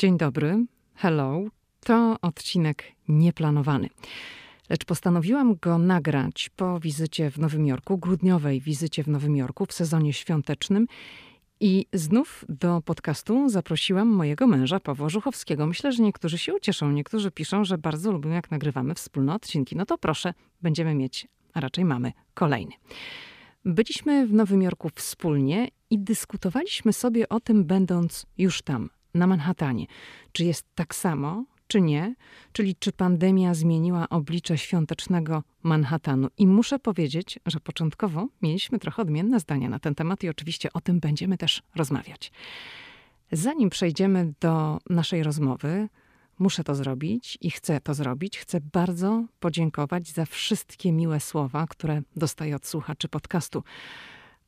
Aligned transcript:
Dzień 0.00 0.18
dobry, 0.18 0.66
hello. 0.94 1.44
To 1.80 2.16
odcinek 2.22 2.84
nieplanowany. 3.08 3.88
Lecz 4.70 4.84
postanowiłam 4.84 5.56
go 5.56 5.78
nagrać 5.78 6.50
po 6.56 6.80
wizycie 6.80 7.30
w 7.30 7.38
Nowym 7.38 7.66
Jorku, 7.66 7.98
grudniowej 7.98 8.60
wizycie 8.60 9.04
w 9.04 9.08
Nowym 9.08 9.36
Jorku 9.36 9.66
w 9.66 9.72
sezonie 9.72 10.12
świątecznym. 10.12 10.86
I 11.60 11.86
znów 11.92 12.44
do 12.48 12.82
podcastu 12.84 13.48
zaprosiłam 13.48 14.08
mojego 14.08 14.46
męża, 14.46 14.80
Pawła 14.80 15.08
Żuchowskiego. 15.08 15.66
Myślę, 15.66 15.92
że 15.92 16.02
niektórzy 16.02 16.38
się 16.38 16.54
ucieszą, 16.54 16.92
niektórzy 16.92 17.30
piszą, 17.30 17.64
że 17.64 17.78
bardzo 17.78 18.12
lubią, 18.12 18.30
jak 18.30 18.50
nagrywamy 18.50 18.94
wspólne 18.94 19.34
odcinki. 19.34 19.76
No 19.76 19.86
to 19.86 19.98
proszę, 19.98 20.34
będziemy 20.62 20.94
mieć, 20.94 21.28
a 21.54 21.60
raczej 21.60 21.84
mamy 21.84 22.12
kolejny. 22.34 22.72
Byliśmy 23.64 24.26
w 24.26 24.32
Nowym 24.32 24.62
Jorku 24.62 24.90
wspólnie 24.94 25.68
i 25.90 25.98
dyskutowaliśmy 25.98 26.92
sobie 26.92 27.28
o 27.28 27.40
tym, 27.40 27.64
będąc 27.64 28.26
już 28.38 28.62
tam, 28.62 28.90
na 29.14 29.26
Manhattanie. 29.26 29.86
Czy 30.32 30.44
jest 30.44 30.66
tak 30.74 30.94
samo, 30.94 31.44
czy 31.66 31.80
nie? 31.80 32.14
Czyli 32.52 32.76
czy 32.76 32.92
pandemia 32.92 33.54
zmieniła 33.54 34.08
oblicze 34.08 34.58
świątecznego 34.58 35.42
Manhattanu? 35.62 36.28
I 36.38 36.46
muszę 36.46 36.78
powiedzieć, 36.78 37.38
że 37.46 37.60
początkowo 37.60 38.28
mieliśmy 38.42 38.78
trochę 38.78 39.02
odmienne 39.02 39.40
zdania 39.40 39.68
na 39.68 39.78
ten 39.78 39.94
temat 39.94 40.24
i 40.24 40.28
oczywiście 40.28 40.72
o 40.72 40.80
tym 40.80 41.00
będziemy 41.00 41.38
też 41.38 41.62
rozmawiać. 41.74 42.32
Zanim 43.32 43.70
przejdziemy 43.70 44.32
do 44.40 44.78
naszej 44.90 45.22
rozmowy, 45.22 45.88
muszę 46.38 46.64
to 46.64 46.74
zrobić 46.74 47.38
i 47.40 47.50
chcę 47.50 47.80
to 47.80 47.94
zrobić. 47.94 48.38
Chcę 48.38 48.60
bardzo 48.60 49.24
podziękować 49.40 50.08
za 50.08 50.26
wszystkie 50.26 50.92
miłe 50.92 51.20
słowa, 51.20 51.66
które 51.66 52.02
dostaję 52.16 52.56
od 52.56 52.66
słuchaczy 52.66 53.08
podcastu. 53.08 53.62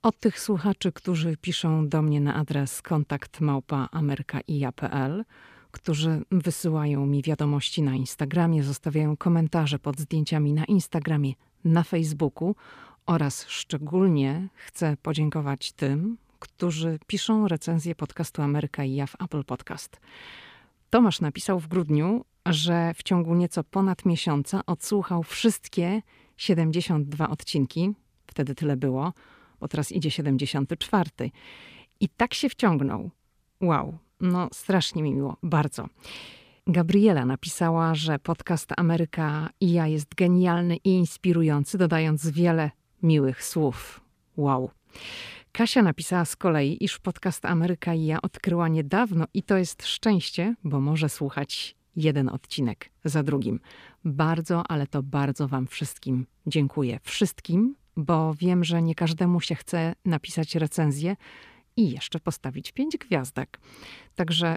Od 0.02 0.18
tych 0.20 0.40
słuchaczy, 0.40 0.92
którzy 0.92 1.36
piszą 1.36 1.88
do 1.88 2.02
mnie 2.02 2.20
na 2.20 2.34
adres 2.34 2.82
kontakt 2.82 3.40
małpa 3.40 3.88
którzy 5.70 6.22
wysyłają 6.30 7.06
mi 7.06 7.22
wiadomości 7.22 7.82
na 7.82 7.94
Instagramie, 7.94 8.62
zostawiają 8.62 9.16
komentarze 9.16 9.78
pod 9.78 9.98
zdjęciami 9.98 10.52
na 10.52 10.64
Instagramie, 10.64 11.32
na 11.64 11.82
Facebooku 11.82 12.54
oraz 13.06 13.46
szczególnie 13.48 14.48
chcę 14.54 14.96
podziękować 15.02 15.72
tym, 15.72 16.16
którzy 16.38 16.98
piszą 17.06 17.48
recenzję 17.48 17.94
podcastu 17.94 18.42
Ameryka 18.42 18.84
i 18.84 18.94
ja 18.94 19.06
w 19.06 19.22
Apple 19.22 19.44
Podcast. 19.44 20.00
Tomasz 20.90 21.20
napisał 21.20 21.60
w 21.60 21.68
grudniu, 21.68 22.24
że 22.46 22.94
w 22.94 23.02
ciągu 23.02 23.34
nieco 23.34 23.64
ponad 23.64 24.04
miesiąca 24.04 24.66
odsłuchał 24.66 25.22
wszystkie 25.22 26.02
72 26.36 27.28
odcinki, 27.28 27.92
wtedy 28.26 28.54
tyle 28.54 28.76
było, 28.76 29.12
bo 29.60 29.68
teraz 29.68 29.92
idzie 29.92 30.10
74. 30.10 31.10
I 32.00 32.08
tak 32.08 32.34
się 32.34 32.48
wciągnął. 32.48 33.10
Wow, 33.60 33.98
no 34.20 34.48
strasznie 34.52 35.02
mi 35.02 35.14
miło, 35.14 35.36
bardzo. 35.42 35.86
Gabriela 36.66 37.24
napisała, 37.24 37.94
że 37.94 38.18
podcast 38.18 38.72
Ameryka 38.76 39.50
i 39.60 39.72
ja 39.72 39.86
jest 39.86 40.14
genialny 40.14 40.76
i 40.76 40.90
inspirujący, 40.90 41.78
dodając 41.78 42.30
wiele 42.30 42.70
miłych 43.02 43.44
słów. 43.44 44.00
Wow. 44.36 44.70
Kasia 45.52 45.82
napisała 45.82 46.24
z 46.24 46.36
kolei, 46.36 46.84
iż 46.84 46.98
podcast 46.98 47.44
Ameryka 47.44 47.94
i 47.94 48.04
ja 48.04 48.22
odkryła 48.22 48.68
niedawno 48.68 49.24
i 49.34 49.42
to 49.42 49.56
jest 49.56 49.86
szczęście, 49.86 50.54
bo 50.64 50.80
może 50.80 51.08
słuchać 51.08 51.76
jeden 51.96 52.28
odcinek 52.28 52.90
za 53.04 53.22
drugim. 53.22 53.60
Bardzo, 54.04 54.62
ale 54.68 54.86
to 54.86 55.02
bardzo 55.02 55.48
Wam 55.48 55.66
wszystkim 55.66 56.26
dziękuję. 56.46 57.00
Wszystkim, 57.02 57.74
bo 58.04 58.34
wiem, 58.34 58.64
że 58.64 58.82
nie 58.82 58.94
każdemu 58.94 59.40
się 59.40 59.54
chce 59.54 59.94
napisać 60.04 60.54
recenzję 60.54 61.16
i 61.76 61.90
jeszcze 61.90 62.20
postawić 62.20 62.72
pięć 62.72 62.96
gwiazdek. 62.96 63.60
Także 64.14 64.56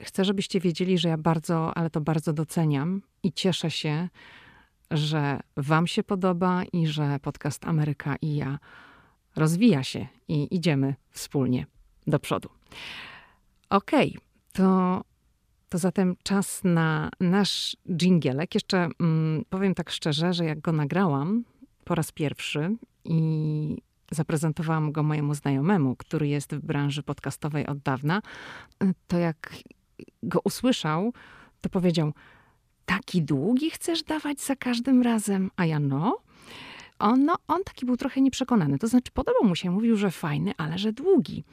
chcę, 0.00 0.24
żebyście 0.24 0.60
wiedzieli, 0.60 0.98
że 0.98 1.08
ja 1.08 1.18
bardzo, 1.18 1.76
ale 1.76 1.90
to 1.90 2.00
bardzo 2.00 2.32
doceniam 2.32 3.02
i 3.22 3.32
cieszę 3.32 3.70
się, 3.70 4.08
że 4.90 5.40
Wam 5.56 5.86
się 5.86 6.02
podoba 6.02 6.62
i 6.72 6.86
że 6.86 7.18
podcast 7.22 7.66
Ameryka 7.66 8.16
i 8.22 8.36
ja 8.36 8.58
rozwija 9.36 9.84
się 9.84 10.06
i 10.28 10.54
idziemy 10.54 10.94
wspólnie 11.10 11.66
do 12.06 12.18
przodu. 12.18 12.48
Okej, 13.70 14.08
okay, 14.10 14.20
to, 14.52 15.00
to 15.68 15.78
zatem 15.78 16.16
czas 16.22 16.60
na 16.64 17.10
nasz 17.20 17.76
dżingielek. 17.96 18.54
Jeszcze 18.54 18.88
mm, 19.00 19.44
powiem 19.50 19.74
tak 19.74 19.90
szczerze, 19.90 20.32
że 20.32 20.44
jak 20.44 20.60
go 20.60 20.72
nagrałam 20.72 21.44
po 21.90 21.94
raz 21.94 22.12
pierwszy 22.12 22.76
i 23.04 23.76
zaprezentowałam 24.10 24.92
go 24.92 25.02
mojemu 25.02 25.34
znajomemu, 25.34 25.96
który 25.96 26.28
jest 26.28 26.54
w 26.54 26.60
branży 26.60 27.02
podcastowej 27.02 27.66
od 27.66 27.78
dawna, 27.78 28.22
to 29.08 29.18
jak 29.18 29.54
go 30.22 30.40
usłyszał, 30.44 31.12
to 31.60 31.68
powiedział: 31.68 32.12
Taki 32.86 33.22
długi 33.22 33.70
chcesz 33.70 34.02
dawać 34.02 34.40
za 34.40 34.56
każdym 34.56 35.02
razem? 35.02 35.50
A 35.56 35.66
ja 35.66 35.80
no. 35.80 36.18
On, 36.98 37.24
no, 37.24 37.36
on 37.48 37.64
taki 37.64 37.86
był 37.86 37.96
trochę 37.96 38.20
nieprzekonany. 38.20 38.78
To 38.78 38.86
znaczy, 38.86 39.12
podobał 39.12 39.44
mu 39.44 39.56
się, 39.56 39.70
mówił, 39.70 39.96
że 39.96 40.10
fajny, 40.10 40.52
ale 40.56 40.78
że 40.78 40.92
długi. 40.92 41.44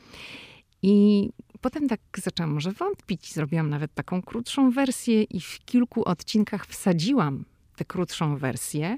I 0.82 1.30
potem 1.62 1.88
tak 1.88 2.00
zaczęłam 2.18 2.54
może 2.54 2.72
wątpić. 2.72 3.34
Zrobiłam 3.34 3.70
nawet 3.70 3.94
taką 3.94 4.22
krótszą 4.22 4.72
wersję 4.72 5.24
i 5.24 5.40
w 5.40 5.60
kilku 5.66 6.04
odcinkach 6.04 6.66
wsadziłam 6.66 7.46
tę 7.76 7.86
krótszą 7.86 8.38
wersję 8.38 8.98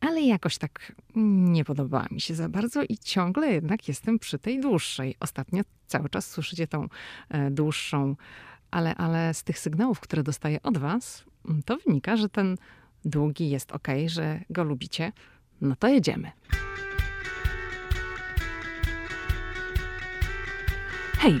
ale 0.00 0.20
jakoś 0.20 0.58
tak 0.58 0.92
nie 1.14 1.64
podobała 1.64 2.06
mi 2.10 2.20
się 2.20 2.34
za 2.34 2.48
bardzo 2.48 2.82
i 2.82 2.98
ciągle 2.98 3.52
jednak 3.52 3.88
jestem 3.88 4.18
przy 4.18 4.38
tej 4.38 4.60
dłuższej. 4.60 5.16
Ostatnio 5.20 5.62
cały 5.86 6.08
czas 6.08 6.30
słyszycie 6.30 6.66
tą 6.66 6.88
e, 7.28 7.50
dłuższą, 7.50 8.16
ale, 8.70 8.94
ale 8.94 9.34
z 9.34 9.42
tych 9.42 9.58
sygnałów, 9.58 10.00
które 10.00 10.22
dostaję 10.22 10.62
od 10.62 10.78
was, 10.78 11.24
to 11.64 11.76
wynika, 11.86 12.16
że 12.16 12.28
ten 12.28 12.56
długi 13.04 13.50
jest 13.50 13.72
ok, 13.72 13.88
że 14.06 14.40
go 14.50 14.64
lubicie. 14.64 15.12
No 15.60 15.76
to 15.76 15.88
jedziemy. 15.88 16.30
Hej, 21.18 21.40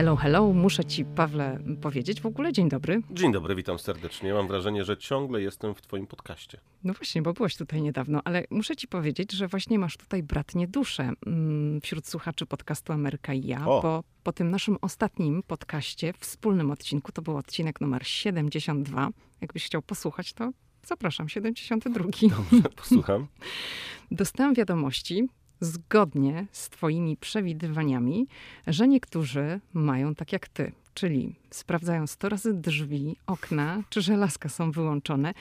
Hello, 0.00 0.16
hello. 0.16 0.52
Muszę 0.52 0.84
ci, 0.84 1.04
Pawle, 1.04 1.58
powiedzieć 1.80 2.20
w 2.20 2.26
ogóle 2.26 2.52
dzień 2.52 2.68
dobry. 2.68 3.02
Dzień 3.10 3.32
dobry, 3.32 3.54
witam 3.54 3.78
serdecznie. 3.78 4.34
Mam 4.34 4.48
wrażenie, 4.48 4.84
że 4.84 4.96
ciągle 4.96 5.42
jestem 5.42 5.74
w 5.74 5.80
twoim 5.80 6.06
podcaście. 6.06 6.60
No 6.84 6.92
właśnie, 6.92 7.22
bo 7.22 7.32
byłeś 7.32 7.56
tutaj 7.56 7.82
niedawno, 7.82 8.20
ale 8.24 8.44
muszę 8.50 8.76
ci 8.76 8.88
powiedzieć, 8.88 9.32
że 9.32 9.48
właśnie 9.48 9.78
masz 9.78 9.96
tutaj 9.96 10.22
bratnie 10.22 10.68
duszę 10.68 11.12
mm, 11.26 11.80
wśród 11.80 12.08
słuchaczy 12.08 12.46
podcastu 12.46 12.92
Ameryka 12.92 13.34
i 13.34 13.46
ja, 13.46 13.68
o. 13.68 13.82
bo 13.82 14.04
po 14.22 14.32
tym 14.32 14.50
naszym 14.50 14.76
ostatnim 14.80 15.42
podcaście, 15.42 16.12
wspólnym 16.18 16.70
odcinku, 16.70 17.12
to 17.12 17.22
był 17.22 17.36
odcinek 17.36 17.80
numer 17.80 18.06
72. 18.06 19.08
Jakbyś 19.40 19.64
chciał 19.64 19.82
posłuchać, 19.82 20.32
to 20.32 20.50
zapraszam, 20.86 21.28
72. 21.28 22.04
Dobrze, 22.04 22.68
posłucham. 22.76 23.26
Dostałam 24.10 24.54
wiadomości 24.54 25.28
zgodnie 25.60 26.46
z 26.52 26.68
Twoimi 26.68 27.16
przewidywaniami, 27.16 28.26
że 28.66 28.88
niektórzy 28.88 29.60
mają 29.74 30.14
tak 30.14 30.32
jak 30.32 30.48
Ty, 30.48 30.72
czyli 30.94 31.34
sprawdzają 31.50 32.06
100 32.06 32.28
razy 32.28 32.54
drzwi, 32.54 33.16
okna, 33.26 33.82
czy 33.88 34.02
żelazka 34.02 34.48
są 34.48 34.70
wyłączone, 34.70 35.34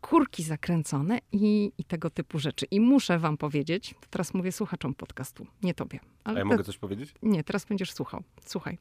kurki 0.00 0.42
zakręcone 0.42 1.18
i, 1.32 1.72
i 1.78 1.84
tego 1.84 2.10
typu 2.10 2.38
rzeczy. 2.38 2.66
I 2.70 2.80
muszę 2.80 3.18
Wam 3.18 3.36
powiedzieć, 3.36 3.94
teraz 4.10 4.34
mówię 4.34 4.52
słuchaczom 4.52 4.94
podcastu, 4.94 5.46
nie 5.62 5.74
Tobie. 5.74 6.00
Ale 6.24 6.36
A 6.36 6.38
ja 6.38 6.44
te... 6.44 6.48
mogę 6.48 6.64
coś 6.64 6.78
powiedzieć? 6.78 7.14
Nie, 7.22 7.44
teraz 7.44 7.64
będziesz 7.64 7.92
słuchał. 7.92 8.22
Słuchaj. 8.46 8.78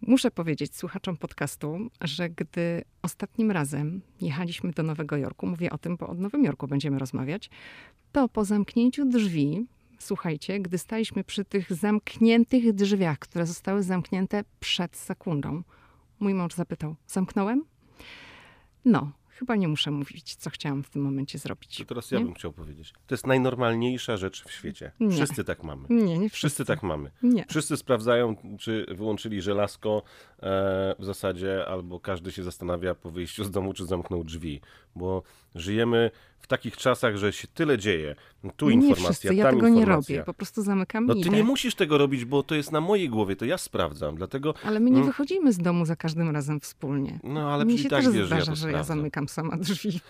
Muszę 0.00 0.30
powiedzieć 0.30 0.76
słuchaczom 0.76 1.16
podcastu, 1.16 1.78
że 2.00 2.30
gdy 2.30 2.84
ostatnim 3.02 3.50
razem 3.50 4.00
jechaliśmy 4.20 4.72
do 4.72 4.82
Nowego 4.82 5.16
Jorku, 5.16 5.46
mówię 5.46 5.70
o 5.70 5.78
tym, 5.78 5.96
bo 5.96 6.08
o 6.08 6.14
Nowym 6.14 6.44
Jorku 6.44 6.68
będziemy 6.68 6.98
rozmawiać, 6.98 7.50
to 8.12 8.28
po 8.28 8.44
zamknięciu 8.44 9.04
drzwi 9.04 9.66
słuchajcie, 9.98 10.60
gdy 10.60 10.78
staliśmy 10.78 11.24
przy 11.24 11.44
tych 11.44 11.72
zamkniętych 11.72 12.72
drzwiach, 12.72 13.18
które 13.18 13.46
zostały 13.46 13.82
zamknięte 13.82 14.44
przed 14.60 14.96
sekundą, 14.96 15.62
mój 16.20 16.34
mąż 16.34 16.54
zapytał: 16.54 16.96
Zamknąłem? 17.06 17.64
No, 18.84 19.12
Chyba 19.38 19.56
nie 19.56 19.68
muszę 19.68 19.90
mówić, 19.90 20.36
co 20.36 20.50
chciałam 20.50 20.82
w 20.82 20.90
tym 20.90 21.02
momencie 21.02 21.38
zrobić. 21.38 21.78
To 21.78 21.84
teraz 21.84 22.10
ja 22.10 22.18
nie? 22.18 22.24
bym 22.24 22.34
chciał 22.34 22.52
powiedzieć. 22.52 22.92
To 23.06 23.14
jest 23.14 23.26
najnormalniejsza 23.26 24.16
rzecz 24.16 24.44
w 24.44 24.52
świecie. 24.52 24.92
Nie. 25.00 25.16
Wszyscy 25.16 25.44
tak 25.44 25.64
mamy. 25.64 25.86
Nie, 25.90 26.18
nie 26.18 26.30
wszyscy. 26.30 26.36
Wszyscy 26.36 26.64
tak 26.64 26.82
mamy. 26.82 27.10
Nie. 27.22 27.44
Wszyscy 27.48 27.76
sprawdzają, 27.76 28.36
czy 28.58 28.86
wyłączyli 28.88 29.42
żelazko 29.42 30.02
e, 30.38 30.94
w 30.98 31.04
zasadzie, 31.04 31.66
albo 31.66 32.00
każdy 32.00 32.32
się 32.32 32.42
zastanawia 32.42 32.94
po 32.94 33.10
wyjściu 33.10 33.44
z 33.44 33.50
domu, 33.50 33.72
czy 33.72 33.86
zamknął 33.86 34.24
drzwi. 34.24 34.60
Bo 34.94 35.22
żyjemy 35.60 36.10
w 36.40 36.46
takich 36.46 36.76
czasach, 36.76 37.16
że 37.16 37.32
się 37.32 37.48
tyle 37.48 37.78
dzieje. 37.78 38.14
Tu 38.56 38.70
nie 38.70 38.74
informacja, 38.74 39.04
wszyscy, 39.10 39.34
ja 39.34 39.44
tam 39.44 39.54
tego 39.54 39.68
nie 39.68 39.80
informacja. 39.80 40.16
robię. 40.16 40.24
Po 40.26 40.34
prostu 40.34 40.62
zamykam 40.62 41.06
No 41.06 41.14
ty 41.14 41.30
nie 41.30 41.44
musisz 41.44 41.74
tego 41.74 41.98
robić, 41.98 42.24
bo 42.24 42.42
to 42.42 42.54
jest 42.54 42.72
na 42.72 42.80
mojej 42.80 43.08
głowie, 43.08 43.36
to 43.36 43.44
ja 43.44 43.58
sprawdzam, 43.58 44.16
dlatego... 44.16 44.54
Ale 44.64 44.80
my 44.80 44.90
nie 44.90 44.96
Mm. 44.96 45.06
wychodzimy 45.08 45.52
z 45.52 45.58
domu 45.58 45.86
za 45.86 45.96
każdym 45.96 46.30
razem 46.30 46.60
wspólnie. 46.60 47.20
No 47.24 47.52
ale 47.52 47.64
Mi 47.64 47.78
się 47.78 47.88
tak 47.88 48.04
też 48.04 48.14
wiesz, 48.14 48.28
że 48.28 48.34
ja 48.36 48.42
zdarza, 48.42 48.54
że 48.54 48.72
ja 48.72 48.82
zamykam 48.84 49.28
sama 49.28 49.56
drzwi. 49.56 50.00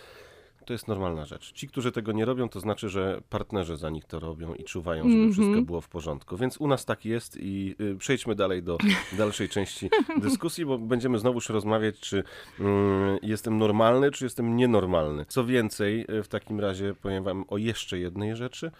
To 0.66 0.72
jest 0.72 0.88
normalna 0.88 1.26
rzecz. 1.26 1.52
Ci, 1.52 1.68
którzy 1.68 1.92
tego 1.92 2.12
nie 2.12 2.24
robią, 2.24 2.48
to 2.48 2.60
znaczy, 2.60 2.88
że 2.88 3.20
partnerzy 3.30 3.76
za 3.76 3.90
nich 3.90 4.04
to 4.04 4.20
robią 4.20 4.54
i 4.54 4.64
czuwają, 4.64 5.02
żeby 5.02 5.14
Mhm. 5.14 5.32
wszystko 5.32 5.62
było 5.62 5.80
w 5.80 5.88
porządku. 5.88 6.36
Więc 6.36 6.56
u 6.56 6.66
nas 6.68 6.84
tak 6.84 7.04
jest 7.04 7.36
i 7.40 7.76
y, 7.80 7.96
przejdźmy 7.96 8.34
dalej 8.34 8.62
do 8.62 8.78
dalszej 9.18 9.48
części 9.48 9.90
dyskusji, 10.22 10.66
bo 10.66 10.78
będziemy 10.78 11.18
znowuż 11.18 11.48
rozmawiać, 11.48 12.00
czy 12.00 12.24
mm, 12.60 13.18
jestem 13.22 13.58
normalny, 13.58 14.10
czy 14.10 14.24
jestem 14.24 14.56
nienormalny. 14.56 15.24
Co 15.28 15.44
więcej, 15.44 16.06
y, 16.10 16.22
w 16.22 16.28
takim 16.28 16.60
razie 16.60 16.94
powiem 16.94 17.24
wam 17.24 17.44
o 17.48 17.58
jeszcze 17.58 17.98
jednej 17.98 18.36
rzeczy. 18.36 18.70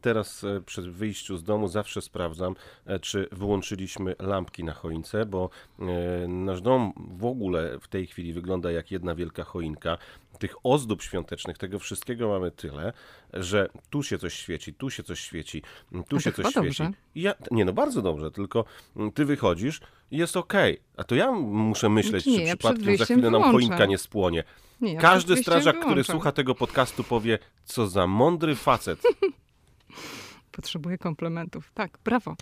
Teraz 0.00 0.44
y, 0.44 0.62
przy 0.66 0.82
wyjściu 0.82 1.36
z 1.36 1.42
domu 1.44 1.68
zawsze 1.68 2.02
sprawdzam, 2.02 2.54
e, 2.86 2.98
czy 2.98 3.28
wyłączyliśmy 3.32 4.14
lampki 4.18 4.64
na 4.64 4.72
choince, 4.72 5.26
bo 5.26 5.50
e, 5.78 5.84
nasz 6.28 6.60
dom 6.60 6.92
w 7.18 7.24
ogóle 7.24 7.78
w 7.80 7.88
tej 7.88 8.06
chwili 8.06 8.32
wygląda 8.32 8.70
jak 8.72 8.90
jedna 8.90 9.14
wielka 9.14 9.44
choinka. 9.44 9.98
Tych 10.38 10.54
ozdób 10.62 11.02
świątecznych, 11.02 11.58
tego 11.58 11.78
wszystkiego 11.78 12.28
mamy 12.28 12.50
tyle, 12.50 12.92
że 13.32 13.68
tu 13.90 14.02
się 14.02 14.18
coś 14.18 14.34
świeci, 14.34 14.74
tu 14.74 14.90
się 14.90 15.02
coś 15.02 15.20
świeci, 15.20 15.62
tu 15.90 15.98
A 15.98 16.02
to 16.02 16.20
się 16.20 16.32
coś 16.32 16.46
świeci. 16.46 16.66
dobrze. 16.66 16.90
Ja, 17.14 17.34
nie, 17.50 17.64
no 17.64 17.72
bardzo 17.72 18.02
dobrze, 18.02 18.30
tylko 18.30 18.64
mm, 18.96 19.12
ty 19.12 19.24
wychodzisz 19.24 19.80
i 20.10 20.16
jest 20.16 20.36
okej. 20.36 20.80
A 20.96 21.04
to 21.04 21.14
ja 21.14 21.32
muszę 21.32 21.88
myśleć, 21.88 22.26
Nie, 22.26 22.36
czy 22.36 22.42
ja 22.42 22.56
przypadkiem 22.56 22.96
za 22.96 23.04
chwilę 23.04 23.30
nam 23.30 23.42
choinka 23.42 23.86
nie 23.86 23.98
spłonie. 23.98 24.44
Nie, 24.80 24.92
ja 24.92 25.00
Każdy 25.00 25.36
strażak, 25.36 25.80
który 25.80 26.04
słucha 26.04 26.32
tego 26.32 26.54
podcastu 26.54 27.04
powie, 27.04 27.38
co 27.64 27.86
za 27.86 28.06
mądry 28.06 28.54
facet. 28.54 29.02
Potrzebuję 30.52 30.98
komplementów. 30.98 31.70
Tak, 31.74 31.98
brawo. 32.04 32.36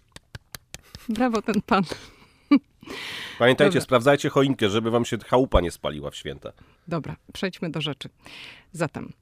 Brawo 1.09 1.43
ten 1.43 1.63
pan. 1.63 1.85
Pamiętajcie, 3.39 3.71
Dobra. 3.71 3.81
sprawdzajcie 3.81 4.29
choinkę, 4.31 4.71
żeby 4.71 4.91
wam 4.91 5.05
się 5.05 5.19
chałupa 5.19 5.61
nie 5.61 5.71
spaliła 5.71 6.11
w 6.11 6.17
święta. 6.17 6.53
Dobra, 6.89 7.17
przejdźmy 7.33 7.71
do 7.71 7.81
rzeczy. 7.81 8.09
Zatem, 8.73 9.13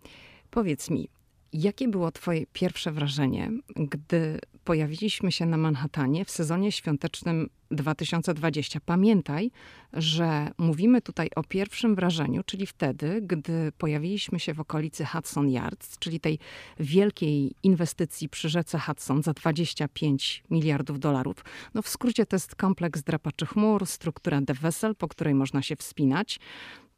powiedz 0.50 0.90
mi, 0.90 1.08
jakie 1.52 1.88
było 1.88 2.12
Twoje 2.12 2.46
pierwsze 2.52 2.93
wrażenie, 2.93 3.50
gdy 3.76 4.38
pojawiliśmy 4.64 5.32
się 5.32 5.46
na 5.46 5.56
Manhattanie 5.56 6.25
w 6.25 6.31
sezonie 6.31 6.72
świątecznym 6.72 7.50
2020? 7.70 8.81
Pamiętaj, 8.87 9.50
że 9.93 10.50
mówimy 10.58 11.02
tutaj 11.02 11.28
o 11.37 11.43
pierwszym 11.43 11.94
wrażeniu, 11.94 12.43
czyli 12.46 12.66
wtedy, 12.66 13.20
gdy 13.22 13.72
pojawiliśmy 13.78 14.40
się 14.40 14.54
w 14.54 14.60
okolicy 14.60 15.04
Hudson 15.04 15.50
Yards, 15.50 15.98
czyli 15.98 16.20
tej 16.20 16.38
wielkiej 16.81 17.54
inwestycji 17.62 18.28
przy 18.28 18.49
rzece 18.49 18.78
Hudson 18.78 19.22
za 19.22 19.32
25 19.32 20.44
miliardów 20.50 21.00
dolarów. 21.00 21.44
No 21.75 21.82
w 21.82 21.88
skrócie 21.88 22.26
to 22.26 22.37
jest 22.37 22.54
kompleks 22.54 23.02
drapaczych 23.02 23.56
mur, 23.56 23.87
struktura 23.87 24.40
de 24.40 24.54
Wessel, 24.54 24.94
po 24.94 25.08
której 25.08 25.34
można 25.34 25.62
się 25.62 25.76
wspinać. 25.76 26.40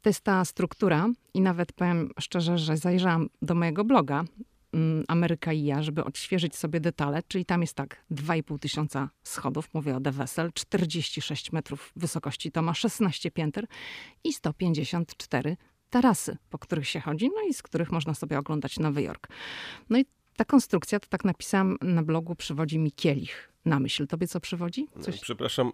To 0.01 0.09
jest 0.09 0.21
ta 0.21 0.45
struktura 0.45 1.09
i 1.33 1.41
nawet 1.41 1.73
powiem 1.73 2.09
szczerze, 2.19 2.57
że 2.57 2.77
zajrzałam 2.77 3.29
do 3.41 3.55
mojego 3.55 3.83
bloga 3.83 4.23
mm, 4.73 5.03
Ameryka 5.07 5.53
i 5.53 5.63
ja, 5.63 5.83
żeby 5.83 6.03
odświeżyć 6.03 6.55
sobie 6.55 6.79
detale, 6.79 7.23
czyli 7.27 7.45
tam 7.45 7.61
jest 7.61 7.73
tak 7.73 8.05
2,5 8.11 8.59
tysiąca 8.59 9.09
schodów, 9.23 9.73
mówię 9.73 9.95
o 9.95 10.01
The 10.01 10.11
Vessel, 10.11 10.51
46 10.53 11.51
metrów 11.51 11.91
wysokości 11.95 12.51
to 12.51 12.61
ma 12.61 12.73
16 12.73 13.31
pięter 13.31 13.65
i 14.23 14.33
154 14.33 15.57
tarasy, 15.89 16.37
po 16.49 16.57
których 16.57 16.87
się 16.87 16.99
chodzi, 16.99 17.29
no 17.35 17.49
i 17.49 17.53
z 17.53 17.61
których 17.61 17.91
można 17.91 18.13
sobie 18.13 18.39
oglądać 18.39 18.79
Nowy 18.79 19.01
Jork. 19.01 19.27
No 19.89 19.97
i 19.99 20.05
ta 20.37 20.45
konstrukcja, 20.45 20.99
to 20.99 21.07
tak 21.09 21.25
napisałam 21.25 21.77
na 21.81 22.03
blogu, 22.03 22.35
przywodzi 22.35 22.79
mi 22.79 22.91
kielich 22.91 23.53
na 23.69 23.79
myśl. 23.79 24.07
Tobie 24.07 24.27
co 24.27 24.39
przywodzi? 24.39 24.87
Coś? 25.01 25.19
Przepraszam, 25.19 25.71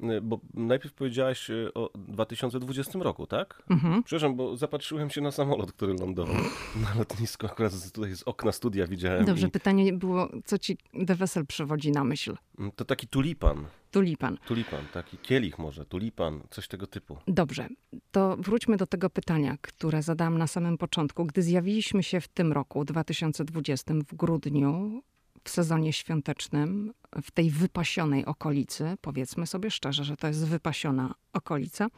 e, 0.00 0.14
e, 0.16 0.20
bo 0.20 0.40
najpierw 0.54 0.94
powiedziałaś 0.94 1.50
e, 1.50 1.74
o 1.74 1.90
2020 1.94 2.98
roku, 2.98 3.26
tak? 3.26 3.62
Mhm. 3.70 4.02
Przepraszam, 4.02 4.36
bo 4.36 4.56
zapatrzyłem 4.56 5.10
się 5.10 5.20
na 5.20 5.30
samolot, 5.30 5.72
który 5.72 5.94
lądował 5.94 6.36
na 6.84 6.94
lotnisku. 6.98 7.46
Akurat 7.46 7.92
tutaj 7.92 8.16
z 8.16 8.22
okna 8.22 8.52
studia 8.52 8.86
widziałem. 8.86 9.24
Dobrze, 9.24 9.46
I 9.46 9.50
pytanie 9.50 9.92
było, 9.92 10.28
co 10.44 10.58
ci 10.58 10.76
The 11.06 11.14
Vessel 11.14 11.46
przywodzi 11.46 11.92
na 11.92 12.04
myśl? 12.04 12.36
mm, 12.58 12.72
to 12.72 12.84
taki 12.84 13.06
tulipan. 13.08 13.66
Tulipan. 13.90 14.38
Tulipan, 14.46 14.80
taki 14.92 15.18
kielich 15.18 15.58
może, 15.58 15.84
tulipan, 15.84 16.40
coś 16.50 16.68
tego 16.68 16.86
typu. 16.86 17.16
Dobrze, 17.28 17.68
to 18.10 18.36
wróćmy 18.36 18.76
do 18.76 18.86
tego 18.86 19.10
pytania, 19.10 19.56
które 19.60 20.02
zadałam 20.02 20.38
na 20.38 20.46
samym 20.46 20.78
początku. 20.78 21.24
Gdy 21.24 21.42
zjawiliśmy 21.42 22.02
się 22.02 22.20
w 22.20 22.28
tym 22.28 22.52
roku, 22.52 22.84
2020, 22.84 23.94
w 23.94 24.14
grudniu, 24.14 25.02
w 25.48 25.50
sezonie 25.50 25.92
świątecznym, 25.92 26.92
w 27.22 27.30
tej 27.30 27.50
wypasionej 27.50 28.26
okolicy, 28.26 28.96
powiedzmy 29.00 29.46
sobie 29.46 29.70
szczerze, 29.70 30.04
że 30.04 30.16
to 30.16 30.26
jest 30.26 30.46
wypasiona 30.46 31.14
okolica, 31.32 31.88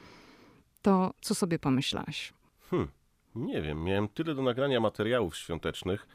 to 0.82 1.14
co 1.20 1.35
sobie 1.35 1.58
pomyślałaś? 1.58 2.32
Hmm, 2.70 2.88
nie 3.35 3.62
wiem, 3.62 3.85
miałem 3.85 4.08
tyle 4.08 4.35
do 4.35 4.43
nagrania 4.43 4.81
materiałów 4.81 5.37
świątecznych, 5.37 6.06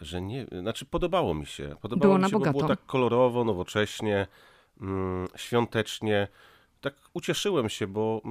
że 0.00 0.20
nie, 0.20 0.46
znaczy 0.60 0.86
podobało 0.86 1.34
mi 1.34 1.46
się. 1.46 1.76
Podobało 1.80 2.00
Było 2.00 2.14
mi 2.14 2.22
na 2.22 2.28
się, 2.28 2.32
bo 2.32 2.38
było 2.38 2.52
bogato. 2.52 2.68
tak 2.76 2.86
kolorowo, 2.86 3.44
nowocześnie, 3.44 4.26
mm, 4.80 5.28
świątecznie. 5.36 6.28
Tak 6.80 6.94
ucieszyłem 7.14 7.68
się, 7.68 7.86
bo 7.86 8.22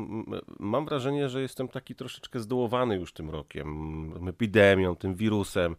mam 0.59 0.85
wrażenie, 0.85 1.29
że 1.29 1.41
jestem 1.41 1.67
taki 1.67 1.95
troszeczkę 1.95 2.39
zdołowany 2.39 2.95
już 2.95 3.13
tym 3.13 3.29
rokiem, 3.29 4.27
epidemią, 4.29 4.95
tym 4.95 5.15
wirusem. 5.15 5.75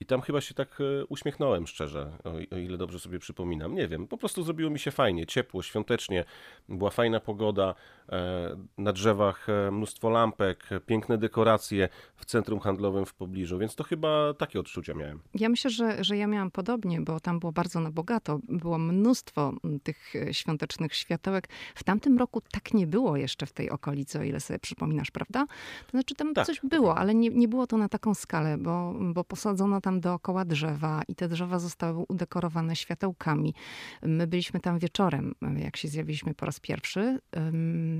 I 0.00 0.06
tam 0.06 0.20
chyba 0.20 0.40
się 0.40 0.54
tak 0.54 0.78
e, 0.80 1.04
uśmiechnąłem 1.06 1.66
szczerze, 1.66 2.12
o, 2.24 2.56
ile 2.56 2.78
dobrze 2.78 2.98
sobie 2.98 3.18
przypominam. 3.18 3.74
Nie 3.74 3.88
wiem, 3.88 4.06
po 4.06 4.16
prostu 4.16 4.42
zrobiło 4.42 4.70
mi 4.70 4.78
się 4.78 4.90
fajnie, 4.90 5.26
ciepło, 5.26 5.62
świątecznie. 5.62 6.24
Była 6.68 6.90
fajna 6.90 7.20
pogoda, 7.20 7.74
e, 8.08 8.56
na 8.78 8.92
drzewach 8.92 9.48
e, 9.48 9.70
mnóstwo 9.70 10.10
lampek, 10.10 10.68
piękne 10.86 11.18
dekoracje 11.18 11.88
w 12.16 12.24
centrum 12.24 12.60
handlowym 12.60 13.06
w 13.06 13.14
pobliżu, 13.14 13.58
więc 13.58 13.74
to 13.74 13.84
chyba 13.84 14.34
takie 14.34 14.60
odczucia 14.60 14.94
miałem. 14.94 15.20
Ja 15.34 15.48
myślę, 15.48 15.70
że, 15.70 16.04
że 16.04 16.16
ja 16.16 16.26
miałam 16.26 16.50
podobnie, 16.50 17.00
bo 17.00 17.20
tam 17.20 17.40
było 17.40 17.52
bardzo 17.52 17.80
na 17.80 17.90
bogato. 17.90 18.38
Było 18.48 18.78
mnóstwo 18.78 19.52
tych 19.82 20.12
świątecznych 20.32 20.94
światełek. 20.94 21.48
W 21.74 21.84
tamtym 21.84 22.18
roku 22.18 22.40
tak 22.52 22.74
nie 22.74 22.86
było 22.86 23.16
jeszcze 23.16 23.46
w 23.46 23.52
tej 23.52 23.70
okolicy, 23.70 24.20
o 24.20 24.22
ile 24.22 24.40
sobie 24.40 24.58
przypominasz, 24.58 25.10
prawda? 25.10 25.46
To 25.86 25.90
znaczy 25.90 26.14
tam 26.14 26.34
Tak, 26.34 26.46
coś 26.46 26.60
to 26.60 26.68
było, 26.68 26.96
ale 26.96 27.14
nie, 27.14 27.28
nie 27.28 27.48
było 27.48 27.66
to 27.66 27.76
na 27.76 27.88
taką 27.88 28.14
skalę, 28.14 28.58
bo, 28.58 28.94
bo 29.00 29.24
posadzono 29.24 29.80
tam 29.80 29.89
dookoła 29.98 30.44
drzewa 30.44 31.02
i 31.08 31.14
te 31.14 31.28
drzewa 31.28 31.58
zostały 31.58 32.04
udekorowane 32.08 32.76
światełkami. 32.76 33.54
My 34.02 34.26
byliśmy 34.26 34.60
tam 34.60 34.78
wieczorem, 34.78 35.34
jak 35.56 35.76
się 35.76 35.88
zjawiliśmy 35.88 36.34
po 36.34 36.46
raz 36.46 36.60
pierwszy. 36.60 37.18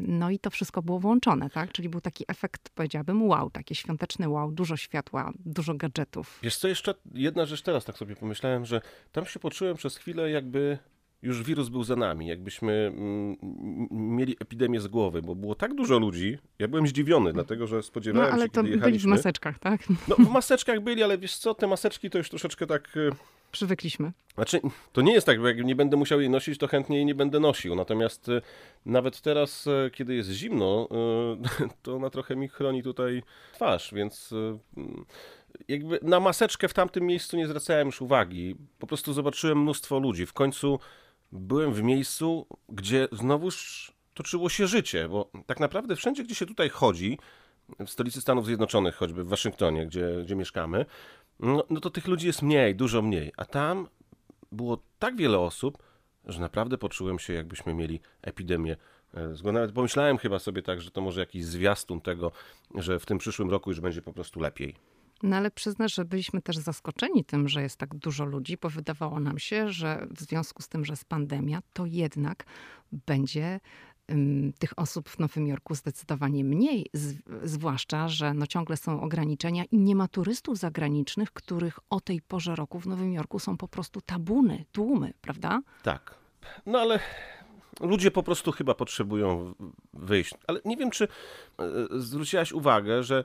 No 0.02 0.30
i 0.30 0.38
to 0.38 0.50
wszystko 0.50 0.82
było 0.82 1.00
włączone, 1.00 1.50
tak? 1.50 1.72
Czyli 1.72 1.88
był 1.88 2.00
taki 2.00 2.24
efekt, 2.28 2.70
powiedziałabym, 2.70 3.22
wow, 3.22 3.50
takie 3.50 3.74
świąteczne 3.74 4.28
wow, 4.28 4.52
dużo 4.52 4.76
światła, 4.76 5.32
dużo 5.38 5.74
gadżetów. 5.74 6.38
Wiesz 6.42 6.56
co, 6.56 6.68
jeszcze 6.68 6.94
jedna 7.14 7.46
rzecz 7.46 7.62
teraz 7.62 7.84
tak 7.84 7.98
sobie 7.98 8.16
pomyślałem, 8.16 8.64
że 8.64 8.80
tam 9.12 9.26
się 9.26 9.40
poczułem 9.40 9.76
przez 9.76 9.96
chwilę 9.96 10.30
jakby 10.30 10.78
już 11.22 11.42
wirus 11.42 11.68
był 11.68 11.84
za 11.84 11.96
nami, 11.96 12.26
jakbyśmy 12.26 12.72
mm, 12.72 13.36
mieli 13.90 14.36
epidemię 14.40 14.80
z 14.80 14.88
głowy, 14.88 15.22
bo 15.22 15.34
było 15.34 15.54
tak 15.54 15.74
dużo 15.74 15.98
ludzi, 15.98 16.38
ja 16.58 16.68
byłem 16.68 16.86
zdziwiony, 16.86 17.32
dlatego 17.32 17.66
że 17.66 17.76
No 17.76 17.82
spodziewałem 17.82 18.32
ale 18.34 18.44
się, 18.44 18.50
to 18.50 18.62
byli 18.62 18.98
w 18.98 19.04
maseczkach, 19.04 19.58
tak? 19.58 19.80
No 20.08 20.16
w 20.16 20.30
maseczkach 20.30 20.80
byli, 20.80 21.02
ale 21.02 21.18
wiesz 21.18 21.36
co, 21.36 21.54
te 21.54 21.66
maseczki 21.66 22.10
to 22.10 22.18
już 22.18 22.28
troszeczkę 22.30 22.66
tak... 22.66 22.96
y, 22.96 23.10
Przywykliśmy. 23.52 24.12
Znaczy, 24.34 24.60
to 24.92 25.00
nie 25.00 25.12
jest 25.12 25.26
tak, 25.26 25.40
bo 25.40 25.48
jak 25.48 25.64
nie 25.64 25.76
będę 25.76 25.96
musiał 25.96 26.20
jej 26.20 26.30
nosić, 26.30 26.58
to 26.58 26.66
chętnie 26.68 26.96
jej 26.96 27.06
nie 27.06 27.14
będę 27.14 27.40
nosił. 27.40 27.74
Natomiast 27.74 28.28
y, 28.28 28.42
nawet 28.86 29.20
teraz, 29.20 29.66
y, 29.66 29.90
kiedy 29.92 30.14
jest 30.14 30.30
zimno, 30.30 30.88
to 31.82 31.96
ona 31.96 32.10
trochę 32.10 32.36
mi 32.36 32.48
chroni 32.48 32.82
tutaj 32.82 33.22
twarz, 33.54 33.94
więc 33.94 34.34
mm, 34.76 35.04
jakby 35.68 35.98
na 36.02 36.20
maseczkę 36.20 36.68
w 36.68 36.74
tamtym 36.74 37.04
miejscu 37.04 37.36
nie 37.36 37.46
zwracałem 37.46 37.86
już 37.86 38.02
uwagi. 38.02 38.56
Po 38.78 38.86
prostu 38.86 39.12
zobaczyłem 39.12 39.62
mnóstwo 39.62 39.98
ludzi. 39.98 40.26
W 40.26 40.32
końcu 40.32 40.78
byłem 41.32 41.72
w 41.72 41.82
miejscu, 41.82 42.46
gdzie 42.68 43.08
znowuż 43.12 43.92
toczyło 44.14 44.48
się 44.48 44.66
życie, 44.66 45.08
bo 45.08 45.30
tak 45.46 45.60
naprawdę 45.60 45.96
wszędzie, 45.96 46.24
gdzie 46.24 46.34
się 46.34 46.46
tutaj 46.46 46.68
chodzi, 46.68 47.18
w 47.78 47.90
stolicy 47.90 48.20
Stanów 48.20 48.46
Zjednoczonych, 48.46 48.94
choćby 48.94 49.24
w 49.24 49.28
Waszyngtonie, 49.28 49.86
gdzie, 49.86 50.22
gdzie 50.24 50.36
mieszkamy, 50.36 50.86
no, 51.40 51.64
no 51.70 51.80
to 51.80 51.90
tych 51.90 52.06
ludzi 52.06 52.26
jest 52.26 52.42
mniej, 52.42 52.74
dużo 52.74 53.02
mniej. 53.02 53.32
A 53.36 53.44
tam 53.44 53.88
było 54.52 54.78
tak 54.98 55.16
wiele 55.16 55.38
osób, 55.38 55.78
że 56.24 56.40
naprawdę 56.40 56.78
poczułem 56.78 57.18
się, 57.18 57.32
jakbyśmy 57.32 57.74
mieli 57.74 58.00
epidemię 58.22 58.76
E, 59.14 59.52
nawet 59.52 59.72
pomyślałem 59.72 60.18
chyba 60.18 60.38
sobie 60.38 60.62
tak, 60.62 60.80
że 60.80 60.90
to 60.90 61.00
może 61.00 61.20
jakiś 61.20 61.44
zwiastun 61.44 62.00
tego, 62.00 62.32
że 62.74 62.98
w 62.98 63.06
tym 63.06 63.18
przyszłym 63.18 63.50
roku 63.50 63.70
już 63.70 63.80
będzie 63.80 64.02
po 64.02 64.12
prostu 64.12 64.40
lepiej. 64.40 64.74
No 65.22 65.36
ale 65.36 65.50
przyznasz, 65.50 65.94
że 65.94 66.04
byliśmy 66.04 66.42
też 66.42 66.56
zaskoczeni 66.56 67.24
tym, 67.24 67.48
że 67.48 67.62
jest 67.62 67.76
tak 67.76 67.94
dużo 67.94 68.24
ludzi, 68.24 68.56
bo 68.62 68.70
wydawało 68.70 69.20
nam 69.20 69.38
się, 69.38 69.72
że 69.72 70.06
w 70.10 70.20
związku 70.20 70.62
z 70.62 70.68
tym, 70.68 70.84
że 70.84 70.92
jest 70.92 71.04
pandemia, 71.04 71.62
to 71.72 71.86
jednak 71.86 72.44
będzie 72.92 73.60
tych 74.58 74.78
osób 74.78 75.08
w 75.08 75.18
Nowym 75.18 75.46
Jorku 75.46 75.74
zdecydowanie 75.74 76.44
mniej, 76.44 76.86
zwłaszcza, 77.42 78.08
że 78.08 78.34
no 78.34 78.46
ciągle 78.46 78.76
są 78.76 79.00
ograniczenia 79.00 79.64
i 79.64 79.78
nie 79.78 79.96
ma 79.96 80.08
turystów 80.08 80.58
zagranicznych, 80.58 81.32
których 81.32 81.78
o 81.90 82.00
tej 82.00 82.22
porze 82.22 82.56
roku 82.56 82.80
w 82.80 82.86
Nowym 82.86 83.12
Jorku 83.12 83.38
są 83.38 83.56
po 83.56 83.68
prostu 83.68 84.00
tabuny, 84.00 84.64
tłumy, 84.72 85.12
prawda? 85.20 85.62
Tak. 85.82 86.14
No 86.66 86.78
ale 86.78 87.00
ludzie 87.80 88.10
po 88.10 88.22
prostu 88.22 88.52
chyba 88.52 88.74
potrzebują 88.74 89.54
wyjść. 89.92 90.34
Ale 90.46 90.60
nie 90.64 90.76
wiem, 90.76 90.90
czy 90.90 91.04
e, 91.04 91.08
zwróciłaś 91.90 92.52
uwagę, 92.52 93.02
że 93.02 93.24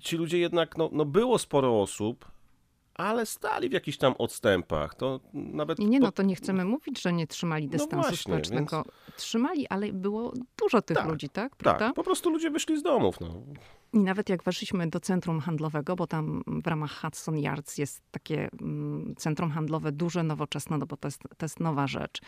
ci 0.00 0.16
ludzie 0.16 0.38
jednak, 0.38 0.78
no, 0.78 0.90
no 0.92 1.04
było 1.04 1.38
sporo 1.38 1.82
osób, 1.82 2.34
ale 2.94 3.26
stali 3.26 3.68
w 3.68 3.72
jakichś 3.72 3.98
tam 3.98 4.14
odstępach. 4.18 4.94
To 4.94 5.20
nawet 5.34 5.78
nie, 5.78 5.86
nie, 5.86 6.00
no 6.00 6.12
to 6.12 6.22
nie 6.22 6.36
chcemy 6.36 6.64
mówić, 6.64 7.02
że 7.02 7.12
nie 7.12 7.26
trzymali 7.26 7.64
no 7.64 7.70
dystansu 7.70 7.96
no 7.96 8.02
właśnie, 8.02 8.18
społecznego. 8.18 8.76
Więc... 8.76 9.16
Trzymali, 9.16 9.68
ale 9.68 9.92
było 9.92 10.32
dużo 10.62 10.82
tych 10.82 10.96
tak, 10.96 11.06
ludzi, 11.06 11.28
tak? 11.28 11.56
Prawda? 11.56 11.86
Tak, 11.86 11.94
po 11.94 12.04
prostu 12.04 12.30
ludzie 12.30 12.50
wyszli 12.50 12.78
z 12.78 12.82
domów. 12.82 13.20
No. 13.20 13.42
I 13.92 13.98
nawet 13.98 14.28
jak 14.28 14.42
weszliśmy 14.42 14.90
do 14.90 15.00
centrum 15.00 15.40
handlowego, 15.40 15.96
bo 15.96 16.06
tam 16.06 16.42
w 16.46 16.66
ramach 16.66 17.00
Hudson 17.00 17.38
Yards 17.38 17.78
jest 17.78 18.02
takie 18.10 18.48
mm, 18.60 19.14
centrum 19.16 19.50
handlowe 19.50 19.92
duże, 19.92 20.22
nowoczesne, 20.22 20.78
no 20.78 20.86
bo 20.86 20.96
to 20.96 21.08
jest, 21.08 21.22
to 21.36 21.44
jest 21.44 21.60
nowa 21.60 21.86
rzecz 21.86 22.20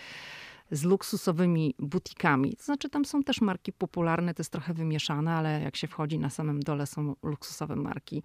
z 0.71 0.85
luksusowymi 0.85 1.75
butikami. 1.79 2.57
To 2.57 2.65
znaczy 2.65 2.91
tam 2.91 3.05
są 3.05 3.23
też 3.23 3.41
marki 3.41 3.73
popularne, 3.73 4.35
to 4.35 4.41
jest 4.41 4.53
trochę 4.53 4.75
wymieszane, 4.75 5.33
ale 5.33 5.61
jak 5.61 5.77
się 5.77 5.87
wchodzi 5.87 6.19
na 6.19 6.31
samym 6.31 6.61
dole 6.61 6.87
są 6.87 7.15
luksusowe 7.23 7.77
marki 7.77 8.23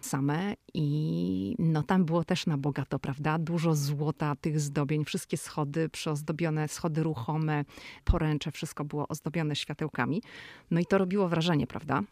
same 0.00 0.54
i 0.74 1.56
no 1.58 1.82
tam 1.82 2.04
było 2.04 2.24
też 2.24 2.46
na 2.46 2.58
bogato, 2.58 2.98
prawda? 2.98 3.38
Dużo 3.38 3.74
złota, 3.74 4.36
tych 4.36 4.60
zdobień, 4.60 5.04
wszystkie 5.04 5.36
schody 5.36 5.88
przyozdobione, 5.88 6.68
schody 6.68 7.02
ruchome, 7.02 7.64
poręcze, 8.04 8.50
wszystko 8.50 8.84
było 8.84 9.08
ozdobione 9.08 9.56
światełkami. 9.56 10.22
No 10.70 10.80
i 10.80 10.86
to 10.86 10.98
robiło 10.98 11.28
wrażenie, 11.28 11.66
prawda? 11.66 12.02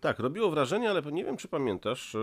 Tak, 0.00 0.18
robiło 0.18 0.50
wrażenie, 0.50 0.90
ale 0.90 1.02
nie 1.02 1.24
wiem, 1.24 1.36
czy 1.36 1.48
pamiętasz, 1.48 2.16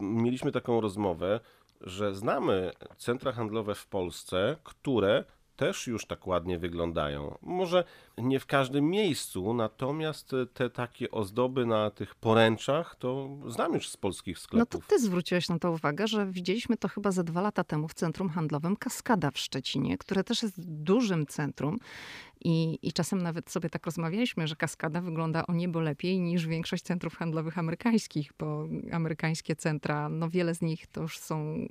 mieliśmy 0.00 0.52
taką 0.52 0.80
rozmowę, 0.80 1.40
że 1.80 2.14
znamy 2.14 2.72
centra 2.96 3.32
handlowe 3.32 3.74
w 3.74 3.86
Polsce, 3.86 4.56
które 4.64 5.24
też 5.62 5.86
już 5.86 6.06
tak 6.06 6.26
ładnie 6.26 6.58
wyglądają. 6.58 7.38
Może 7.42 7.84
nie 8.18 8.40
w 8.40 8.46
każdym 8.46 8.90
miejscu, 8.90 9.54
natomiast 9.54 10.30
te 10.54 10.70
takie 10.70 11.10
ozdoby 11.10 11.66
na 11.66 11.90
tych 11.90 12.14
poręczach 12.14 12.96
to 12.96 13.28
znam 13.48 13.74
już 13.74 13.88
z 13.88 13.96
polskich 13.96 14.38
sklepów. 14.38 14.74
No 14.74 14.80
to 14.80 14.86
ty 14.88 14.98
zwróciłeś 14.98 15.48
na 15.48 15.58
to 15.58 15.70
uwagę, 15.70 16.06
że 16.06 16.26
widzieliśmy 16.26 16.76
to 16.76 16.88
chyba 16.88 17.10
ze 17.10 17.24
dwa 17.24 17.40
lata 17.40 17.64
temu 17.64 17.88
w 17.88 17.94
centrum 17.94 18.28
handlowym 18.28 18.76
Kaskada 18.76 19.30
w 19.30 19.38
Szczecinie, 19.38 19.98
które 19.98 20.24
też 20.24 20.42
jest 20.42 20.60
dużym 20.60 21.26
centrum 21.26 21.78
i, 22.44 22.78
I 22.82 22.92
czasem 22.92 23.22
nawet 23.22 23.50
sobie 23.50 23.70
tak 23.70 23.86
rozmawialiśmy, 23.86 24.46
że 24.46 24.56
kaskada 24.56 25.00
wygląda 25.00 25.46
o 25.46 25.52
niebo 25.52 25.80
lepiej 25.80 26.20
niż 26.20 26.46
większość 26.46 26.82
centrów 26.82 27.16
handlowych 27.16 27.58
amerykańskich, 27.58 28.32
bo 28.38 28.68
amerykańskie 28.92 29.56
centra, 29.56 30.08
no 30.08 30.30
wiele 30.30 30.54
z 30.54 30.62
nich 30.62 30.86
to 30.86 31.02
już 31.02 31.18
są 31.18 31.66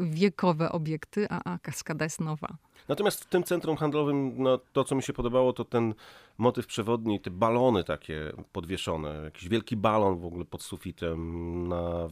wiekowe 0.00 0.72
obiekty, 0.72 1.26
a, 1.30 1.54
a 1.54 1.58
kaskada 1.58 2.04
jest 2.04 2.20
nowa. 2.20 2.56
Natomiast 2.88 3.24
w 3.24 3.26
tym 3.28 3.44
centrum 3.44 3.76
handlowym, 3.76 4.42
no, 4.42 4.58
to 4.72 4.84
co 4.84 4.94
mi 4.94 5.02
się 5.02 5.12
podobało, 5.12 5.52
to 5.52 5.64
ten 5.64 5.94
motyw 6.38 6.66
przewodni, 6.66 7.20
te 7.20 7.30
balony 7.30 7.84
takie 7.84 8.32
podwieszone. 8.52 9.22
Jakiś 9.24 9.48
wielki 9.48 9.76
balon 9.76 10.18
w 10.18 10.24
ogóle 10.24 10.44
pod 10.44 10.62
sufitem 10.62 11.68
na 11.68 12.08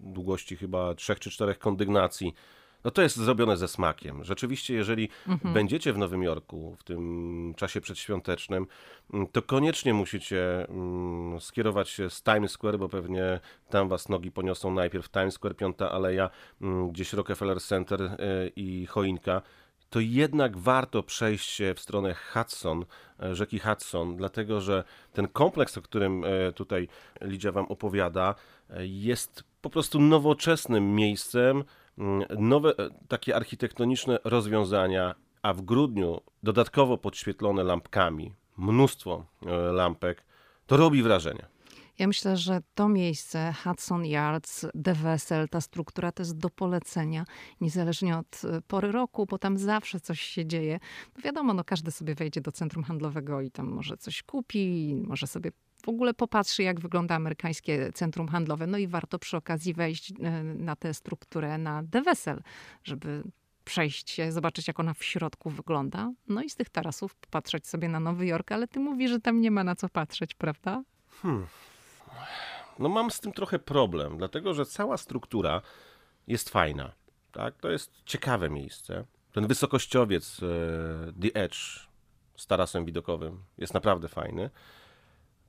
długości 0.00 0.56
chyba 0.56 0.94
trzech 0.94 1.20
czy 1.20 1.30
czterech 1.30 1.58
kondygnacji 1.58 2.34
no 2.86 2.90
to 2.90 3.02
jest 3.02 3.16
zrobione 3.16 3.56
ze 3.56 3.68
smakiem. 3.68 4.24
Rzeczywiście, 4.24 4.74
jeżeli 4.74 5.08
mhm. 5.28 5.54
będziecie 5.54 5.92
w 5.92 5.98
Nowym 5.98 6.22
Jorku 6.22 6.76
w 6.78 6.84
tym 6.84 7.54
czasie 7.56 7.80
przedświątecznym, 7.80 8.66
mm, 9.14 9.26
to 9.26 9.42
koniecznie 9.42 9.94
musicie 9.94 10.68
mm, 10.68 11.40
skierować 11.40 11.88
się 11.88 12.10
z 12.10 12.22
Times 12.22 12.50
Square, 12.50 12.78
bo 12.78 12.88
pewnie 12.88 13.40
tam 13.70 13.88
was 13.88 14.08
nogi 14.08 14.30
poniosą 14.30 14.70
najpierw 14.74 15.10
Times 15.10 15.34
Square, 15.34 15.56
Piąta 15.56 15.92
Aleja, 15.92 16.30
mm, 16.60 16.90
gdzieś 16.90 17.12
Rockefeller 17.12 17.60
Center 17.60 18.02
e, 18.02 18.16
i 18.56 18.86
choinka 18.86 19.42
to 19.90 20.00
jednak 20.00 20.58
warto 20.58 21.02
przejść 21.02 21.50
się 21.50 21.74
w 21.74 21.80
stronę 21.80 22.14
Hudson, 22.14 22.84
e, 23.22 23.34
rzeki 23.34 23.58
Hudson, 23.58 24.16
dlatego 24.16 24.60
że 24.60 24.84
ten 25.12 25.28
kompleks, 25.28 25.78
o 25.78 25.82
którym 25.82 26.24
e, 26.24 26.52
tutaj 26.52 26.88
Lidia 27.20 27.52
Wam 27.52 27.66
opowiada, 27.66 28.34
jest 28.80 29.44
po 29.60 29.70
prostu 29.70 30.00
nowoczesnym 30.00 30.94
miejscem, 30.94 31.64
nowe 32.38 32.70
e, 32.78 32.88
takie 33.08 33.36
architektoniczne 33.36 34.18
rozwiązania, 34.24 35.14
a 35.42 35.52
w 35.52 35.62
grudniu 35.62 36.20
dodatkowo 36.42 36.98
podświetlone 36.98 37.64
lampkami, 37.64 38.32
mnóstwo 38.56 39.26
e, 39.46 39.56
lampek, 39.56 40.24
to 40.66 40.76
robi 40.76 41.02
wrażenie. 41.02 41.46
Ja 41.98 42.06
myślę, 42.06 42.36
że 42.36 42.60
to 42.74 42.88
miejsce, 42.88 43.54
Hudson 43.64 44.06
Yards, 44.06 44.66
The 44.84 44.94
Vessel, 44.94 45.48
ta 45.48 45.60
struktura 45.60 46.12
to 46.12 46.22
jest 46.22 46.38
do 46.38 46.50
polecenia, 46.50 47.24
niezależnie 47.60 48.18
od 48.18 48.42
e, 48.44 48.62
pory 48.62 48.92
roku, 48.92 49.26
bo 49.26 49.38
tam 49.38 49.58
zawsze 49.58 50.00
coś 50.00 50.20
się 50.20 50.46
dzieje. 50.46 50.80
Wiadomo, 51.24 51.54
no 51.54 51.64
każdy 51.64 51.90
sobie 51.90 52.14
wejdzie 52.14 52.40
do 52.40 52.52
centrum 52.52 52.84
handlowego 52.84 53.40
i 53.40 53.50
tam 53.50 53.66
może 53.66 53.96
coś 53.96 54.22
kupi, 54.22 54.94
może 55.06 55.26
sobie 55.26 55.52
w 55.86 55.88
ogóle 55.88 56.14
popatrzy, 56.14 56.62
jak 56.62 56.80
wygląda 56.80 57.14
amerykańskie 57.14 57.92
centrum 57.92 58.28
handlowe. 58.28 58.66
No 58.66 58.78
i 58.78 58.86
warto 58.86 59.18
przy 59.18 59.36
okazji 59.36 59.74
wejść 59.74 60.12
e, 60.12 60.42
na 60.42 60.76
tę 60.76 60.94
strukturę 60.94 61.58
na 61.58 61.82
The 61.90 62.02
żeby 62.84 63.22
przejść 63.64 64.10
się, 64.10 64.32
zobaczyć, 64.32 64.68
jak 64.68 64.80
ona 64.80 64.94
w 64.94 65.04
środku 65.04 65.50
wygląda. 65.50 66.12
No 66.28 66.42
i 66.42 66.50
z 66.50 66.56
tych 66.56 66.70
tarasów 66.70 67.14
popatrzeć 67.14 67.66
sobie 67.66 67.88
na 67.88 68.00
Nowy 68.00 68.26
Jork, 68.26 68.52
ale 68.52 68.68
ty 68.68 68.80
mówisz, 68.80 69.10
że 69.10 69.20
tam 69.20 69.40
nie 69.40 69.50
ma 69.50 69.64
na 69.64 69.74
co 69.74 69.88
patrzeć, 69.88 70.34
prawda? 70.34 70.82
Hmm. 71.22 71.46
No 72.78 72.88
mam 72.88 73.10
z 73.10 73.20
tym 73.20 73.32
trochę 73.32 73.58
problem, 73.58 74.18
dlatego 74.18 74.54
że 74.54 74.66
cała 74.66 74.96
struktura 74.96 75.62
jest 76.26 76.50
fajna. 76.50 76.92
Tak? 77.32 77.56
To 77.56 77.70
jest 77.70 77.92
ciekawe 78.04 78.50
miejsce. 78.50 79.04
Ten 79.32 79.46
wysokościowiec 79.46 80.40
e, 80.42 81.12
The 81.22 81.40
Edge 81.40 81.88
z 82.36 82.46
tarasem 82.46 82.84
widokowym 82.84 83.42
jest 83.58 83.74
naprawdę 83.74 84.08
fajny. 84.08 84.50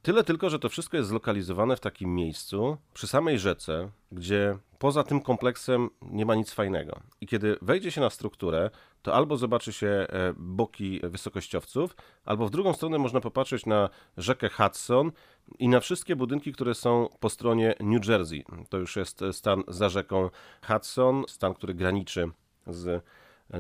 Tyle 0.07 0.23
tylko, 0.23 0.49
że 0.49 0.59
to 0.59 0.69
wszystko 0.69 0.97
jest 0.97 1.09
zlokalizowane 1.09 1.75
w 1.75 1.79
takim 1.79 2.15
miejscu, 2.15 2.77
przy 2.93 3.07
samej 3.07 3.39
rzece, 3.39 3.89
gdzie 4.11 4.57
poza 4.79 5.03
tym 5.03 5.21
kompleksem 5.21 5.89
nie 6.01 6.25
ma 6.25 6.35
nic 6.35 6.53
fajnego. 6.53 6.99
I 7.21 7.27
kiedy 7.27 7.57
wejdzie 7.61 7.91
się 7.91 8.01
na 8.01 8.09
strukturę, 8.09 8.69
to 9.01 9.13
albo 9.13 9.37
zobaczy 9.37 9.73
się 9.73 9.87
e, 9.87 10.07
boki 10.37 10.99
wysokościowców, 11.03 11.95
albo 12.25 12.47
w 12.47 12.49
drugą 12.49 12.73
stronę 12.73 12.97
można 12.97 13.21
popatrzeć 13.21 13.65
na 13.65 13.89
rzekę 14.17 14.49
Hudson 14.49 15.11
i 15.59 15.67
na 15.67 15.79
wszystkie 15.79 16.15
budynki, 16.15 16.53
które 16.53 16.73
są 16.73 17.09
po 17.19 17.29
stronie 17.29 17.75
New 17.79 18.07
Jersey. 18.07 18.45
To 18.69 18.77
już 18.77 18.95
jest 18.95 19.23
stan 19.31 19.63
za 19.67 19.89
rzeką 19.89 20.29
Hudson, 20.67 21.23
stan, 21.27 21.53
który 21.53 21.73
graniczy 21.73 22.29
z 22.67 23.03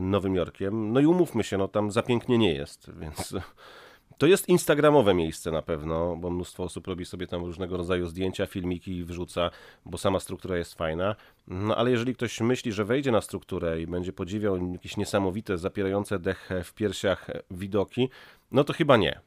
Nowym 0.01 0.35
Jorkiem. 0.35 0.93
No 0.93 0.99
i 0.99 1.05
umówmy 1.05 1.43
się, 1.43 1.57
no 1.57 1.67
tam 1.67 1.91
zapięknie 1.91 2.37
nie 2.37 2.53
jest, 2.53 2.91
więc 2.99 3.33
to 4.17 4.27
jest 4.27 4.49
instagramowe 4.49 5.13
miejsce 5.13 5.51
na 5.51 5.61
pewno, 5.61 6.17
bo 6.17 6.29
mnóstwo 6.29 6.63
osób 6.63 6.87
robi 6.87 7.05
sobie 7.05 7.27
tam 7.27 7.45
różnego 7.45 7.77
rodzaju 7.77 8.07
zdjęcia, 8.07 8.45
filmiki 8.45 8.91
i 8.91 9.03
wrzuca, 9.03 9.51
bo 9.85 9.97
sama 9.97 10.19
struktura 10.19 10.57
jest 10.57 10.73
fajna. 10.73 11.15
No 11.47 11.75
ale 11.75 11.91
jeżeli 11.91 12.15
ktoś 12.15 12.41
myśli, 12.41 12.71
że 12.71 12.85
wejdzie 12.85 13.11
na 13.11 13.21
strukturę 13.21 13.81
i 13.81 13.87
będzie 13.87 14.13
podziwiał 14.13 14.71
jakieś 14.71 14.97
niesamowite, 14.97 15.57
zapierające 15.57 16.19
dech 16.19 16.49
w 16.63 16.73
piersiach 16.73 17.27
widoki, 17.51 18.09
no 18.51 18.63
to 18.63 18.73
chyba 18.73 18.97
nie. 18.97 19.19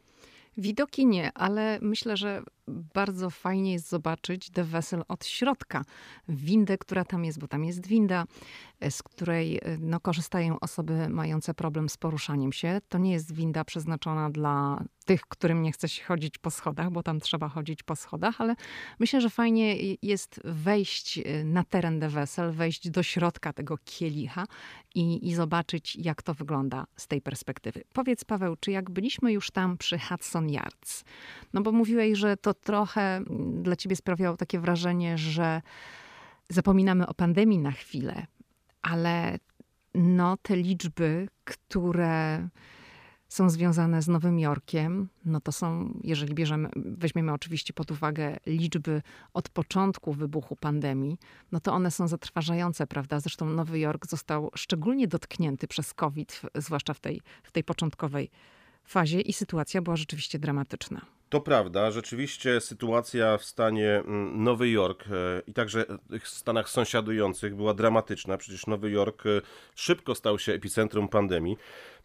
Widoki 0.57 1.07
nie, 1.07 1.33
ale 1.33 1.79
myślę, 1.83 2.17
że 2.17 2.43
bardzo 2.95 3.31
fajnie 3.31 3.73
jest 3.73 3.89
zobaczyć 3.89 4.51
The 4.51 4.65
Vessel 4.65 5.03
od 5.09 5.27
środka. 5.27 5.85
Windę, 6.29 6.79
która 6.79 7.05
tam 7.05 7.25
jest, 7.25 7.39
bo 7.39 7.49
tam 7.49 7.65
jest 7.65 7.87
winda, 7.87 8.25
e, 8.81 8.91
z 8.91 9.03
której 9.03 9.57
e, 9.57 9.79
no, 9.79 10.01
korzystają 10.01 10.61
osoby 10.61 11.09
mające 11.09 11.55
problem 11.55 11.89
z 11.89 11.97
poruszaniem 11.97 12.53
się. 12.53 12.81
To 12.89 12.99
nie 12.99 13.13
jest 13.13 13.33
winda 13.33 13.65
przeznaczona 13.65 14.31
dla 14.31 14.85
tych, 15.05 15.21
którym 15.21 15.63
nie 15.63 15.73
chce 15.73 15.89
się 15.89 16.05
chodzić 16.05 16.39
po 16.39 16.51
schodach, 16.51 16.91
bo 16.91 17.03
tam 17.03 17.21
trzeba 17.21 17.49
chodzić 17.49 17.83
po 17.83 17.97
schodach, 17.97 18.41
ale 18.41 18.55
myślę, 18.99 19.21
że 19.21 19.31
fajnie 19.31 19.77
jest 20.03 20.41
wejść 20.45 21.19
e, 21.19 21.45
na 21.45 21.65
teren 21.65 22.01
The 22.01 22.09
Vessel, 22.09 22.53
wejść 22.53 22.91
do 22.91 23.03
środka 23.03 23.53
tego 23.53 23.79
kielicha 23.85 24.47
i, 24.95 25.29
i 25.29 25.35
zobaczyć, 25.35 25.97
jak 25.97 26.23
to 26.23 26.35
wygląda 26.35 26.87
z 26.97 27.07
tej 27.07 27.23
perspektywy. 27.23 27.83
Powiedz, 27.93 28.25
Paweł, 28.25 28.57
czy 28.61 28.71
jak 28.71 28.91
byliśmy 28.91 29.33
już 29.33 29.51
tam 29.51 29.79
przy 29.79 29.99
Hudson 29.99 30.49
Yards, 30.49 31.05
no 31.53 31.61
bo 31.61 31.73
mówiłeś, 31.73 32.19
że 32.19 32.37
to 32.37 32.55
trochę 32.61 33.21
dla 33.63 33.77
ciebie 33.77 33.97
sprawiało 33.97 34.37
takie 34.37 34.61
wrażenie, 34.61 35.19
że 35.19 35.63
zapominamy 36.49 37.07
o 37.07 37.15
pandemii 37.15 37.59
na 37.59 37.73
chwilę, 37.73 38.27
ale 38.83 39.39
no 39.95 40.37
te 40.37 40.57
liczby, 40.57 41.29
które 41.45 42.49
są 43.29 43.51
związane 43.51 44.03
z 44.03 44.09
Nowym 44.09 44.39
Jorkiem, 44.39 45.09
no 45.25 45.41
to 45.41 45.53
są, 45.53 45.95
jeżeli 46.05 46.35
bierzemy, 46.35 46.69
weźmiemy 46.77 47.33
oczywiście 47.33 47.73
pod 47.73 47.91
uwagę 47.91 48.37
liczby 48.47 49.03
od 49.35 49.49
początku 49.49 50.13
wybuchu 50.13 50.57
pandemii, 50.57 51.19
no 51.53 51.61
to 51.61 51.73
one 51.73 51.91
są 51.91 52.09
zatrważające, 52.09 52.87
prawda? 52.87 53.21
Zresztą 53.21 53.47
Nowy 53.47 53.79
Jork 53.79 54.07
został 54.07 54.51
szczególnie 54.55 55.09
dotknięty 55.09 55.69
przez 55.69 55.95
COVID, 55.95 56.43
zwłaszcza 56.55 56.95
w 56.95 57.01
tej, 57.01 57.21
w 57.43 57.53
tej 57.53 57.65
początkowej 57.65 58.31
fazie 58.85 59.21
i 59.21 59.33
sytuacja 59.33 59.83
była 59.83 59.97
rzeczywiście 59.97 60.39
dramatyczna. 60.39 61.20
To 61.31 61.41
prawda, 61.41 61.91
rzeczywiście 61.91 62.61
sytuacja 62.61 63.39
w 63.39 63.45
stanie 63.45 63.97
mm, 63.97 64.45
Nowy 64.45 64.71
Jork 64.71 65.05
e, 65.07 65.43
i 65.47 65.53
także 65.53 65.85
w 66.21 66.29
stanach 66.29 66.69
sąsiadujących 66.69 67.57
była 67.57 67.75
dramatyczna. 67.75 68.37
Przecież 68.37 68.67
Nowy 68.67 68.91
Jork 68.91 69.27
e, 69.27 69.41
szybko 69.75 70.15
stał 70.15 70.39
się 70.39 70.53
epicentrum 70.53 71.09
pandemii. 71.09 71.57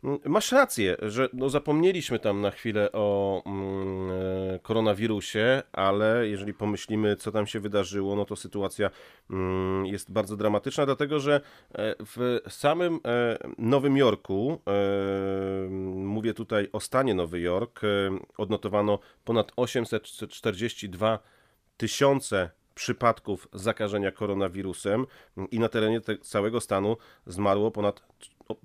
Mm, 0.05 0.19
masz 0.25 0.51
rację, 0.51 0.97
że 1.01 1.29
no 1.33 1.49
zapomnieliśmy 1.49 2.19
tam 2.19 2.41
na 2.41 2.51
chwilę 2.51 2.91
o 2.91 3.41
mm, 3.45 4.11
e, 4.55 4.59
koronawirusie, 4.59 5.63
ale 5.73 6.27
jeżeli 6.27 6.53
pomyślimy, 6.53 7.15
co 7.15 7.31
tam 7.31 7.47
się 7.47 7.59
wydarzyło, 7.59 8.15
no 8.15 8.25
to 8.25 8.35
sytuacja 8.35 8.89
mm, 9.29 9.85
jest 9.85 10.11
bardzo 10.11 10.37
dramatyczna, 10.37 10.85
dlatego 10.85 11.19
że 11.19 11.41
e, 11.75 11.95
w 12.05 12.39
samym 12.49 12.99
e, 13.05 13.37
Nowym 13.57 13.97
Jorku, 13.97 14.61
mówię 15.95 16.33
tutaj 16.33 16.69
o 16.73 16.79
stanie 16.79 17.13
Nowy 17.13 17.39
Jork, 17.39 17.81
odnotowano 18.37 18.99
ponad 19.23 19.51
842 19.55 21.19
tysiące 21.77 22.49
przypadków 22.75 23.47
zakażenia 23.53 24.11
koronawirusem 24.11 25.05
i 25.51 25.59
na 25.59 25.69
terenie 25.69 26.01
te, 26.01 26.17
całego 26.17 26.61
stanu 26.61 26.97
zmarło 27.27 27.71
ponad 27.71 28.01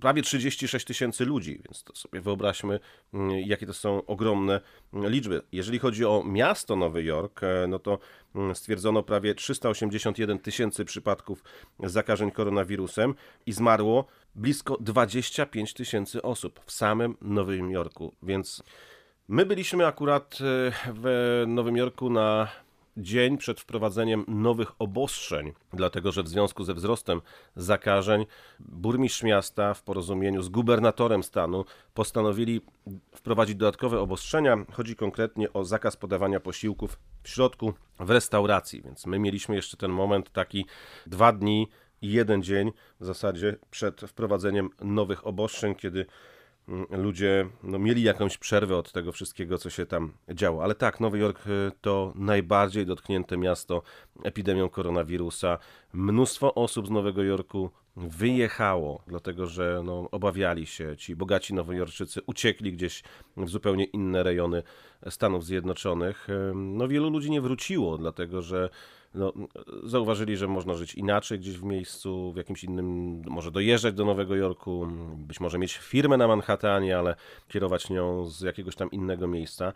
prawie 0.00 0.22
36 0.22 0.86
tysięcy 0.86 1.24
ludzi, 1.24 1.60
więc 1.64 1.84
to 1.84 1.96
sobie 1.96 2.20
wyobraźmy, 2.20 2.80
mm, 3.14 3.30
jakie 3.30 3.66
to 3.66 3.74
są 3.74 4.06
ogromne 4.06 4.60
mm, 4.92 5.10
liczby. 5.10 5.42
Jeżeli 5.52 5.78
chodzi 5.78 6.04
o 6.04 6.22
miasto 6.26 6.76
Nowy 6.76 7.04
Jork, 7.04 7.42
e, 7.42 7.66
no 7.68 7.78
to 7.78 7.98
mm, 8.34 8.54
stwierdzono 8.54 9.02
prawie 9.02 9.34
381 9.34 10.38
tysięcy 10.38 10.84
przypadków 10.84 11.44
zakażeń 11.78 12.30
koronawirusem 12.30 13.14
i 13.46 13.52
zmarło 13.52 14.04
blisko 14.34 14.76
25 14.80 15.74
tysięcy 15.74 16.22
osób 16.22 16.60
w 16.66 16.72
samym 16.72 17.16
Nowym 17.20 17.70
Jorku, 17.70 18.14
więc 18.22 18.62
my 19.28 19.46
byliśmy 19.46 19.86
akurat 19.86 20.34
e, 20.34 20.72
w 20.94 21.44
Nowym 21.46 21.76
Jorku 21.76 22.10
na 22.10 22.48
dzień 23.00 23.38
przed 23.38 23.60
wprowadzeniem 23.60 24.24
nowych 24.28 24.72
obostrzeń, 24.78 25.52
dlatego 25.72 26.12
że 26.12 26.22
w 26.22 26.28
związku 26.28 26.64
ze 26.64 26.74
wzrostem 26.74 27.20
zakażeń 27.56 28.26
burmistrz 28.60 29.22
miasta 29.22 29.74
w 29.74 29.82
porozumieniu 29.82 30.42
z 30.42 30.48
gubernatorem 30.48 31.22
stanu 31.22 31.64
postanowili 31.94 32.60
wprowadzić 33.14 33.56
dodatkowe 33.56 34.00
obostrzenia. 34.00 34.56
Chodzi 34.72 34.96
konkretnie 34.96 35.52
o 35.52 35.64
zakaz 35.64 35.96
podawania 35.96 36.40
posiłków 36.40 36.98
w 37.22 37.28
środku 37.28 37.72
w 38.00 38.10
restauracji, 38.10 38.82
więc 38.82 39.06
my 39.06 39.18
mieliśmy 39.18 39.54
jeszcze 39.54 39.76
ten 39.76 39.90
moment 39.90 40.30
taki 40.32 40.66
dwa 41.06 41.32
dni 41.32 41.68
i 42.02 42.12
jeden 42.12 42.42
dzień 42.42 42.72
w 43.00 43.04
zasadzie 43.04 43.56
przed 43.70 44.00
wprowadzeniem 44.00 44.70
nowych 44.80 45.26
obostrzeń, 45.26 45.74
kiedy 45.74 46.06
ludzie 46.90 47.48
no, 47.62 47.78
mieli 47.78 48.02
jakąś 48.02 48.38
przerwę 48.38 48.76
od 48.76 48.92
tego 48.92 49.12
wszystkiego, 49.12 49.58
co 49.58 49.70
się 49.70 49.86
tam 49.86 50.12
działo. 50.34 50.64
Ale 50.64 50.74
tak, 50.74 51.00
Nowy 51.00 51.18
Jork 51.18 51.46
y, 51.46 51.72
to 51.80 52.12
najbardziej 52.16 52.86
dotknięte 52.86 53.36
miasto 53.36 53.82
epidemią 54.24 54.68
koronawirusa. 54.68 55.58
Mnóstwo 55.92 56.54
osób 56.54 56.86
z 56.86 56.90
Nowego 56.90 57.22
Jorku 57.22 57.70
wyjechało, 57.96 59.02
dlatego 59.06 59.46
że 59.46 59.82
no, 59.84 60.08
obawiali 60.10 60.66
się. 60.66 60.96
Ci 60.96 61.16
bogaci 61.16 61.54
nowojorczycy 61.54 62.20
uciekli 62.26 62.72
gdzieś 62.72 63.02
w 63.36 63.48
zupełnie 63.48 63.84
inne 63.84 64.22
rejony 64.22 64.62
Stanów 65.08 65.44
Zjednoczonych. 65.44 66.28
No, 66.54 66.88
wielu 66.88 67.10
ludzi 67.10 67.30
nie 67.30 67.40
wróciło, 67.40 67.98
dlatego 67.98 68.42
że 68.42 68.70
no, 69.14 69.32
zauważyli, 69.84 70.36
że 70.36 70.48
można 70.48 70.74
żyć 70.74 70.94
inaczej 70.94 71.38
gdzieś 71.38 71.58
w 71.58 71.64
miejscu, 71.64 72.32
w 72.32 72.36
jakimś 72.36 72.64
innym, 72.64 73.22
może 73.26 73.50
dojeżdżać 73.50 73.94
do 73.94 74.04
Nowego 74.04 74.36
Jorku, 74.36 74.86
być 75.16 75.40
może 75.40 75.58
mieć 75.58 75.76
firmę 75.76 76.16
na 76.16 76.28
Manhattanie, 76.28 76.98
ale 76.98 77.16
kierować 77.48 77.90
nią 77.90 78.26
z 78.26 78.40
jakiegoś 78.40 78.76
tam 78.76 78.90
innego 78.90 79.26
miejsca. 79.26 79.72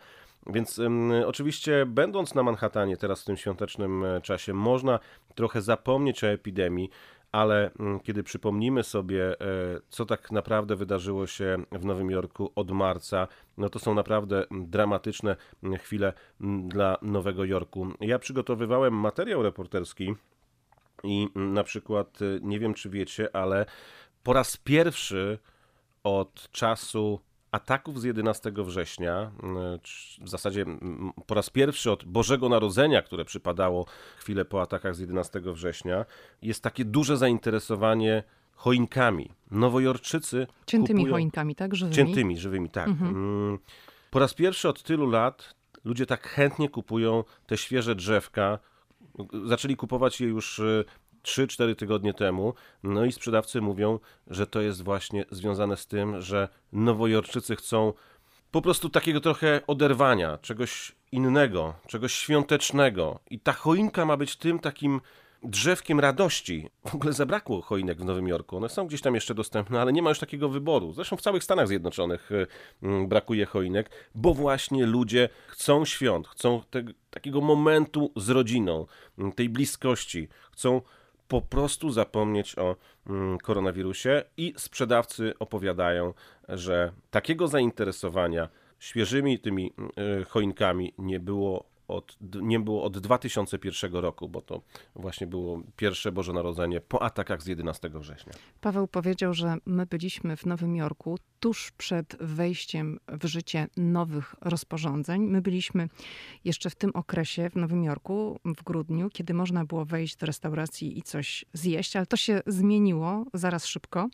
Więc 0.47 0.79
um, 0.79 1.11
oczywiście, 1.25 1.85
będąc 1.85 2.35
na 2.35 2.43
Manhattanie 2.43 2.97
teraz 2.97 3.21
w 3.21 3.25
tym 3.25 3.37
świątecznym 3.37 4.03
e, 4.03 4.21
czasie, 4.21 4.53
można 4.53 4.99
trochę 5.35 5.61
zapomnieć 5.61 6.23
o 6.23 6.27
epidemii, 6.27 6.89
ale 7.35 7.71
mm, 7.79 7.99
kiedy 7.99 8.23
przypomnimy 8.23 8.83
sobie, 8.83 9.31
e, 9.31 9.35
co 9.89 10.05
tak 10.05 10.31
naprawdę 10.31 10.75
wydarzyło 10.75 11.27
się 11.27 11.57
w 11.71 11.85
Nowym 11.85 12.11
Jorku 12.11 12.51
od 12.55 12.71
marca, 12.71 13.27
no 13.57 13.69
to 13.69 13.79
są 13.79 13.93
naprawdę 13.93 14.45
dramatyczne 14.51 15.35
chwile 15.79 16.13
dla 16.67 16.97
Nowego 17.01 17.45
Jorku. 17.45 17.87
Ja 18.01 18.19
przygotowywałem 18.19 18.93
materiał 18.93 19.43
reporterski 19.43 20.15
i 21.03 21.27
na 21.35 21.63
przykład, 21.63 22.21
e, 22.21 22.25
nie 22.41 22.59
wiem 22.59 22.73
czy 22.73 22.89
wiecie, 22.89 23.35
ale 23.35 23.65
po 24.23 24.33
raz 24.33 24.57
pierwszy 24.57 25.39
od 26.03 26.51
czasu 26.51 27.19
ataków 27.55 28.01
z 28.01 28.03
11 28.03 28.51
września, 28.63 29.31
mm, 29.43 29.79
w 30.21 30.29
zasadzie 30.29 30.65
po 31.25 31.35
raz 31.35 31.49
pierwszy 31.49 31.91
od 31.91 32.05
Bożego 32.05 32.49
Narodzenia, 32.49 33.01
które 33.01 33.25
przypadało 33.25 33.85
chwilę 34.17 34.45
po 34.45 34.61
atakach 34.61 34.95
z 34.95 34.99
11 34.99 35.53
września, 35.53 36.05
jest 36.41 36.63
takie 36.63 36.85
duże 36.85 37.17
zainteresowanie 37.17 38.23
choinkami. 38.55 39.31
Nowojorczycy. 39.51 40.47
Ciętymi 40.65 40.99
kupują... 40.99 41.13
choinkami, 41.13 41.55
tak? 41.55 41.75
Żywymi? 41.75 41.95
Ciętymi, 41.95 42.37
żywymi, 42.37 42.69
tak. 42.69 42.87
Mhm. 42.87 43.11
Mm, 43.11 43.59
po 44.11 44.19
raz 44.19 44.33
pierwszy 44.33 44.69
od 44.69 44.83
tylu 44.83 45.09
lat 45.09 45.55
ludzie 45.85 46.05
tak 46.05 46.27
chętnie 46.27 46.69
kupują 46.69 47.23
te 47.47 47.57
świeże 47.57 47.95
drzewka. 47.95 48.59
Zaczęli 49.45 49.75
kupować 49.75 50.21
je 50.21 50.27
już 50.27 50.59
y, 50.59 50.85
3-4 51.25 51.75
tygodnie 51.75 52.13
temu. 52.13 52.53
No 52.83 53.05
i 53.05 53.11
sprzedawcy 53.11 53.61
mówią, 53.61 53.99
że 54.27 54.47
to 54.47 54.61
jest 54.61 54.83
właśnie 54.83 55.25
związane 55.31 55.77
z 55.77 55.87
tym, 55.87 56.21
że 56.21 56.49
nowojorczycy 56.73 57.55
chcą 57.55 57.93
po 58.51 58.61
prostu 58.61 58.89
takiego 58.89 59.21
trochę 59.21 59.61
oderwania, 59.67 60.37
czegoś 60.37 60.95
innego, 61.11 61.73
czegoś 61.87 62.13
świątecznego. 62.13 63.19
I 63.29 63.39
ta 63.39 63.53
choinka 63.53 64.05
ma 64.05 64.17
być 64.17 64.35
tym 64.35 64.59
takim 64.59 65.01
drzewkiem 65.43 65.99
radości. 65.99 66.69
W 66.85 66.95
ogóle 66.95 67.13
zabrakło 67.13 67.61
choinek 67.61 67.97
w 67.97 68.05
Nowym 68.05 68.27
Jorku. 68.27 68.57
One 68.57 68.69
są 68.69 68.87
gdzieś 68.87 69.01
tam 69.01 69.15
jeszcze 69.15 69.35
dostępne, 69.35 69.81
ale 69.81 69.93
nie 69.93 70.01
ma 70.01 70.09
już 70.09 70.19
takiego 70.19 70.49
wyboru. 70.49 70.93
Zresztą 70.93 71.17
w 71.17 71.21
całych 71.21 71.43
Stanach 71.43 71.67
Zjednoczonych 71.67 72.31
y, 72.31 72.47
mm, 72.83 73.07
brakuje 73.07 73.45
choinek, 73.45 73.89
bo 74.15 74.33
właśnie 74.33 74.85
ludzie 74.85 75.29
chcą 75.47 75.85
świąt, 75.85 76.27
chcą 76.27 76.61
te, 76.69 76.83
takiego 77.09 77.41
momentu 77.41 78.11
z 78.15 78.29
rodziną, 78.29 78.85
tej 79.35 79.49
bliskości, 79.49 80.27
chcą 80.51 80.81
po 81.27 81.41
prostu 81.41 81.91
zapomnieć 81.91 82.57
o 82.57 82.75
mm, 83.07 83.37
koronawirusie 83.37 84.23
i 84.37 84.53
sprzedawcy 84.57 85.33
opowiadają, 85.39 86.13
że 86.49 86.91
takiego 87.11 87.47
zainteresowania 87.47 88.49
świeżymi 88.79 89.39
tymi 89.39 89.73
mm, 89.77 89.91
y, 90.21 90.25
choinkami 90.25 90.93
nie 90.97 91.19
było 91.19 91.74
od, 91.87 92.17
nie 92.41 92.59
było 92.59 92.83
od 92.83 92.99
2001 92.99 93.93
roku, 93.93 94.29
bo 94.29 94.41
to 94.41 94.61
właśnie 94.95 95.27
było 95.27 95.61
pierwsze 95.77 96.11
Boże 96.11 96.33
Narodzenie 96.33 96.81
po 96.81 97.01
atakach 97.01 97.43
z 97.43 97.47
11 97.47 97.89
września. 97.89 98.33
Paweł 98.61 98.87
powiedział, 98.87 99.33
że 99.33 99.55
my 99.65 99.85
byliśmy 99.85 100.37
w 100.37 100.45
Nowym 100.45 100.75
Jorku 100.75 101.17
tuż 101.39 101.71
przed 101.71 102.15
wejściem 102.19 102.99
w 103.07 103.25
życie 103.25 103.67
nowych 103.77 104.35
rozporządzeń. 104.41 105.21
My 105.21 105.41
byliśmy 105.41 105.89
jeszcze 106.43 106.69
w 106.69 106.75
tym 106.75 106.91
okresie 106.93 107.49
w 107.49 107.55
Nowym 107.55 107.83
Jorku 107.83 108.39
w 108.45 108.63
grudniu, 108.63 109.09
kiedy 109.09 109.33
można 109.33 109.65
było 109.65 109.85
wejść 109.85 110.15
do 110.15 110.25
restauracji 110.25 110.97
i 110.97 111.01
coś 111.01 111.45
zjeść, 111.53 111.95
ale 111.95 112.05
to 112.05 112.17
się 112.17 112.41
zmieniło 112.47 113.25
zaraz 113.33 113.65
szybko. 113.65 114.09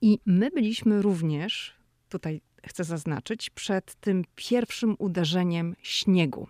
I 0.00 0.18
my 0.26 0.50
byliśmy 0.50 1.02
również, 1.02 1.74
tutaj 2.08 2.40
chcę 2.66 2.84
zaznaczyć, 2.84 3.50
przed 3.50 3.94
tym 3.94 4.24
pierwszym 4.36 4.96
uderzeniem 4.98 5.76
śniegu. 5.82 6.48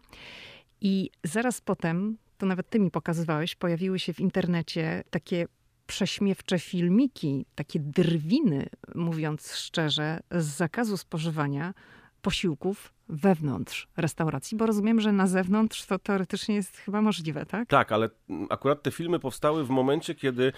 I 0.80 1.10
zaraz 1.24 1.60
potem, 1.60 2.16
to 2.38 2.46
nawet 2.46 2.70
ty 2.70 2.80
mi 2.80 2.90
pokazywałeś, 2.90 3.54
pojawiły 3.54 3.98
się 3.98 4.12
w 4.12 4.20
internecie 4.20 5.04
takie 5.10 5.46
prześmiewcze 5.86 6.58
filmiki, 6.58 7.46
takie 7.54 7.80
drwiny, 7.80 8.66
mówiąc 8.94 9.54
szczerze, 9.54 10.20
z 10.30 10.44
zakazu 10.44 10.96
spożywania 10.96 11.74
posiłków 12.22 12.92
wewnątrz 13.08 13.88
restauracji, 13.96 14.56
bo 14.56 14.66
rozumiem, 14.66 15.00
że 15.00 15.12
na 15.12 15.26
zewnątrz 15.26 15.86
to 15.86 15.98
teoretycznie 15.98 16.54
jest 16.54 16.76
chyba 16.76 17.02
możliwe, 17.02 17.46
tak? 17.46 17.68
Tak, 17.68 17.92
ale 17.92 18.10
akurat 18.50 18.82
te 18.82 18.90
filmy 18.90 19.18
powstały 19.18 19.64
w 19.64 19.70
momencie, 19.70 20.14
kiedy 20.14 20.52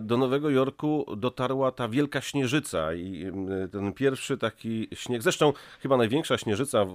do 0.00 0.16
Nowego 0.16 0.50
Jorku 0.50 1.06
dotarła 1.16 1.72
ta 1.72 1.88
wielka 1.88 2.20
śnieżyca 2.20 2.94
i 2.94 3.32
ten 3.72 3.92
pierwszy 3.92 4.38
taki 4.38 4.88
śnieg, 4.94 5.22
zresztą 5.22 5.52
chyba 5.80 5.96
największa 5.96 6.38
śnieżyca 6.38 6.86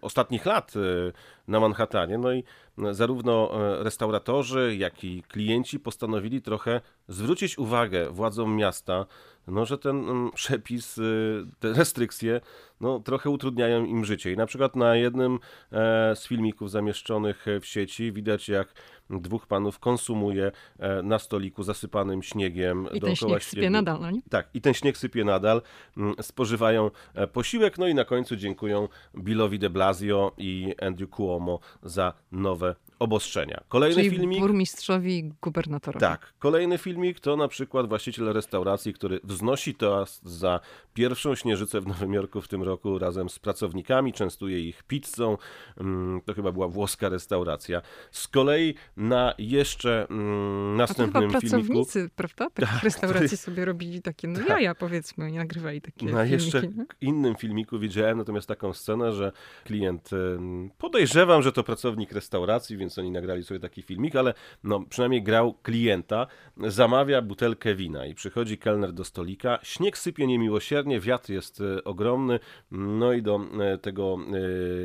ostatnich 0.00 0.46
lat 0.46 0.74
e, 0.76 0.80
na 1.48 1.60
Manhattanie. 1.60 2.18
No 2.18 2.32
i 2.32 2.44
zarówno 2.90 3.50
e, 3.52 3.84
restauratorzy, 3.84 4.76
jak 4.78 5.04
i 5.04 5.22
klienci 5.22 5.80
postanowili 5.80 6.42
trochę 6.42 6.80
zwrócić 7.08 7.58
uwagę 7.58 8.10
władzom 8.10 8.56
miasta 8.56 9.06
no, 9.50 9.66
że 9.66 9.78
ten 9.78 10.08
mm, 10.08 10.30
przepis, 10.30 11.00
te 11.58 11.72
restrykcje 11.72 12.40
no, 12.80 13.00
trochę 13.00 13.30
utrudniają 13.30 13.84
im 13.84 14.04
życie. 14.08 14.32
I 14.32 14.36
na 14.36 14.46
przykład 14.46 14.76
na 14.76 14.96
jednym 14.96 15.38
e, 15.72 16.16
z 16.16 16.26
filmików 16.26 16.70
zamieszczonych 16.70 17.46
w 17.60 17.66
sieci 17.66 18.12
widać, 18.12 18.48
jak 18.48 18.74
dwóch 19.10 19.46
panów 19.46 19.78
konsumuje 19.78 20.52
e, 20.78 21.02
na 21.02 21.18
stoliku 21.18 21.62
zasypanym 21.62 22.22
śniegiem. 22.22 22.88
I 22.92 23.00
ten 23.00 23.16
śnieg 23.16 23.44
sypie 23.44 23.70
nadal, 23.70 24.00
no 24.00 24.10
nie? 24.10 24.20
Tak, 24.30 24.48
i 24.54 24.60
ten 24.60 24.74
śnieg 24.74 24.96
sypie 24.96 25.24
nadal. 25.24 25.62
Mm, 25.96 26.14
spożywają 26.22 26.90
e, 27.14 27.26
posiłek, 27.26 27.78
no 27.78 27.88
i 27.88 27.94
na 27.94 28.04
końcu 28.04 28.36
dziękują 28.36 28.88
Billowi 29.18 29.58
de 29.58 29.70
Blasio 29.70 30.32
i 30.38 30.74
Andrew 30.82 31.10
Cuomo 31.10 31.60
za 31.82 32.12
nowe 32.32 32.74
obostrzenia. 32.98 33.60
Kolejny 33.68 34.02
Czyli 34.02 34.10
filmik. 34.10 34.40
Burmistrzowi 34.40 35.18
i 35.18 35.32
gubernatorowi. 35.42 36.00
Tak. 36.00 36.32
Kolejny 36.38 36.78
filmik 36.78 37.20
to 37.20 37.36
na 37.36 37.48
przykład 37.48 37.88
właściciel 37.88 38.32
restauracji, 38.32 38.92
który 38.92 39.20
wznosi 39.24 39.74
toast 39.74 40.26
za 40.26 40.60
pierwszą 40.94 41.34
śnieżycę 41.34 41.80
w 41.80 41.86
Nowym 41.86 42.14
Jorku 42.14 42.40
w 42.40 42.48
tym 42.48 42.62
roku 42.62 42.98
razem 42.98 43.28
z 43.28 43.38
pracownikami, 43.38 44.12
częstuje 44.12 44.60
ich 44.60 44.82
pizzą. 44.82 45.36
Mm, 45.80 46.20
to 46.24 46.34
chyba 46.34 46.52
była 46.52 46.68
włoska 46.68 47.08
restauracja. 47.08 47.82
Z 48.10 48.28
kolei 48.28 48.74
na 48.96 49.34
jeszcze 49.38 50.06
mm, 50.10 50.76
następnym 50.76 51.24
A 51.24 51.30
to 51.30 51.40
chyba 51.40 51.40
pracownicy, 51.40 52.10
prawda? 52.16 52.50
Tak, 52.50 52.68
tak 52.70 52.82
restauracji 52.82 53.36
sobie 53.46 53.64
robili 53.64 54.02
takie, 54.02 54.28
no 54.28 54.38
tak. 54.38 54.48
jaja 54.48 54.74
powiedzmy, 54.74 55.32
nie 55.32 55.38
nagrywali 55.38 55.80
takie 55.80 56.06
Na 56.06 56.24
filmiki, 56.24 56.32
jeszcze 56.32 56.62
nie? 56.62 56.86
innym 57.00 57.34
filmiku 57.36 57.78
widziałem 57.78 58.18
natomiast 58.18 58.48
taką 58.48 58.72
scenę, 58.72 59.12
że 59.12 59.32
klient, 59.64 60.10
podejrzewam, 60.78 61.42
że 61.42 61.52
to 61.52 61.64
pracownik 61.64 62.12
restauracji, 62.12 62.76
więc 62.76 62.87
więc 62.88 62.98
oni 62.98 63.10
nagrali 63.10 63.44
sobie 63.44 63.60
taki 63.60 63.82
filmik, 63.82 64.16
ale 64.16 64.34
no, 64.64 64.80
przynajmniej 64.80 65.22
grał 65.22 65.54
klienta, 65.54 66.26
zamawia 66.56 67.22
butelkę 67.22 67.74
wina 67.74 68.06
i 68.06 68.14
przychodzi 68.14 68.58
kelner 68.58 68.92
do 68.92 69.04
stolika, 69.04 69.58
śnieg 69.62 69.98
sypie 69.98 70.26
niemiłosiernie, 70.26 71.00
wiatr 71.00 71.30
jest 71.30 71.60
e, 71.60 71.84
ogromny, 71.84 72.40
no 72.70 73.12
i 73.12 73.22
do 73.22 73.40
e, 73.60 73.78
tego, 73.78 74.18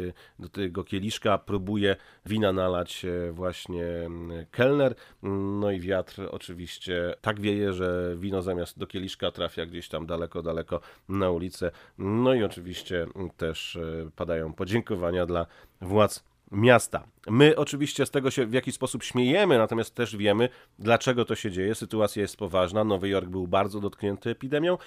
e, 0.09 0.41
do 0.41 0.49
tego 0.49 0.83
kieliszka 0.83 1.37
próbuje 1.37 1.95
wina 2.25 2.53
nalać 2.53 3.05
właśnie 3.31 3.85
kelner, 4.51 4.95
no 5.61 5.71
i 5.71 5.79
wiatr 5.79 6.27
oczywiście 6.31 7.15
tak 7.21 7.39
wieje, 7.39 7.73
że 7.73 8.15
wino 8.17 8.41
zamiast 8.41 8.79
do 8.79 8.87
kieliszka 8.87 9.31
trafia 9.31 9.65
gdzieś 9.65 9.89
tam 9.89 10.05
daleko, 10.05 10.41
daleko 10.41 10.79
na 11.09 11.31
ulicę, 11.31 11.71
no 11.97 12.33
i 12.33 12.43
oczywiście 12.43 13.07
też 13.37 13.79
padają 14.15 14.53
podziękowania 14.53 15.25
dla 15.25 15.45
władz 15.81 16.32
miasta. 16.51 17.03
My 17.27 17.56
oczywiście 17.56 18.06
z 18.06 18.12
tego 18.12 18.32
się 18.32 18.45
w 18.45 18.53
jakiś 18.53 18.75
sposób 18.75 19.03
śmiejemy, 19.03 19.58
natomiast 19.58 19.95
też 19.95 20.17
wiemy, 20.17 20.49
dlaczego 20.79 21.25
to 21.25 21.36
się 21.36 21.51
dzieje. 21.51 21.75
Sytuacja 21.75 22.21
jest 22.21 22.38
poważna. 22.38 22.84
Nowy 22.84 23.10
Jork 23.10 23.29
był 23.29 23.47
bardzo 23.47 23.79
dotknięty 23.79 24.29
epidemią, 24.29 24.77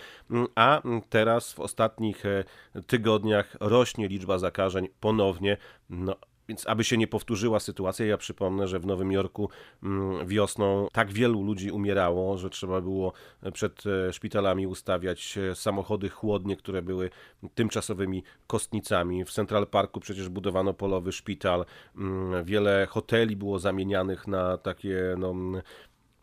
a 0.54 0.82
teraz 1.08 1.52
w 1.52 1.60
ostatnich 1.60 2.26
e, 2.26 2.44
tygodniach 2.86 3.56
rośnie 3.60 4.08
liczba 4.08 4.38
zakażeń 4.38 4.88
ponownie. 5.00 5.56
No, 5.90 6.16
więc 6.48 6.66
aby 6.66 6.84
się 6.84 6.96
nie 6.96 7.06
powtórzyła 7.06 7.60
sytuacja, 7.60 8.06
ja 8.06 8.16
przypomnę, 8.16 8.68
że 8.68 8.78
w 8.78 8.86
Nowym 8.86 9.12
Jorku 9.12 9.50
mm, 9.82 10.26
wiosną 10.26 10.88
tak 10.92 11.12
wielu 11.12 11.42
ludzi 11.42 11.70
umierało, 11.70 12.38
że 12.38 12.50
trzeba 12.50 12.80
było 12.80 13.12
przed 13.52 13.84
e, 13.86 14.12
szpitalami 14.12 14.66
ustawiać 14.66 15.38
e, 15.38 15.54
samochody 15.54 16.08
chłodnie, 16.08 16.56
które 16.56 16.82
były 16.82 17.10
tymczasowymi 17.54 18.22
kostnicami. 18.46 19.24
W 19.24 19.30
Central 19.30 19.66
Parku 19.66 20.00
przecież 20.00 20.28
budowano 20.28 20.74
polowy 20.74 21.12
szpital. 21.12 21.64
Mm, 21.96 22.44
wiele 22.44 22.86
hoteli 22.90 23.36
było 23.36 23.58
zamienianych 23.58 24.26
na 24.26 24.58
takie 24.58 25.14
no, 25.18 25.34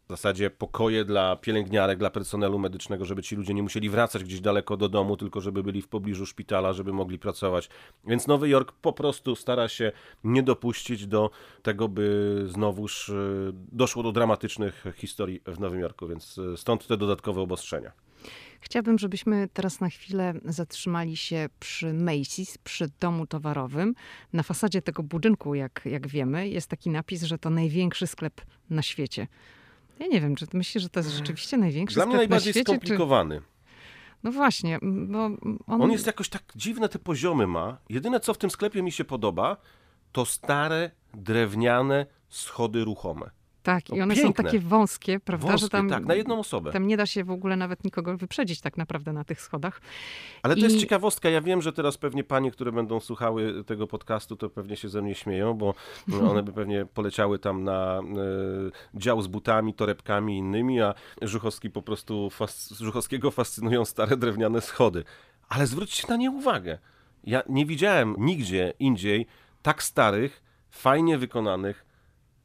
w 0.05 0.09
zasadzie 0.09 0.49
pokoje 0.49 1.05
dla 1.05 1.35
pielęgniarek, 1.35 1.99
dla 1.99 2.09
personelu 2.09 2.59
medycznego, 2.59 3.05
żeby 3.05 3.23
ci 3.23 3.35
ludzie 3.35 3.53
nie 3.53 3.63
musieli 3.63 3.89
wracać 3.89 4.23
gdzieś 4.23 4.41
daleko 4.41 4.77
do 4.77 4.89
domu, 4.89 5.17
tylko 5.17 5.41
żeby 5.41 5.63
byli 5.63 5.81
w 5.81 5.87
pobliżu 5.87 6.25
szpitala, 6.25 6.73
żeby 6.73 6.93
mogli 6.93 7.19
pracować. 7.19 7.69
Więc 8.05 8.27
Nowy 8.27 8.49
Jork 8.49 8.71
po 8.71 8.93
prostu 8.93 9.35
stara 9.35 9.67
się 9.67 9.91
nie 10.23 10.43
dopuścić 10.43 11.07
do 11.07 11.29
tego, 11.61 11.87
by 11.87 12.45
znowuż 12.47 13.09
e, 13.09 13.13
doszło 13.53 14.03
do 14.03 14.11
dramatycznych 14.11 14.85
historii 14.95 15.41
w 15.45 15.59
Nowym 15.59 15.79
Jorku, 15.79 16.07
więc 16.07 16.37
e, 16.37 16.57
stąd 16.57 16.87
te 16.87 16.97
dodatkowe 16.97 17.41
obostrzenia. 17.41 17.91
Chciałabym, 18.61 18.99
żebyśmy 18.99 19.47
teraz 19.53 19.79
na 19.79 19.89
chwilę 19.89 20.33
zatrzymali 20.45 21.17
się 21.17 21.49
przy 21.59 21.87
Macy's, 21.87 22.57
przy 22.63 22.89
domu 22.99 23.27
towarowym. 23.27 23.93
Na 24.33 24.43
fasadzie 24.43 24.81
tego 24.81 25.03
budynku, 25.03 25.55
jak, 25.55 25.81
jak 25.85 26.07
wiemy, 26.07 26.49
jest 26.49 26.67
taki 26.69 26.89
napis, 26.89 27.23
że 27.23 27.37
to 27.37 27.49
największy 27.49 28.07
sklep 28.07 28.41
na 28.69 28.81
świecie. 28.81 29.27
Ja 30.03 30.09
nie 30.09 30.21
wiem, 30.21 30.35
czy 30.35 30.45
myślisz, 30.53 30.83
że 30.83 30.89
to 30.89 30.99
jest 30.99 31.11
rzeczywiście 31.11 31.57
największy 31.57 31.95
Dla 31.95 32.05
mnie 32.05 32.15
najbardziej 32.15 32.53
świecie, 32.53 32.73
skomplikowany. 32.73 33.39
Czy... 33.39 33.45
No 34.23 34.31
właśnie, 34.31 34.79
bo 34.81 35.25
on... 35.67 35.81
on 35.81 35.91
jest 35.91 36.07
jakoś 36.07 36.29
tak 36.29 36.43
dziwne 36.55 36.89
te 36.89 36.99
poziomy 36.99 37.47
ma. 37.47 37.77
Jedyne 37.89 38.19
co 38.19 38.33
w 38.33 38.37
tym 38.37 38.49
sklepie 38.49 38.83
mi 38.83 38.91
się 38.91 39.03
podoba, 39.03 39.57
to 40.11 40.25
stare, 40.25 40.91
drewniane 41.13 42.05
schody 42.29 42.83
ruchome. 42.83 43.29
Tak, 43.63 43.89
i 43.89 44.01
one 44.01 44.15
piękne. 44.15 44.43
są 44.43 44.43
takie 44.43 44.59
wąskie, 44.59 45.19
prawda? 45.19 45.47
Wąskie, 45.47 45.65
że 45.65 45.69
tam, 45.69 45.89
tak, 45.89 46.05
na 46.05 46.15
jedną 46.15 46.39
osobę. 46.39 46.71
Tam 46.71 46.87
nie 46.87 46.97
da 46.97 47.05
się 47.05 47.23
w 47.23 47.31
ogóle 47.31 47.55
nawet 47.55 47.83
nikogo 47.83 48.17
wyprzedzić 48.17 48.61
tak 48.61 48.77
naprawdę 48.77 49.13
na 49.13 49.23
tych 49.23 49.41
schodach. 49.41 49.81
Ale 50.41 50.53
to 50.53 50.59
I... 50.59 50.63
jest 50.63 50.77
ciekawostka. 50.77 51.29
Ja 51.29 51.41
wiem, 51.41 51.61
że 51.61 51.73
teraz 51.73 51.97
pewnie 51.97 52.23
panie, 52.23 52.51
które 52.51 52.71
będą 52.71 52.99
słuchały 52.99 53.63
tego 53.63 53.87
podcastu, 53.87 54.35
to 54.35 54.49
pewnie 54.49 54.75
się 54.75 54.89
ze 54.89 55.01
mnie 55.01 55.15
śmieją, 55.15 55.53
bo 55.53 55.75
one 56.31 56.43
by 56.43 56.53
pewnie 56.53 56.85
poleciały 56.85 57.39
tam 57.39 57.63
na 57.63 57.99
e, 57.99 58.99
dział 58.99 59.21
z 59.21 59.27
butami, 59.27 59.73
torebkami 59.73 60.35
i 60.35 60.37
innymi, 60.37 60.81
a 60.81 60.93
Żuchowski 61.21 61.69
po 61.69 61.81
prostu, 61.81 62.29
fas... 62.29 62.73
Żuchowskiego 62.79 63.31
fascynują 63.31 63.85
stare 63.85 64.17
drewniane 64.17 64.61
schody. 64.61 65.03
Ale 65.49 65.67
zwróćcie 65.67 66.07
na 66.09 66.15
nie 66.15 66.31
uwagę. 66.31 66.77
Ja 67.23 67.43
nie 67.49 67.65
widziałem 67.65 68.15
nigdzie 68.17 68.73
indziej 68.79 69.27
tak 69.61 69.83
starych, 69.83 70.43
fajnie 70.69 71.17
wykonanych, 71.17 71.85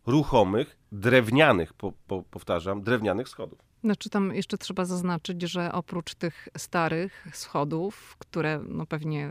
ruchomych, 0.09 0.79
drewnianych, 0.93 1.73
po, 1.73 1.93
po, 2.07 2.23
powtarzam, 2.23 2.83
drewnianych 2.83 3.29
schodów. 3.29 3.69
Znaczy 3.85 4.11
tam 4.11 4.35
jeszcze 4.35 4.59
trzeba 4.59 4.85
zaznaczyć, 4.85 5.43
że 5.43 5.73
oprócz 5.73 6.15
tych 6.15 6.49
starych 6.57 7.27
schodów, 7.33 8.17
które 8.19 8.61
no 8.69 8.87
pewnie 8.87 9.31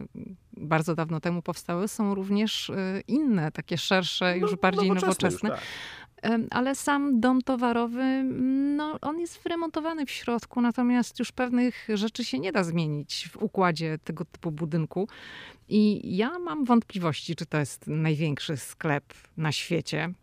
bardzo 0.53 0.95
dawno 0.95 1.19
temu 1.19 1.41
powstały, 1.41 1.87
są 1.87 2.15
również 2.15 2.69
y, 2.69 3.03
inne, 3.07 3.51
takie 3.51 3.77
szersze, 3.77 4.37
już 4.37 4.51
no, 4.51 4.57
bardziej 4.57 4.91
nowoczesne. 4.91 5.49
Już, 5.49 5.59
tak. 5.59 5.63
Ale 6.49 6.75
sam 6.75 7.19
dom 7.19 7.41
towarowy, 7.41 8.23
no, 8.77 8.99
on 9.01 9.19
jest 9.19 9.43
wyremontowany 9.43 10.05
w 10.05 10.11
środku, 10.11 10.61
natomiast 10.61 11.19
już 11.19 11.31
pewnych 11.31 11.87
rzeczy 11.93 12.25
się 12.25 12.39
nie 12.39 12.51
da 12.51 12.63
zmienić 12.63 13.29
w 13.31 13.43
układzie 13.43 13.97
tego 14.03 14.25
typu 14.25 14.51
budynku. 14.51 15.07
I 15.69 16.15
ja 16.17 16.39
mam 16.39 16.65
wątpliwości, 16.65 17.35
czy 17.35 17.45
to 17.45 17.57
jest 17.57 17.87
największy 17.87 18.57
sklep 18.57 19.03
na 19.37 19.51
świecie 19.51 20.13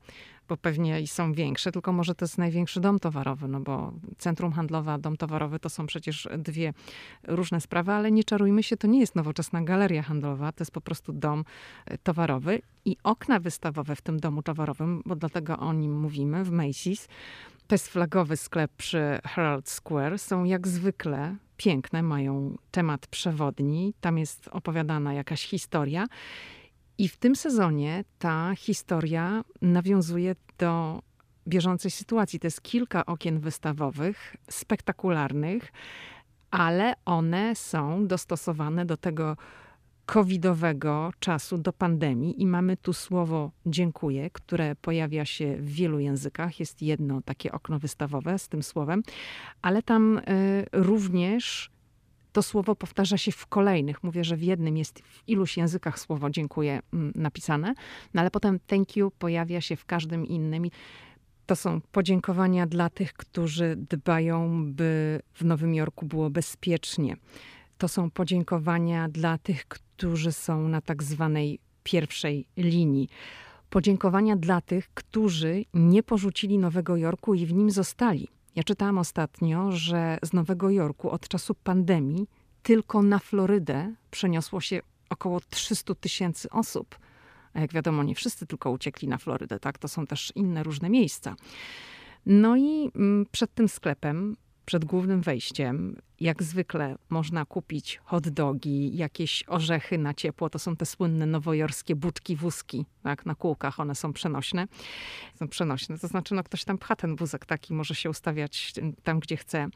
bo 0.48 0.56
pewnie 0.56 1.00
i 1.00 1.06
są 1.06 1.32
większe, 1.32 1.72
tylko 1.72 1.92
może 1.92 2.14
to 2.14 2.24
jest 2.24 2.38
największy 2.38 2.80
dom 2.80 2.98
towarowy, 2.98 3.48
no 3.48 3.60
bo 3.60 3.92
centrum 4.18 4.52
handlowe, 4.52 4.92
a 4.92 4.98
dom 4.98 5.16
towarowy 5.16 5.58
to 5.58 5.68
są 5.68 5.86
przecież 5.86 6.28
dwie 6.38 6.72
różne 7.22 7.60
sprawy, 7.60 7.92
ale 7.92 8.12
nie 8.12 8.24
czarujmy 8.24 8.62
się, 8.62 8.76
to 8.76 8.86
nie 8.86 9.00
jest 9.00 9.14
nowoczesna 9.14 9.62
galeria 9.62 10.02
handlowa, 10.02 10.52
to 10.52 10.62
jest 10.62 10.72
po 10.72 10.80
prostu 10.80 11.12
dom 11.12 11.44
e, 11.86 11.98
towarowy 11.98 12.62
i 12.84 12.96
okna 13.02 13.40
wystawowe 13.40 13.96
w 13.96 14.02
tym 14.02 14.20
domu 14.20 14.42
towarowym, 14.42 15.02
bo 15.06 15.16
dlatego 15.16 15.58
o 15.58 15.72
nim 15.72 16.00
mówimy 16.00 16.44
w 16.44 16.50
Macy's, 16.50 17.08
to 17.66 17.74
jest 17.74 17.88
flagowy 17.88 18.36
sklep 18.36 18.70
przy 18.76 19.18
Herald 19.24 19.68
Square, 19.68 20.18
są 20.18 20.44
jak 20.44 20.68
zwykle 20.68 21.36
piękne, 21.56 22.02
mają 22.02 22.56
temat 22.70 23.06
przewodni, 23.06 23.94
tam 24.00 24.18
jest 24.18 24.48
opowiadana 24.48 25.14
jakaś 25.14 25.46
historia 25.46 26.06
i 26.98 27.08
w 27.08 27.16
tym 27.16 27.36
sezonie 27.36 28.04
ta 28.18 28.54
historia 28.56 29.44
nawiązuje 29.62 30.36
do 30.58 31.02
bieżącej 31.48 31.90
sytuacji. 31.90 32.40
To 32.40 32.46
jest 32.46 32.62
kilka 32.62 33.06
okien 33.06 33.40
wystawowych, 33.40 34.36
spektakularnych, 34.50 35.72
ale 36.50 36.94
one 37.04 37.54
są 37.54 38.06
dostosowane 38.06 38.86
do 38.86 38.96
tego 38.96 39.36
covidowego 40.06 41.10
czasu, 41.18 41.58
do 41.58 41.72
pandemii 41.72 42.42
i 42.42 42.46
mamy 42.46 42.76
tu 42.76 42.92
słowo 42.92 43.50
dziękuję, 43.66 44.30
które 44.30 44.76
pojawia 44.76 45.24
się 45.24 45.56
w 45.56 45.68
wielu 45.68 45.98
językach. 45.98 46.60
Jest 46.60 46.82
jedno 46.82 47.22
takie 47.22 47.52
okno 47.52 47.78
wystawowe 47.78 48.38
z 48.38 48.48
tym 48.48 48.62
słowem, 48.62 49.02
ale 49.62 49.82
tam 49.82 50.18
y, 50.18 50.22
również 50.72 51.70
to 52.34 52.42
słowo 52.42 52.74
powtarza 52.74 53.18
się 53.18 53.32
w 53.32 53.46
kolejnych. 53.46 54.02
Mówię, 54.02 54.24
że 54.24 54.36
w 54.36 54.42
jednym 54.42 54.76
jest 54.76 54.98
w 54.98 55.22
iluś 55.28 55.56
językach 55.56 55.98
słowo 55.98 56.30
dziękuję 56.30 56.80
mm, 56.92 57.12
napisane, 57.14 57.74
no 58.14 58.20
ale 58.20 58.30
potem 58.30 58.58
thank 58.66 58.96
you 58.96 59.10
pojawia 59.10 59.60
się 59.60 59.76
w 59.76 59.84
każdym 59.84 60.26
innym. 60.26 60.64
To 61.46 61.56
są 61.56 61.80
podziękowania 61.92 62.66
dla 62.66 62.90
tych, 62.90 63.12
którzy 63.12 63.76
dbają, 63.76 64.64
by 64.72 65.20
w 65.34 65.44
Nowym 65.44 65.74
Jorku 65.74 66.06
było 66.06 66.30
bezpiecznie. 66.30 67.16
To 67.78 67.88
są 67.88 68.10
podziękowania 68.10 69.08
dla 69.08 69.38
tych, 69.38 69.68
którzy 69.68 70.32
są 70.32 70.68
na 70.68 70.80
tak 70.80 71.02
zwanej 71.02 71.58
pierwszej 71.82 72.46
linii. 72.56 73.08
Podziękowania 73.70 74.36
dla 74.36 74.60
tych, 74.60 74.88
którzy 74.94 75.64
nie 75.74 76.02
porzucili 76.02 76.58
Nowego 76.58 76.96
Jorku 76.96 77.34
i 77.34 77.46
w 77.46 77.52
nim 77.52 77.70
zostali. 77.70 78.28
Ja 78.56 78.62
czytałam 78.62 78.98
ostatnio, 78.98 79.72
że 79.72 80.18
z 80.22 80.32
Nowego 80.32 80.70
Jorku 80.70 81.10
od 81.10 81.28
czasu 81.28 81.54
pandemii 81.54 82.28
tylko 82.62 83.02
na 83.02 83.18
Florydę 83.18 83.94
przeniosło 84.10 84.60
się 84.60 84.80
około 85.10 85.40
300 85.50 85.94
tysięcy 85.94 86.50
osób. 86.50 86.98
A 87.54 87.60
jak 87.60 87.72
wiadomo, 87.72 88.02
nie 88.02 88.14
wszyscy 88.14 88.46
tylko 88.46 88.70
uciekli 88.70 89.08
na 89.08 89.18
Florydę, 89.18 89.60
tak? 89.60 89.78
To 89.78 89.88
są 89.88 90.06
też 90.06 90.32
inne 90.34 90.62
różne 90.62 90.90
miejsca. 90.90 91.36
No 92.26 92.56
i 92.56 92.90
mm, 92.96 93.26
przed 93.32 93.54
tym 93.54 93.68
sklepem 93.68 94.36
przed 94.64 94.84
głównym 94.84 95.20
wejściem. 95.20 95.96
Jak 96.20 96.42
zwykle 96.42 96.96
można 97.10 97.44
kupić 97.44 98.00
hot 98.04 98.28
dogi, 98.28 98.96
jakieś 98.96 99.44
orzechy 99.46 99.98
na 99.98 100.14
ciepło. 100.14 100.50
To 100.50 100.58
są 100.58 100.76
te 100.76 100.86
słynne 100.86 101.26
nowojorskie 101.26 101.96
budki 101.96 102.36
wózki, 102.36 102.86
tak, 103.02 103.26
na 103.26 103.34
kółkach. 103.34 103.80
One 103.80 103.94
są 103.94 104.12
przenośne. 104.12 104.66
Są 105.34 105.48
przenośne, 105.48 105.98
to 105.98 106.08
znaczy 106.08 106.34
no, 106.34 106.44
ktoś 106.44 106.64
tam 106.64 106.78
pcha 106.78 106.96
ten 106.96 107.16
wózek 107.16 107.46
taki, 107.46 107.74
może 107.74 107.94
się 107.94 108.10
ustawiać 108.10 108.72
tam, 109.02 109.20
gdzie 109.20 109.36
chce. 109.36 109.68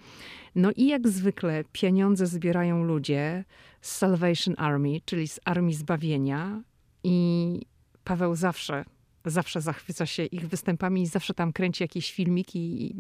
No 0.55 0.71
i 0.77 0.87
jak 0.87 1.09
zwykle 1.09 1.65
pieniądze 1.73 2.27
zbierają 2.27 2.85
ludzie 2.85 3.45
z 3.81 3.97
Salvation 3.97 4.55
Army, 4.59 5.01
czyli 5.05 5.29
z 5.29 5.41
Armii 5.45 5.75
Zbawienia 5.75 6.63
i 7.05 7.61
Paweł 8.05 8.35
zawsze 8.35 8.85
zawsze 9.31 9.61
zachwyca 9.61 10.07
się 10.07 10.25
ich 10.25 10.49
występami 10.49 11.03
i 11.03 11.07
zawsze 11.07 11.35
tam 11.35 11.53
kręci 11.53 11.85
jakieś 11.85 12.13
filmiki, 12.13 12.93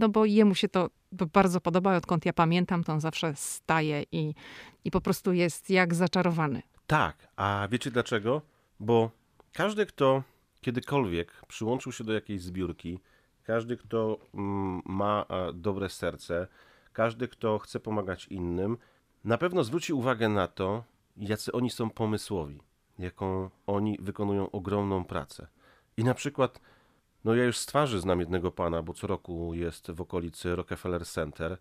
no 0.00 0.08
bo 0.08 0.24
jemu 0.24 0.54
się 0.54 0.68
to 0.68 0.90
bardzo 1.32 1.60
podoba. 1.60 1.96
Odkąd 1.96 2.26
ja 2.26 2.32
pamiętam, 2.32 2.84
to 2.84 2.92
on 2.92 3.00
zawsze 3.00 3.32
staje 3.36 4.04
i, 4.12 4.34
i 4.84 4.90
po 4.90 5.00
prostu 5.00 5.32
jest 5.32 5.70
jak 5.70 5.94
zaczarowany. 5.94 6.62
Tak, 6.86 7.28
a 7.36 7.68
wiecie 7.70 7.90
dlaczego? 7.90 8.42
Bo 8.80 9.10
każdy, 9.52 9.86
kto 9.86 10.22
kiedykolwiek 10.60 11.32
przyłączył 11.48 11.92
się 11.92 12.04
do 12.04 12.12
jakiejś 12.12 12.42
zbiórki, 12.42 12.98
każdy, 13.42 13.76
kto 13.76 14.18
mm, 14.34 14.82
ma 14.84 15.26
dobre 15.54 15.88
serce, 15.88 16.46
każdy, 16.92 17.28
kto 17.28 17.58
chce 17.58 17.80
pomagać 17.80 18.26
innym, 18.26 18.76
na 19.24 19.38
pewno 19.38 19.64
zwróci 19.64 19.92
uwagę 19.92 20.28
na 20.28 20.48
to, 20.48 20.84
jacy 21.16 21.52
oni 21.52 21.70
są 21.70 21.90
pomysłowi, 21.90 22.60
jaką 22.98 23.50
oni 23.66 23.98
wykonują 24.00 24.50
ogromną 24.50 25.04
pracę. 25.04 25.46
I 25.96 26.04
na 26.04 26.14
przykład, 26.14 26.60
no 27.24 27.34
ja 27.34 27.44
już 27.44 27.58
z 27.58 27.66
twarzy 27.66 28.00
znam 28.00 28.20
jednego 28.20 28.50
pana, 28.52 28.82
bo 28.82 28.94
co 28.94 29.06
roku 29.06 29.54
jest 29.54 29.90
w 29.90 30.00
okolicy 30.00 30.56
Rockefeller 30.56 31.06
Center 31.06 31.58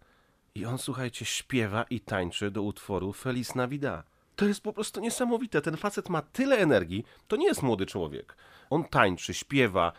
i 0.56 0.66
on, 0.66 0.78
słuchajcie, 0.78 1.26
śpiewa 1.26 1.84
i 1.84 2.00
tańczy 2.00 2.52
do 2.52 2.62
utworu 2.62 3.14
Feliz 3.14 3.56
Navidad. 3.56 4.16
To 4.36 4.46
jest 4.46 4.62
po 4.62 4.74
prostu 4.74 5.02
niesamowite. 5.02 5.62
Ten 5.62 5.78
facet 5.78 6.10
ma 6.10 6.22
tyle 6.22 6.58
energii. 6.58 7.06
To 7.28 7.36
nie 7.36 7.48
jest 7.48 7.64
młody 7.64 7.86
człowiek. 7.86 8.38
On 8.70 8.84
tańczy, 8.84 9.34
śpiewa. 9.34 9.92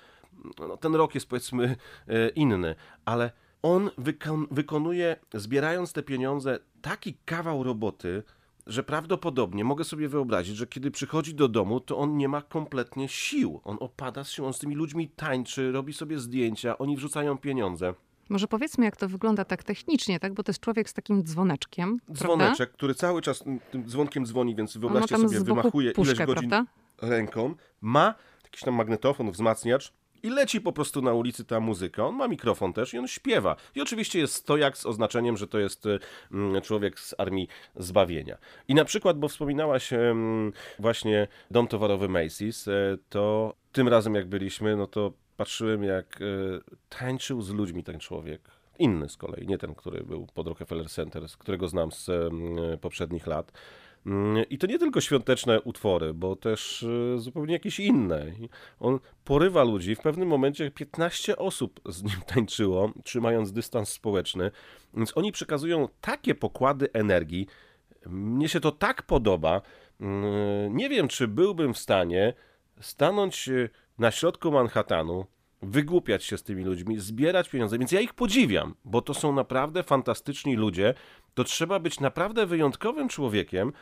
No, 0.59 0.77
ten 0.77 0.95
rok 0.95 1.15
jest 1.15 1.29
powiedzmy 1.29 1.77
e, 2.09 2.29
inny, 2.29 2.75
ale 3.05 3.31
on 3.63 3.91
wykon 3.99 4.47
wykonuje, 4.51 5.17
zbierając 5.35 5.93
te 5.93 6.03
pieniądze, 6.03 6.59
taki 6.83 7.15
kawał 7.25 7.63
roboty, 7.63 8.23
że 8.67 8.83
prawdopodobnie 8.83 9.65
mogę 9.65 9.85
sobie 9.85 10.09
wyobrazić, 10.09 10.57
że 10.57 10.67
kiedy 10.67 10.91
przychodzi 10.91 11.35
do 11.35 11.49
domu, 11.49 11.81
to 11.81 11.99
on 11.99 12.17
nie 12.17 12.29
ma 12.29 12.43
kompletnie 12.43 13.09
sił. 13.09 13.61
On 13.65 13.77
opada 13.81 14.25
z 14.25 14.31
sił, 14.31 14.47
on 14.47 14.53
z 14.53 14.59
tymi 14.59 14.75
ludźmi 14.75 15.09
tańczy, 15.09 15.73
robi 15.73 15.93
sobie 15.93 16.19
zdjęcia, 16.19 16.79
oni 16.79 16.97
wrzucają 16.97 17.39
pieniądze. 17.39 17.95
Może 18.29 18.49
powiedzmy, 18.49 18.85
jak 18.85 18.97
to 18.97 19.09
wygląda 19.09 19.45
tak 19.45 19.65
technicznie, 19.65 20.21
tak? 20.21 20.35
Bo 20.35 20.43
to 20.43 20.51
jest 20.51 20.61
człowiek 20.61 20.91
z 20.91 20.93
takim 20.93 21.25
dzwoneczkiem. 21.25 22.01
Dzwoneczek, 22.13 22.57
prawda? 22.57 22.75
który 22.77 22.95
cały 22.95 23.23
czas 23.23 23.45
tym 23.71 23.89
dzwonkiem 23.89 24.27
dzwoni, 24.27 24.55
więc 24.55 24.77
wyobraźcie 24.77 25.17
sobie, 25.17 25.41
wymachuje 25.41 25.93
puszkę, 25.93 26.15
ileś 26.15 26.27
godzin 26.27 26.51
prawda? 26.51 26.73
ręką. 27.03 27.55
Ma 27.81 28.15
jakiś 28.45 28.61
tam 28.61 28.75
magnetofon, 28.75 29.31
wzmacniacz 29.31 29.93
i 30.27 30.31
leci 30.31 30.61
po 30.61 30.73
prostu 30.73 31.03
na 31.03 31.13
ulicy 31.13 31.45
ta 31.45 31.61
muzyka. 31.61 32.07
On 32.07 32.15
ma 32.15 32.29
mikrofon 32.29 32.73
też 32.73 32.95
i 32.95 32.99
on 32.99 33.09
śpiewa. 33.09 33.57
I 33.75 33.81
oczywiście 33.81 34.19
jest 34.19 34.35
stojak 34.35 34.79
z 34.79 34.87
oznaczeniem, 34.87 35.37
że 35.37 35.47
to 35.47 35.59
jest 35.59 35.87
y, 35.87 35.99
mm, 36.33 36.63
człowiek 36.63 37.01
z 37.01 37.15
Armii 37.19 37.49
Zbawienia. 37.77 38.39
I 38.69 38.75
na 38.75 38.85
przykład, 38.85 39.19
bo 39.19 39.29
wspominałaś 39.29 39.91
właśnie 40.79 41.29
dom 41.51 41.69
towarowy 41.69 42.09
Macy's, 42.09 42.71
y, 42.71 42.99
to 43.09 43.55
tym 43.73 43.89
razem 43.89 44.15
jak 44.15 44.27
byliśmy, 44.27 44.77
no 44.77 44.87
to 44.87 45.13
patrzyłem 45.37 45.85
jak 45.85 46.21
y, 46.21 46.61
tańczył 46.89 47.43
z 47.43 47.51
ludźmi 47.51 47.85
ten 47.85 48.01
człowiek. 48.01 48.51
Inny 48.79 49.09
z 49.09 49.17
kolei, 49.17 49.47
nie 49.47 49.59
ten, 49.59 49.75
który 49.75 50.05
był 50.05 50.27
pod 50.35 50.47
Rockefeller 50.47 50.91
Center, 50.91 51.29
z 51.29 51.37
którego 51.37 51.69
znam 51.69 51.93
z 51.93 52.11
poprzednich 52.81 53.27
lat. 53.27 53.53
Mm, 54.07 54.45
I 54.51 54.59
to 54.59 54.67
nie 54.67 54.79
tylko 54.79 55.01
świąteczne 55.01 55.61
utwory, 55.61 56.15
bo 56.15 56.37
też 56.37 56.83
y, 56.83 57.15
zupełnie 57.19 57.53
jakieś 57.53 57.81
inne. 57.81 58.27
On 58.81 58.99
porywa 59.25 59.65
ludzi. 59.65 59.95
W 59.95 60.01
pewnym 60.01 60.29
momencie 60.29 60.71
15 60.71 61.37
osób 61.37 61.81
z 61.89 62.03
nim 62.03 62.21
tańczyło, 62.35 62.93
trzymając 63.05 63.53
dystans 63.53 63.89
społeczny. 63.89 64.51
Więc 64.95 65.17
oni 65.17 65.33
przekazują 65.33 65.89
takie 66.01 66.35
pokłady 66.35 66.93
energii. 66.93 67.47
Mnie 68.07 68.49
się 68.49 68.61
to 68.61 68.73
tak 68.73 69.03
podoba. 69.03 69.63
Mm, 70.01 70.77
nie 70.77 70.89
wiem, 70.89 71.09
czy 71.09 71.29
byłbym 71.29 71.75
w 71.75 71.79
stanie 71.79 72.35
stanąć 72.81 73.49
y, 73.49 73.71
na 73.99 74.11
środku 74.11 74.53
Manhattanu, 74.53 75.27
wygłupiać 75.63 76.25
się 76.25 76.39
z 76.39 76.43
tymi 76.43 76.65
ludźmi, 76.65 76.99
zbierać 77.01 77.49
pieniądze. 77.49 77.79
Więc 77.79 77.93
ja 77.93 78.01
ich 78.01 78.15
podziwiam, 78.15 78.75
bo 78.85 79.03
to 79.03 79.15
są 79.15 79.33
naprawdę 79.33 79.83
fantastyczni 79.83 80.57
ludzie. 80.57 80.95
To 81.35 81.45
trzeba 81.45 81.79
być 81.79 82.01
naprawdę 82.01 82.47
wyjątkowym 82.47 83.09
człowiekiem, 83.09 83.73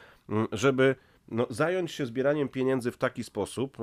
żeby 0.52 0.96
no, 1.28 1.46
zająć 1.50 1.92
się 1.92 2.06
zbieraniem 2.06 2.48
pieniędzy 2.48 2.92
w 2.92 2.96
taki 2.96 3.24
sposób, 3.24 3.78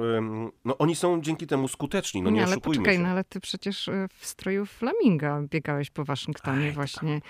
no 0.66 0.78
oni 0.78 0.96
są 0.96 1.22
dzięki 1.22 1.48
temu 1.48 1.68
skuteczni, 1.68 2.22
no 2.22 2.30
nie, 2.30 2.36
nie 2.36 2.44
ale 2.44 2.52
oszukujmy 2.52 2.78
poczekaj, 2.78 2.96
się. 2.96 3.04
No 3.04 3.10
ale 3.10 3.24
ty 3.24 3.40
przecież 3.40 3.88
e, 3.88 4.08
w 4.14 4.26
stroju 4.26 4.66
flaminga 4.66 5.42
biegałeś 5.50 5.90
po 5.90 6.06
Waszyngtonie 6.06 6.66
Aj, 6.66 6.72
właśnie, 6.72 7.22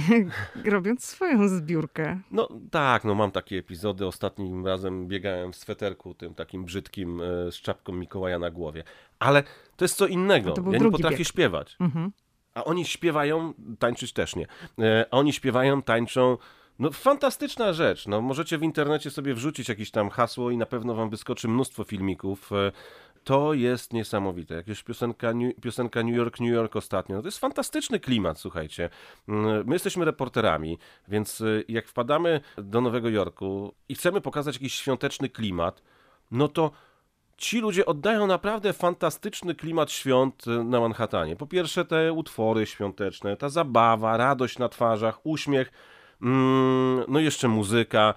robiąc 0.64 1.04
swoją 1.04 1.48
zbiórkę. 1.48 2.20
No 2.30 2.48
tak, 2.70 3.04
no 3.04 3.14
mam 3.14 3.30
takie 3.30 3.58
epizody. 3.58 4.06
Ostatnim 4.06 4.66
razem 4.66 5.08
biegałem 5.08 5.52
w 5.52 5.56
sweterku 5.56 6.14
tym 6.14 6.34
takim 6.34 6.64
brzydkim 6.64 7.20
e, 7.20 7.52
z 7.52 7.54
czapką 7.54 7.92
Mikołaja 7.92 8.38
na 8.38 8.50
głowie. 8.50 8.84
Ale 9.18 9.42
to 9.76 9.84
jest 9.84 9.96
co 9.96 10.06
innego. 10.06 10.54
Ja 10.72 10.78
nie 10.78 10.90
potrafię 10.90 11.16
bieg. 11.16 11.28
śpiewać. 11.28 11.76
Mhm. 11.80 12.12
A 12.54 12.64
oni 12.64 12.84
śpiewają, 12.84 13.54
tańczyć 13.78 14.12
też 14.12 14.36
nie. 14.36 14.46
E, 14.78 15.06
a 15.10 15.16
oni 15.16 15.32
śpiewają, 15.32 15.82
tańczą, 15.82 16.38
no 16.78 16.90
fantastyczna 16.90 17.72
rzecz. 17.72 18.06
No, 18.06 18.20
możecie 18.20 18.58
w 18.58 18.62
internecie 18.62 19.10
sobie 19.10 19.34
wrzucić 19.34 19.68
jakieś 19.68 19.90
tam 19.90 20.10
hasło 20.10 20.50
i 20.50 20.56
na 20.56 20.66
pewno 20.66 20.94
wam 20.94 21.10
wyskoczy 21.10 21.48
mnóstwo 21.48 21.84
filmików. 21.84 22.52
E, 22.52 22.72
to 23.24 23.54
jest 23.54 23.92
niesamowite. 23.92 24.54
Jakieś 24.54 24.82
piosenka, 24.82 25.32
piosenka 25.62 26.02
New 26.02 26.16
York, 26.16 26.40
New 26.40 26.52
York 26.52 26.76
ostatnio. 26.76 27.16
No, 27.16 27.22
to 27.22 27.28
jest 27.28 27.38
fantastyczny 27.38 28.00
klimat, 28.00 28.38
słuchajcie. 28.38 28.90
Mm, 29.28 29.66
my 29.66 29.74
jesteśmy 29.74 30.04
reporterami, 30.04 30.78
więc 31.08 31.40
e, 31.40 31.44
jak 31.68 31.88
wpadamy 31.88 32.40
do 32.58 32.80
Nowego 32.80 33.08
Jorku 33.08 33.74
i 33.88 33.94
chcemy 33.94 34.20
pokazać 34.20 34.54
jakiś 34.54 34.74
świąteczny 34.74 35.28
klimat, 35.28 35.82
no 36.30 36.48
to 36.48 36.70
ci 37.36 37.60
ludzie 37.60 37.86
oddają 37.86 38.26
naprawdę 38.26 38.72
fantastyczny 38.72 39.54
klimat 39.54 39.90
świąt 39.90 40.44
e, 40.46 40.50
na 40.50 40.80
Manhattanie. 40.80 41.36
Po 41.36 41.46
pierwsze 41.46 41.84
te 41.84 42.12
utwory 42.12 42.66
świąteczne, 42.66 43.36
ta 43.36 43.48
zabawa, 43.48 44.16
radość 44.16 44.58
na 44.58 44.68
twarzach, 44.68 45.26
uśmiech 45.26 45.72
no 47.08 47.20
i 47.20 47.24
jeszcze 47.24 47.48
muzyka. 47.48 48.14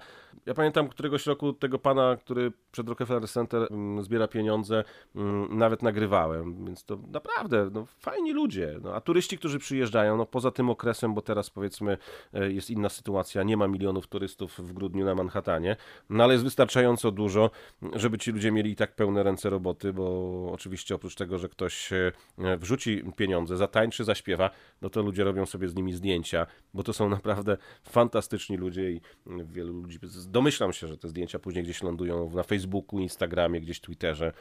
Ja 0.48 0.54
pamiętam 0.54 0.88
któregoś 0.88 1.26
roku 1.26 1.52
tego 1.52 1.78
pana, 1.78 2.16
który 2.16 2.52
przed 2.72 2.88
Rockefeller 2.88 3.28
Center 3.28 3.68
mm, 3.70 4.02
zbiera 4.02 4.28
pieniądze, 4.28 4.84
mm, 5.14 5.58
nawet 5.58 5.82
nagrywałem, 5.82 6.64
więc 6.64 6.84
to 6.84 6.98
naprawdę 7.12 7.70
no, 7.72 7.86
fajni 7.98 8.32
ludzie. 8.32 8.78
No, 8.82 8.94
a 8.94 9.00
turyści, 9.00 9.38
którzy 9.38 9.58
przyjeżdżają, 9.58 10.16
no 10.16 10.26
poza 10.26 10.50
tym 10.50 10.70
okresem, 10.70 11.14
bo 11.14 11.22
teraz 11.22 11.50
powiedzmy 11.50 11.98
e, 12.34 12.52
jest 12.52 12.70
inna 12.70 12.88
sytuacja, 12.88 13.42
nie 13.42 13.56
ma 13.56 13.68
milionów 13.68 14.06
turystów 14.06 14.58
w 14.58 14.72
grudniu 14.72 15.04
na 15.04 15.14
Manhattanie, 15.14 15.76
no 16.10 16.24
ale 16.24 16.32
jest 16.32 16.44
wystarczająco 16.44 17.10
dużo, 17.10 17.50
żeby 17.94 18.18
ci 18.18 18.32
ludzie 18.32 18.52
mieli 18.52 18.70
i 18.70 18.76
tak 18.76 18.94
pełne 18.94 19.22
ręce 19.22 19.50
roboty, 19.50 19.92
bo 19.92 20.50
oczywiście 20.52 20.94
oprócz 20.94 21.14
tego, 21.14 21.38
że 21.38 21.48
ktoś 21.48 21.92
e, 21.92 22.12
wrzuci 22.58 23.02
pieniądze, 23.16 23.56
zatańczy, 23.56 24.04
zaśpiewa, 24.04 24.50
no 24.82 24.90
to 24.90 25.02
ludzie 25.02 25.24
robią 25.24 25.46
sobie 25.46 25.68
z 25.68 25.74
nimi 25.74 25.92
zdjęcia, 25.92 26.46
bo 26.74 26.82
to 26.82 26.92
są 26.92 27.08
naprawdę 27.08 27.56
fantastyczni 27.82 28.56
ludzie 28.56 28.90
i 28.90 29.00
wielu 29.26 29.72
ludzi, 29.72 29.98
domyślam 30.38 30.72
się, 30.72 30.86
że 30.86 30.98
te 30.98 31.08
zdjęcia 31.08 31.38
później 31.38 31.64
gdzieś 31.64 31.82
lądują 31.82 32.30
na 32.30 32.42
Facebooku, 32.42 33.00
Instagramie, 33.00 33.60
gdzieś 33.60 33.80
Twitterze. 33.80 34.32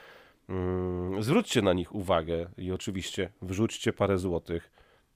Mm, 0.49 1.23
zwróćcie 1.23 1.62
na 1.62 1.73
nich 1.73 1.95
uwagę 1.95 2.49
i 2.57 2.71
oczywiście 2.71 3.29
wrzućcie 3.41 3.93
parę 3.93 4.17
złotych. 4.17 4.71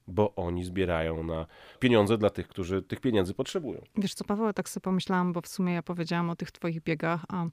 bo 0.06 0.34
oni 0.34 0.64
zbierają 0.64 1.22
na 1.22 1.46
pieniądze 1.78 2.18
dla 2.18 2.30
tych, 2.30 2.48
którzy 2.48 2.82
tych 2.82 3.00
pieniędzy 3.00 3.34
potrzebują. 3.34 3.82
Wiesz 3.96 4.14
co, 4.14 4.24
Paweł, 4.24 4.52
tak 4.52 4.68
sobie 4.68 4.82
pomyślałam, 4.82 5.32
bo 5.32 5.40
w 5.40 5.48
sumie 5.48 5.74
ja 5.74 5.82
powiedziałam 5.82 6.30
o 6.30 6.36
tych 6.36 6.52
twoich 6.52 6.82
biegach, 6.82 7.24
a 7.28 7.46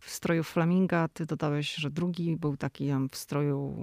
w 0.00 0.10
stroju 0.10 0.44
flaminga 0.44 1.08
ty 1.08 1.26
dodałeś, 1.26 1.74
że 1.74 1.90
drugi 1.90 2.36
był 2.36 2.56
taki 2.56 2.88
w 3.10 3.16
stroju 3.16 3.76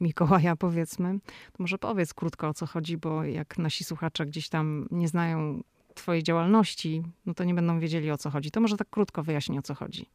Mikołaja, 0.00 0.56
powiedzmy. 0.56 1.18
To 1.52 1.56
może 1.58 1.78
powiedz 1.78 2.14
krótko 2.14 2.48
o 2.48 2.54
co 2.54 2.66
chodzi, 2.66 2.96
bo 2.96 3.24
jak 3.24 3.58
nasi 3.58 3.84
słuchacze 3.84 4.26
gdzieś 4.26 4.48
tam 4.48 4.88
nie 4.90 5.08
znają 5.08 5.62
twojej 5.94 6.22
działalności, 6.22 7.02
no 7.26 7.34
to 7.34 7.44
nie 7.44 7.54
będą 7.54 7.80
wiedzieli 7.80 8.10
o 8.10 8.18
co 8.18 8.30
chodzi. 8.30 8.50
To 8.50 8.60
może 8.60 8.76
tak 8.76 8.90
krótko 8.90 9.22
wyjaśnij 9.22 9.58
o 9.58 9.62
co 9.62 9.74
chodzi. 9.74 10.06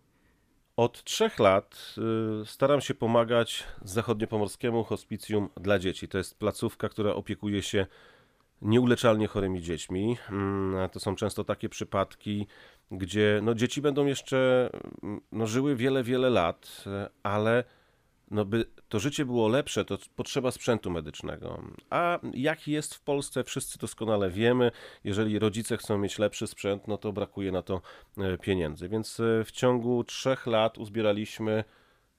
Od 0.77 1.03
trzech 1.03 1.39
lat 1.39 1.95
y, 2.41 2.45
staram 2.45 2.81
się 2.81 2.93
pomagać 2.93 3.63
zachodniopomorskiemu 3.81 4.83
hospicjum 4.83 5.49
dla 5.61 5.79
dzieci. 5.79 6.07
To 6.07 6.17
jest 6.17 6.39
placówka, 6.39 6.89
która 6.89 7.13
opiekuje 7.13 7.63
się 7.63 7.85
nieuleczalnie 8.61 9.27
chorymi 9.27 9.61
dziećmi. 9.61 10.17
Mm, 10.29 10.89
to 10.89 10.99
są 10.99 11.15
często 11.15 11.43
takie 11.43 11.69
przypadki, 11.69 12.47
gdzie 12.91 13.39
no, 13.43 13.55
dzieci 13.55 13.81
będą 13.81 14.05
jeszcze 14.05 14.69
mm, 15.03 15.21
no, 15.31 15.47
żyły 15.47 15.75
wiele, 15.75 16.03
wiele 16.03 16.29
lat, 16.29 16.83
ale 17.23 17.63
no 18.31 18.45
by 18.45 18.65
to 18.89 18.99
życie 18.99 19.25
było 19.25 19.47
lepsze, 19.47 19.85
to 19.85 19.97
potrzeba 20.15 20.51
sprzętu 20.51 20.89
medycznego. 20.89 21.61
A 21.89 22.19
jak 22.33 22.67
jest 22.67 22.95
w 22.95 23.01
Polsce, 23.01 23.43
wszyscy 23.43 23.79
doskonale 23.79 24.29
wiemy. 24.29 24.71
Jeżeli 25.03 25.39
rodzice 25.39 25.77
chcą 25.77 25.97
mieć 25.97 26.19
lepszy 26.19 26.47
sprzęt, 26.47 26.87
no 26.87 26.97
to 26.97 27.13
brakuje 27.13 27.51
na 27.51 27.61
to 27.61 27.81
e, 28.17 28.37
pieniędzy. 28.37 28.89
Więc 28.89 29.19
e, 29.19 29.43
w 29.43 29.51
ciągu 29.51 30.03
trzech 30.03 30.47
lat 30.47 30.77
uzbieraliśmy 30.77 31.63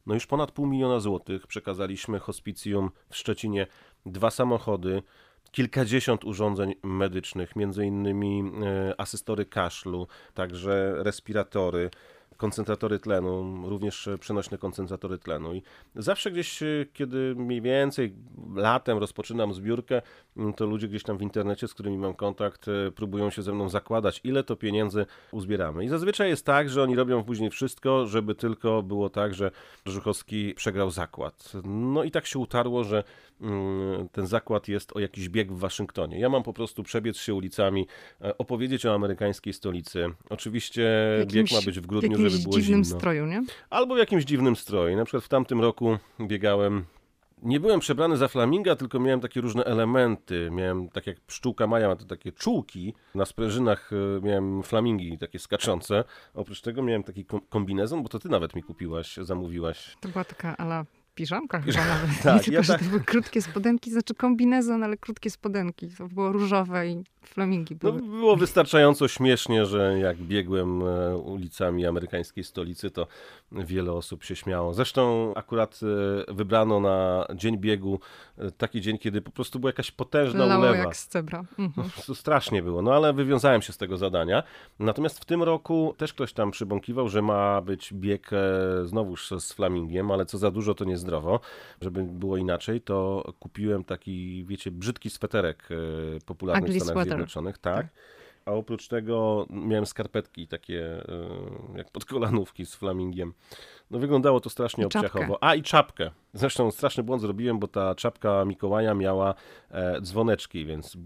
no 0.07 0.15
już 0.15 0.27
ponad 0.27 0.53
pół 0.53 0.67
miliona 0.67 1.01
złotych. 1.01 1.47
Przekazaliśmy 1.47 2.19
hospicjum 2.19 2.91
w 3.11 3.17
Szczecinie 3.17 3.67
dwa 4.07 4.31
samochody, 4.31 5.03
kilkadziesiąt 5.51 6.25
urządzeń 6.25 6.75
medycznych, 6.83 7.57
między 7.57 7.87
innymi 7.87 8.43
e, 8.43 9.01
asystory 9.01 9.47
kaszlu, 9.47 10.07
także 10.35 10.95
respiratory 10.99 11.91
koncentratory 12.39 12.99
tlenu, 12.99 13.63
również 13.69 14.09
przenośne 14.21 14.59
koncentratory 14.59 15.19
tlenu. 15.19 15.55
I 15.55 15.63
zawsze 15.95 16.31
gdzieś, 16.31 16.63
e, 16.63 16.67
kiedy 16.93 17.35
mniej 17.35 17.63
więcej 17.63 18.15
latem 18.55 18.99
rozpoczynam 18.99 19.55
zbiórkę, 19.55 20.03
mm, 20.37 20.53
to 20.53 20.67
ludzie 20.67 20.89
gdzieś 20.89 21.03
tam 21.03 21.19
w 21.19 21.23
internecie, 21.23 21.69
z 21.69 21.75
którymi 21.75 21.99
mam 21.99 22.15
kontakt, 22.15 22.69
e, 22.69 22.91
próbują 22.91 23.31
się 23.31 23.43
ze 23.43 23.53
mną 23.53 23.69
zakładać, 23.69 24.21
ile 24.25 24.45
to 24.45 24.57
pieniędzy 24.57 25.07
uzbieramy. 25.33 25.85
I 25.85 25.89
zazwyczaj 25.89 26.29
jest 26.29 26.47
tak, 26.47 26.71
że 26.71 26.83
oni 26.83 26.97
robią 26.97 27.25
później 27.25 27.51
wszystko, 27.51 28.07
żeby 28.07 28.35
tylko 28.35 28.83
było 28.83 29.11
tak, 29.11 29.35
że 29.35 29.51
Żuchowski 29.87 30.55
przegrał 30.55 30.91
zakład. 30.91 31.53
No 31.65 32.05
i 32.05 32.11
tak 32.11 32.27
się 32.27 32.39
utarło, 32.39 32.85
że 32.85 33.05
mm, 33.41 34.09
ten 34.09 34.27
zakład 34.27 34.69
jest 34.69 34.97
o 34.97 35.01
jakiś 35.01 35.29
bieg 35.29 35.53
w 35.53 35.59
Waszyngtonie. 35.59 36.19
Ja 36.19 36.29
mam 36.29 36.43
po 36.43 36.53
prostu 36.53 36.83
przebiec 36.83 37.17
się 37.17 37.35
ulicami, 37.35 37.87
e, 38.21 38.39
opowiedzieć 38.39 38.87
o 38.87 38.95
amerykańskiej 38.95 39.53
stolicy. 39.53 40.07
Oczywiście 40.31 40.89
bieg 41.33 41.53
ma 41.53 41.63
być 41.63 41.81
w 41.81 41.87
grudniu, 41.87 42.28
żeby 42.29 42.43
było 42.45 42.61
dziwnym 42.61 42.85
zimno. 42.85 42.99
stroju, 42.99 43.27
nie? 43.27 43.43
Albo 43.71 43.95
w 43.95 43.99
jakimś 43.99 44.25
dziwnym 44.25 44.57
stroju. 44.57 44.97
Na 44.97 45.05
przykład 45.05 45.25
w 45.25 45.29
tamtym 45.29 45.61
roku 45.61 45.99
biegałem 46.21 46.85
nie 47.43 47.61
byłem 47.61 47.81
przebrany 47.81 48.17
za 48.17 48.29
flaminga, 48.29 48.77
tylko 48.77 49.01
miałem 49.01 49.21
takie 49.21 49.41
różne 49.41 49.65
elementy. 49.65 50.49
Miałem, 50.53 50.89
tak 50.89 51.07
jak 51.07 51.21
pszczółka 51.21 51.67
Maja 51.67 51.89
ma 51.89 51.97
te 51.97 52.05
takie 52.05 52.33
czułki, 52.33 52.95
na 53.15 53.25
sprężynach 53.25 53.91
e, 53.93 54.21
miałem 54.27 54.63
flamingi 54.63 55.19
takie 55.19 55.39
skaczące. 55.39 56.05
Oprócz 56.35 56.61
tego 56.61 56.83
miałem 56.83 57.03
taki 57.03 57.25
kombinezon, 57.49 58.03
bo 58.03 58.09
to 58.09 58.19
ty 58.19 58.29
nawet 58.29 58.55
mi 58.55 58.63
kupiłaś, 58.63 59.17
zamówiłaś. 59.17 59.97
To 60.01 60.09
była 60.09 60.25
taka 60.25 60.57
ala 60.57 60.87
piżamka 61.19 61.61
chyba 61.61 61.85
nawet. 61.95 62.23
tak, 62.23 62.43
tylko, 62.45 62.57
ja 62.57 62.63
że 62.63 62.73
tak... 62.73 62.83
to 62.83 62.89
były 62.89 63.01
krótkie 63.01 63.43
spodenki, 63.43 63.91
znaczy 63.91 64.15
kombinezon, 64.15 64.83
ale 64.83 64.97
krótkie 64.97 65.31
spodenki. 65.31 65.89
To 65.99 66.09
było 66.09 66.33
różowe 66.33 66.89
i 66.89 67.05
flamingi 67.29 67.75
były. 67.77 67.93
No, 67.93 68.09
było 68.09 68.37
wystarczająco 68.37 69.09
śmiesznie, 69.09 69.67
że 69.67 69.99
jak 69.99 70.17
biegłem 70.17 70.83
e, 70.83 71.17
ulicami 71.17 71.87
amerykańskiej 71.87 72.45
stolicy, 72.45 72.91
to 72.91 73.07
wiele 73.53 73.93
osób 73.93 74.25
się 74.25 74.37
śmiało. 74.37 74.75
Zresztą 74.75 75.33
akurat 75.37 75.81
e, 76.29 76.35
wybrano 76.35 76.81
na 76.81 77.27
dzień 77.35 77.59
biegu 77.59 78.01
e, 78.39 78.51
taki 78.51 78.81
dzień, 78.81 78.99
kiedy 78.99 79.21
po 79.21 79.31
prostu 79.31 79.59
była 79.59 79.69
jakaś 79.69 79.91
potężna 79.91 80.47
Lało 80.47 80.61
ulewa. 80.61 80.77
jak 80.77 80.97
z 80.97 81.07
cebra. 81.07 81.45
Mhm. 81.59 81.91
No, 82.09 82.15
strasznie 82.15 82.63
było, 82.63 82.83
no 82.83 82.95
ale 82.95 83.13
wywiązałem 83.13 83.63
się 83.63 83.73
z 83.73 83.77
tego 83.77 83.97
zadania. 83.97 84.43
Natomiast 84.79 85.19
w 85.19 85.25
tym 85.25 85.43
roku 85.43 85.95
też 85.97 86.13
ktoś 86.13 86.33
tam 86.33 86.51
przybąkiwał, 86.51 87.09
że 87.09 87.23
ma 87.23 87.61
być 87.61 87.95
bieg 87.95 88.31
znowuż 88.85 89.31
z 89.39 89.53
flamingiem, 89.53 90.11
ale 90.11 90.27
co 90.27 90.39
za 90.39 90.51
dużo 90.51 90.75
to 90.75 90.85
nie 90.85 90.99
zdrowo. 91.09 91.41
Żeby 91.83 92.03
było 92.03 92.37
inaczej, 92.37 92.81
to 92.81 93.25
kupiłem 93.41 93.85
taki, 93.85 94.45
wiecie, 94.45 94.71
brzydki 94.71 95.11
sweterek 95.11 95.69
popularny 96.27 96.63
Ugly 96.63 96.81
w 96.81 96.83
Stanach 96.83 96.95
sweater. 96.95 97.13
Zjednoczonych. 97.13 97.59
tak. 97.59 97.77
tak. 97.77 97.87
A 98.49 98.53
oprócz 98.53 98.89
tego 98.89 99.47
miałem 99.51 99.87
skarpetki 99.87 100.47
takie 100.47 101.09
e, 101.75 101.79
jak 101.79 101.91
podkolanówki 101.91 102.67
z 102.67 102.75
flamingiem. 102.75 103.33
No 103.91 103.99
wyglądało 103.99 104.41
to 104.41 104.51
strasznie 104.51 104.87
obciachowo. 104.87 105.39
A 105.43 105.55
i 105.55 105.63
czapkę. 105.63 106.11
Zresztą 106.33 106.71
straszny 106.71 107.03
błąd 107.03 107.23
zrobiłem, 107.23 107.59
bo 107.59 107.69
ta 107.69 107.95
czapka 107.95 108.45
Mikołaja 108.45 108.95
miała 108.95 109.35
e, 109.71 110.01
dzwoneczki, 110.01 110.67
więc 110.67 110.97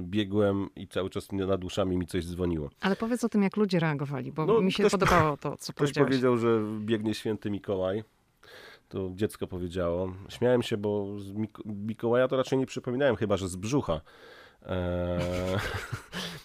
biegłem 0.00 0.68
i 0.76 0.88
cały 0.88 1.10
czas 1.10 1.32
nad 1.32 1.64
uszami 1.64 1.96
mi 1.96 2.06
coś 2.06 2.26
dzwoniło. 2.26 2.70
Ale 2.80 2.96
powiedz 2.96 3.24
o 3.24 3.28
tym, 3.28 3.42
jak 3.42 3.56
ludzie 3.56 3.80
reagowali, 3.80 4.32
bo 4.32 4.46
no, 4.46 4.60
mi 4.60 4.72
się 4.72 4.90
podobało 4.90 5.36
to, 5.36 5.56
co 5.56 5.72
ktoś 5.72 5.74
powiedziałeś. 5.74 6.08
powiedział, 6.08 6.36
że 6.36 6.60
biegnie 6.80 7.14
święty 7.14 7.50
Mikołaj. 7.50 8.04
To 8.88 9.10
dziecko 9.14 9.46
powiedziało. 9.46 10.12
Śmiałem 10.28 10.62
się, 10.62 10.76
bo 10.76 11.18
z 11.18 11.32
Mikołaja 11.64 12.28
to 12.28 12.36
raczej 12.36 12.58
nie 12.58 12.66
przypominałem, 12.66 13.16
chyba 13.16 13.36
że 13.36 13.48
z 13.48 13.56
brzucha. 13.56 14.00
Eee, 14.66 15.58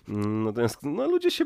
natomiast 0.45 0.83
no, 0.83 1.07
ludzie 1.07 1.31
się. 1.31 1.45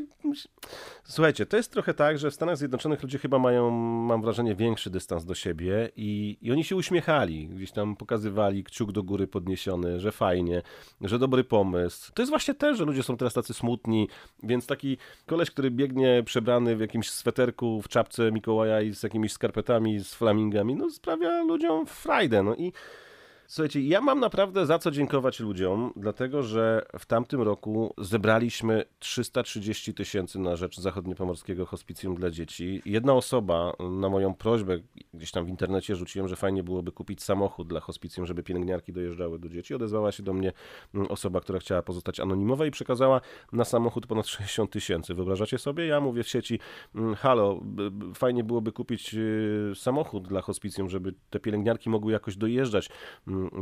Słuchajcie, 1.04 1.46
to 1.46 1.56
jest 1.56 1.72
trochę 1.72 1.94
tak, 1.94 2.18
że 2.18 2.30
w 2.30 2.34
Stanach 2.34 2.56
Zjednoczonych 2.56 3.02
ludzie 3.02 3.18
chyba 3.18 3.38
mają, 3.38 3.70
mam 3.70 4.22
wrażenie, 4.22 4.54
większy 4.54 4.90
dystans 4.90 5.24
do 5.24 5.34
siebie 5.34 5.90
i, 5.96 6.38
i 6.42 6.52
oni 6.52 6.64
się 6.64 6.76
uśmiechali. 6.76 7.48
Gdzieś 7.48 7.72
tam 7.72 7.96
pokazywali 7.96 8.64
kciuk 8.64 8.92
do 8.92 9.02
góry 9.02 9.26
podniesiony, 9.26 10.00
że 10.00 10.12
fajnie, 10.12 10.62
że 11.00 11.18
dobry 11.18 11.44
pomysł. 11.44 12.12
To 12.14 12.22
jest 12.22 12.30
właśnie 12.30 12.54
też, 12.54 12.78
że 12.78 12.84
ludzie 12.84 13.02
są 13.02 13.16
teraz 13.16 13.34
tacy 13.34 13.54
smutni, 13.54 14.08
więc 14.42 14.66
taki 14.66 14.96
koleś, 15.26 15.50
który 15.50 15.70
biegnie 15.70 16.22
przebrany 16.24 16.76
w 16.76 16.80
jakimś 16.80 17.10
sweterku, 17.10 17.82
w 17.82 17.88
czapce 17.88 18.32
Mikołaja 18.32 18.80
i 18.80 18.94
z 18.94 19.02
jakimiś 19.02 19.32
skarpetami, 19.32 20.00
z 20.00 20.14
flamingami, 20.14 20.76
no 20.76 20.90
sprawia 20.90 21.42
ludziom 21.42 21.86
frajdę. 21.86 22.42
No 22.42 22.54
i 22.54 22.72
Słuchajcie, 23.50 23.80
ja 23.80 24.00
mam 24.00 24.20
naprawdę 24.20 24.66
za 24.66 24.78
co 24.78 24.90
dziękować 24.90 25.40
ludziom, 25.40 25.92
dlatego 25.96 26.42
że 26.42 26.86
w 26.98 27.06
tamtym 27.06 27.42
roku 27.42 27.94
zebraliśmy 27.98 28.84
330 28.98 29.94
tysięcy 29.94 30.38
na 30.38 30.56
rzecz 30.56 30.80
Zachodniopomorskiego 30.80 31.66
Hospicjum 31.66 32.14
dla 32.14 32.30
Dzieci. 32.30 32.82
Jedna 32.84 33.12
osoba 33.14 33.72
na 34.00 34.08
moją 34.08 34.34
prośbę, 34.34 34.78
gdzieś 35.14 35.30
tam 35.30 35.46
w 35.46 35.48
internecie 35.48 35.96
rzuciłem, 35.96 36.28
że 36.28 36.36
fajnie 36.36 36.62
byłoby 36.62 36.92
kupić 36.92 37.22
samochód 37.22 37.68
dla 37.68 37.80
hospicjum, 37.80 38.26
żeby 38.26 38.42
pielęgniarki 38.42 38.92
dojeżdżały 38.92 39.38
do 39.38 39.48
dzieci. 39.48 39.74
Odezwała 39.74 40.12
się 40.12 40.22
do 40.22 40.32
mnie 40.32 40.52
mm, 40.94 41.06
osoba, 41.10 41.40
która 41.40 41.58
chciała 41.58 41.82
pozostać 41.82 42.20
anonimowa 42.20 42.66
i 42.66 42.70
przekazała 42.70 43.20
na 43.52 43.64
samochód 43.64 44.06
ponad 44.06 44.26
60 44.26 44.70
tysięcy. 44.70 45.14
Wyobrażacie 45.14 45.58
sobie? 45.58 45.86
Ja 45.86 46.00
mówię 46.00 46.22
w 46.22 46.28
sieci, 46.28 46.58
mm, 46.94 47.14
halo, 47.14 47.60
fajnie 48.14 48.44
byłoby 48.44 48.72
kupić 48.72 49.14
y, 49.14 49.72
samochód 49.74 50.28
dla 50.28 50.40
hospicjum, 50.40 50.88
żeby 50.88 51.14
te 51.30 51.40
pielęgniarki 51.40 51.90
mogły 51.90 52.12
jakoś 52.12 52.36
dojeżdżać 52.36 52.90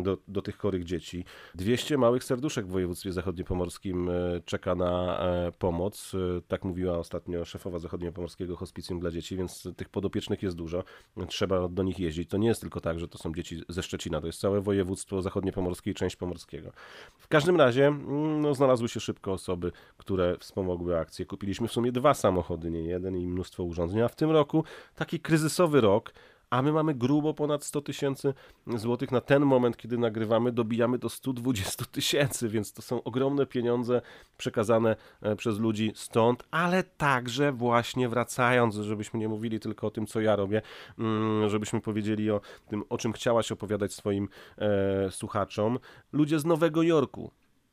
do, 0.02 0.18
do 0.28 0.42
tych 0.42 0.58
chorych 0.58 0.84
dzieci. 0.84 1.24
200 1.54 1.98
małych 1.98 2.24
serduszek 2.24 2.66
w 2.66 2.70
województwie 2.70 3.12
zachodniopomorskim 3.12 4.08
e, 4.08 4.12
czeka 4.44 4.74
na 4.74 5.18
e, 5.18 5.52
pomoc. 5.52 6.12
E, 6.14 6.40
tak 6.48 6.64
mówiła 6.64 6.98
ostatnio 6.98 7.44
szefowa 7.44 7.78
zachodniopomorskiego 7.78 8.56
hospicjum 8.56 9.00
dla 9.00 9.10
dzieci, 9.10 9.36
więc 9.36 9.68
tych 9.76 9.88
podopiecznych 9.88 10.42
jest 10.42 10.56
dużo. 10.56 10.84
Trzeba 11.28 11.68
do 11.68 11.82
nich 11.82 11.98
jeździć. 11.98 12.30
To 12.30 12.36
nie 12.36 12.48
jest 12.48 12.60
tylko 12.60 12.80
tak, 12.80 13.00
że 13.00 13.08
to 13.08 13.18
są 13.18 13.34
dzieci 13.34 13.62
ze 13.68 13.82
Szczecina, 13.82 14.20
to 14.20 14.26
jest 14.26 14.40
całe 14.40 14.60
województwo 14.60 15.22
zachodniopomorskie 15.22 15.90
i 15.90 15.94
część 15.94 16.16
pomorskiego. 16.16 16.72
W 17.18 17.28
każdym 17.28 17.56
razie 17.56 17.86
mm, 17.86 18.40
no, 18.40 18.54
znalazły 18.54 18.88
się 18.88 19.00
szybko 19.00 19.32
osoby, 19.32 19.72
które 19.96 20.36
wspomogły 20.38 20.98
akcję. 20.98 21.26
Kupiliśmy 21.26 21.68
w 21.68 21.72
sumie 21.72 21.92
dwa 21.92 22.14
samochody, 22.14 22.70
nie 22.70 22.82
jeden 22.82 23.16
i 23.16 23.26
mnóstwo 23.26 23.64
urządzeń, 23.64 24.00
a 24.00 24.08
w 24.08 24.16
tym 24.16 24.30
roku 24.30 24.64
taki 24.94 25.20
kryzysowy 25.20 25.80
rok, 25.80 26.12
a 26.50 26.62
my 26.62 26.72
mamy 26.72 26.94
grubo 26.94 27.34
ponad 27.34 27.64
100 27.64 27.80
tysięcy 27.80 28.34
złotych. 28.66 29.12
Na 29.12 29.20
ten 29.20 29.42
moment, 29.42 29.76
kiedy 29.76 29.98
nagrywamy, 29.98 30.52
dobijamy 30.52 30.98
do 30.98 31.08
120 31.08 31.84
tysięcy, 31.84 32.48
więc 32.48 32.72
to 32.72 32.82
są 32.82 33.02
ogromne 33.02 33.46
pieniądze 33.46 34.02
przekazane 34.36 34.96
e, 35.22 35.36
przez 35.36 35.58
ludzi 35.58 35.92
stąd, 35.94 36.44
ale 36.50 36.82
także 36.82 37.52
właśnie 37.52 38.08
wracając, 38.08 38.74
żebyśmy 38.74 39.20
nie 39.20 39.28
mówili 39.28 39.60
tylko 39.60 39.86
o 39.86 39.90
tym, 39.90 40.06
co 40.06 40.20
ja 40.20 40.36
robię, 40.36 40.62
mm, 40.98 41.48
żebyśmy 41.48 41.80
powiedzieli 41.80 42.30
o 42.30 42.40
tym, 42.68 42.84
o 42.88 42.98
czym 42.98 43.12
chciałaś 43.12 43.52
opowiadać 43.52 43.94
swoim 43.94 44.28
e, 44.58 45.10
słuchaczom. 45.10 45.78
Ludzie 46.12 46.38
z 46.38 46.44
Nowego 46.44 46.82
Jorku, 46.82 47.30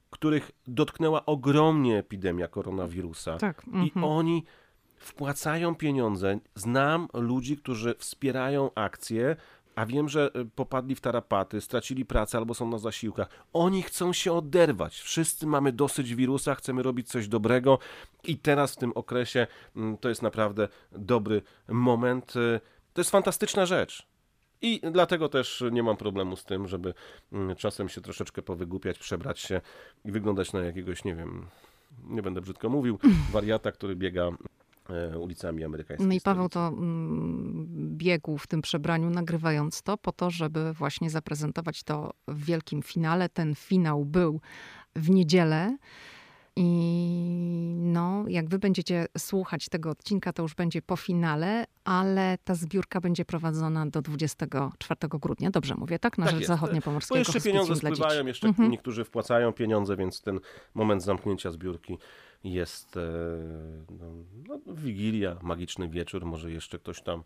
których 0.10 0.52
dotknęła 0.68 1.26
ogromnie 1.26 1.98
epidemia 1.98 2.48
koronawirusa. 2.48 3.38
Tak. 3.38 3.66
I 3.68 3.70
mhm. 3.70 4.04
oni 4.04 4.44
wpłacają 5.04 5.76
pieniądze. 5.76 6.40
Znam 6.56 7.08
ludzi, 7.14 7.58
którzy 7.58 7.96
wspierają 7.98 8.72
akcje 8.76 9.36
a 9.76 9.86
wiem, 9.86 10.10
że 10.10 10.32
y, 10.36 10.46
popadli 10.46 10.96
w 10.96 11.02
tarapaty, 11.02 11.62
stracili 11.62 12.06
pracę 12.06 12.38
albo 12.38 12.54
są 12.54 12.70
na 12.70 12.78
zasiłkach. 12.78 13.30
Oni 13.54 13.84
chcą 13.84 14.14
się 14.14 14.34
oderwać. 14.34 15.00
Wszyscy 15.00 15.48
mamy 15.48 15.72
dosyć 15.72 16.16
wirusa, 16.16 16.56
chcemy 16.56 16.84
robić 16.84 17.08
coś 17.08 17.28
dobrego 17.28 17.80
i 18.24 18.38
teraz 18.38 18.74
w 18.74 18.78
tym 18.78 18.92
okresie 18.96 19.48
mm, 19.76 19.98
to 19.98 20.10
jest 20.10 20.22
naprawdę 20.22 20.68
dobry 20.92 21.42
moment. 21.68 22.36
Y, 22.36 22.60
to 22.94 23.02
jest 23.02 23.12
fantastyczna 23.12 23.66
rzecz. 23.66 24.08
I 24.62 24.82
dlatego 24.92 25.30
też 25.30 25.64
nie 25.72 25.84
mam 25.84 25.98
problemu 25.98 26.36
z 26.36 26.46
tym, 26.46 26.68
żeby 26.68 26.94
mm, 27.32 27.56
czasem 27.56 27.90
się 27.90 28.02
troszeczkę 28.02 28.42
powygłupiać, 28.42 29.00
przebrać 29.00 29.40
się 29.40 29.62
i 30.06 30.12
wyglądać 30.12 30.54
na 30.54 30.60
jakiegoś, 30.60 31.04
nie 31.04 31.16
wiem, 31.16 31.48
nie 32.04 32.22
będę 32.22 32.42
brzydko 32.42 32.70
mówił, 32.70 33.00
wariata, 33.32 33.72
który 33.72 33.96
biega 33.96 34.32
ulicami 35.20 35.64
amerykańskimi. 35.64 36.10
No 36.10 36.16
i 36.16 36.22
Paweł 36.22 36.50
to 36.50 36.68
mm, 36.68 37.68
biegł 37.98 38.38
w 38.38 38.48
tym 38.48 38.62
przebraniu, 38.62 39.10
nagrywając 39.10 39.82
to, 39.82 39.98
po 39.98 40.12
to, 40.12 40.30
żeby 40.30 40.74
właśnie 40.74 41.10
zaprezentować 41.10 41.84
to 41.84 42.14
w 42.28 42.46
wielkim 42.46 42.82
finale. 42.82 43.30
Ten 43.30 43.56
finał 43.56 44.06
był 44.06 44.42
w 44.96 45.10
niedzielę. 45.10 45.78
I 46.56 46.66
no, 47.78 48.24
jak 48.28 48.50
wy 48.50 48.60
będziecie 48.60 49.06
słuchać 49.18 49.70
tego 49.70 49.90
odcinka, 49.90 50.34
to 50.34 50.42
już 50.42 50.56
będzie 50.56 50.82
po 50.82 50.96
finale, 50.96 51.66
ale 51.84 52.38
ta 52.44 52.56
zbiórka 52.56 53.02
będzie 53.02 53.26
prowadzona 53.26 53.86
do 53.86 54.02
24 54.02 54.96
grudnia. 55.10 55.52
Dobrze 55.52 55.76
mówię, 55.76 56.00
tak? 56.00 56.18
Na 56.18 56.26
Tak 56.26 56.32
rzecz 56.32 56.42
jest. 56.42 56.48
zachodniopomorskiego 56.48 57.16
Bo 57.16 57.20
jeszcze 57.20 57.42
pieniądze 57.42 57.76
spływają, 57.76 58.26
jeszcze 58.26 58.48
Mhm. 58.48 58.72
niektórzy 58.72 59.04
wpłacają 59.04 59.54
pieniądze, 59.54 59.96
więc 59.98 60.22
ten 60.22 60.40
moment 60.74 61.04
zamknięcia 61.04 61.52
zbiórki 61.52 61.98
jest 62.44 62.98
e, 62.98 63.02
no, 64.00 64.60
no, 64.66 64.76
wigilia, 64.76 65.38
magiczny 65.42 65.90
wieczór. 65.90 66.26
Może 66.26 66.52
jeszcze 66.52 66.80
ktoś 66.80 67.02
tam 67.02 67.24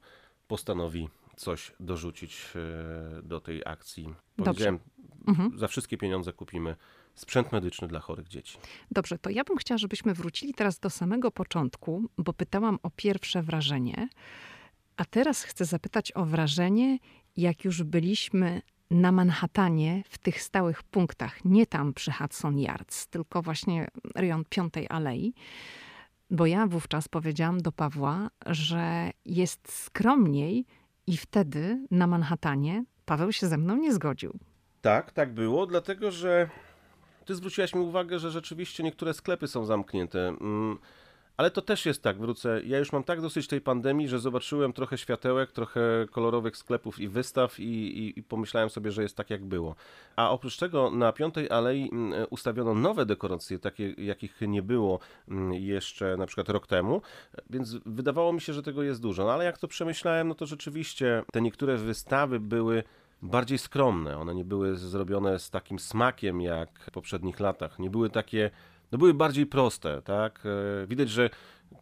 postanowi 0.47 1.09
coś 1.35 1.71
dorzucić 1.79 2.43
e, 2.55 3.21
do 3.21 3.39
tej 3.41 3.61
akcji. 3.65 4.13
Powiedziałem, 4.35 4.79
Mhm. 5.27 5.59
za 5.59 5.67
wszystkie 5.67 5.97
pieniądze 5.97 6.33
kupimy 6.33 6.75
sprzęt 7.15 7.51
medyczny 7.51 7.87
dla 7.87 7.99
chorych 7.99 8.27
dzieci. 8.27 8.57
Dobrze, 8.91 9.17
to 9.17 9.29
ja 9.29 9.43
bym 9.43 9.57
chciała, 9.57 9.77
żebyśmy 9.77 10.13
wrócili 10.13 10.53
teraz 10.53 10.79
do 10.79 10.89
samego 10.89 11.31
początku, 11.31 12.09
bo 12.17 12.33
pytałam 12.33 12.79
o 12.83 12.89
pierwsze 12.89 13.43
wrażenie, 13.43 14.09
a 14.97 15.05
teraz 15.05 15.43
chcę 15.43 15.65
zapytać 15.65 16.11
o 16.11 16.25
wrażenie, 16.25 16.99
jak 17.37 17.65
już 17.65 17.83
byliśmy 17.83 18.61
na 18.91 19.11
Manhattanie 19.11 20.03
w 20.09 20.17
tych 20.17 20.41
stałych 20.41 20.83
punktach, 20.83 21.45
nie 21.45 21.65
tam 21.65 21.93
przy 21.93 22.11
Hudson 22.11 22.59
Yards, 22.59 23.07
tylko 23.07 23.41
właśnie 23.41 23.87
rejon 24.15 24.43
Piątej 24.49 24.87
Alei. 24.89 25.33
Bo 26.29 26.45
ja 26.45 26.67
wówczas 26.67 27.07
powiedziałam 27.07 27.61
do 27.61 27.71
Pawła, 27.71 28.29
że 28.45 29.11
jest 29.25 29.71
skromniej 29.71 30.65
i 31.07 31.17
wtedy 31.17 31.87
na 31.91 32.07
Manhattanie 32.07 32.83
Paweł 33.05 33.31
się 33.31 33.47
ze 33.47 33.57
mną 33.57 33.77
nie 33.77 33.93
zgodził. 33.93 34.39
Tak, 34.81 35.11
tak 35.11 35.33
było, 35.33 35.67
dlatego 35.67 36.11
że 36.11 36.49
ty 37.25 37.35
zwróciłaś 37.35 37.75
mi 37.75 37.81
uwagę, 37.81 38.19
że 38.19 38.31
rzeczywiście 38.31 38.83
niektóre 38.83 39.13
sklepy 39.13 39.47
są 39.47 39.65
zamknięte. 39.65 40.35
Ale 41.37 41.51
to 41.51 41.61
też 41.61 41.85
jest 41.85 42.03
tak, 42.03 42.17
wrócę. 42.17 42.61
Ja 42.65 42.79
już 42.79 42.91
mam 42.91 43.03
tak 43.03 43.21
dosyć 43.21 43.47
tej 43.47 43.61
pandemii, 43.61 44.07
że 44.07 44.19
zobaczyłem 44.19 44.73
trochę 44.73 44.97
światełek, 44.97 45.51
trochę 45.51 45.81
kolorowych 46.11 46.57
sklepów 46.57 46.99
i 46.99 47.07
wystaw 47.07 47.59
i, 47.59 47.63
i, 47.63 48.19
i 48.19 48.23
pomyślałem 48.23 48.69
sobie, 48.69 48.91
że 48.91 49.03
jest 49.03 49.17
tak 49.17 49.29
jak 49.29 49.45
było. 49.45 49.75
A 50.15 50.29
oprócz 50.31 50.57
tego 50.57 50.91
na 50.91 51.13
Piątej 51.13 51.49
Alei 51.49 51.89
mm, 51.91 52.25
ustawiono 52.29 52.73
nowe 52.73 53.05
dekoracje, 53.05 53.59
takie 53.59 53.91
jakich 53.91 54.41
nie 54.41 54.61
było 54.61 54.99
mm, 55.27 55.53
jeszcze 55.53 56.17
na 56.17 56.25
przykład 56.25 56.49
rok 56.49 56.67
temu, 56.67 57.01
więc 57.49 57.75
wydawało 57.85 58.33
mi 58.33 58.41
się, 58.41 58.53
że 58.53 58.63
tego 58.63 58.83
jest 58.83 59.01
dużo. 59.01 59.25
No 59.25 59.31
ale 59.31 59.45
jak 59.45 59.57
to 59.57 59.67
przemyślałem, 59.67 60.27
no 60.27 60.35
to 60.35 60.45
rzeczywiście 60.45 61.23
te 61.31 61.41
niektóre 61.41 61.77
wystawy 61.77 62.39
były 62.39 62.83
bardziej 63.21 63.57
skromne. 63.57 64.17
One 64.17 64.35
nie 64.35 64.45
były 64.45 64.75
zrobione 64.75 65.39
z 65.39 65.49
takim 65.49 65.79
smakiem 65.79 66.41
jak 66.41 66.69
w 66.79 66.91
poprzednich 66.91 67.39
latach. 67.39 67.79
Nie 67.79 67.89
były 67.89 68.09
takie, 68.09 68.51
no 68.91 68.97
były 68.97 69.13
bardziej 69.13 69.45
proste, 69.45 70.01
tak? 70.01 70.43
E, 70.83 70.87
Widać, 70.87 71.09
że 71.09 71.29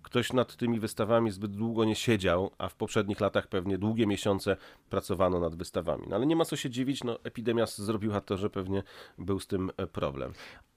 ktoś 0.01 0.33
nad 0.33 0.55
tymi 0.55 0.79
wystawami 0.79 1.31
zbyt 1.31 1.51
długo 1.51 1.85
nie 1.85 1.95
siedział, 1.95 2.51
a 2.57 2.69
w 2.69 2.75
poprzednich 2.75 3.19
latach 3.19 3.47
pewnie 3.47 3.77
długie 3.77 4.07
miesiące 4.07 4.57
pracowano 4.89 5.39
nad 5.39 5.55
wystawami. 5.55 6.03
No 6.09 6.15
ale 6.15 6.25
nie 6.25 6.35
ma 6.35 6.45
co 6.45 6.55
się 6.55 6.69
dziwić, 6.69 7.03
no 7.03 7.19
epidemia 7.23 7.65
zrobiła 7.65 8.21
to, 8.21 8.37
że 8.37 8.49
pewnie 8.49 8.83
był 9.17 9.39
z 9.39 9.47
tym 9.47 9.71
e, 9.77 9.87
problem. 9.87 10.33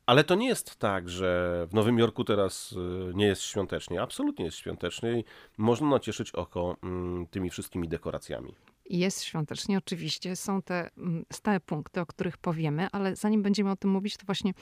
Ale 0.07 0.25
to 0.25 0.35
nie 0.35 0.49
jest 0.49 0.77
tak, 0.77 1.09
że 1.09 1.67
w 1.71 1.75
Nowym 1.75 1.99
Jorku 1.99 2.25
teraz 2.25 2.73
y, 2.73 3.13
nie 3.15 3.27
jest 3.27 3.43
świątecznie. 3.43 4.03
Absolutnie 4.03 4.45
jest 4.45 4.57
świątecznie 4.57 5.19
i 5.19 5.25
można 5.59 5.89
nacieszyć 5.89 6.33
oko 6.33 6.77
mm, 6.83 7.27
tymi 7.27 7.51
wszystkimi 7.51 7.89
dekoracjami. 7.89 8.55
Jest 8.91 9.25
świątecznie, 9.25 9.79
oczywiście. 9.79 10.37
Są 10.37 10.63
te 10.63 10.91
mm, 10.97 11.25
stałe 11.33 11.61
punkty, 11.61 12.01
o 12.01 12.07
których 12.07 12.37
powiemy, 12.37 12.89
ale 12.93 13.17
zanim 13.17 13.43
będziemy 13.43 13.71
o 13.71 13.77
tym 13.77 13.91
mówić, 13.91 14.17
to 14.17 14.27
właśnie 14.27 14.55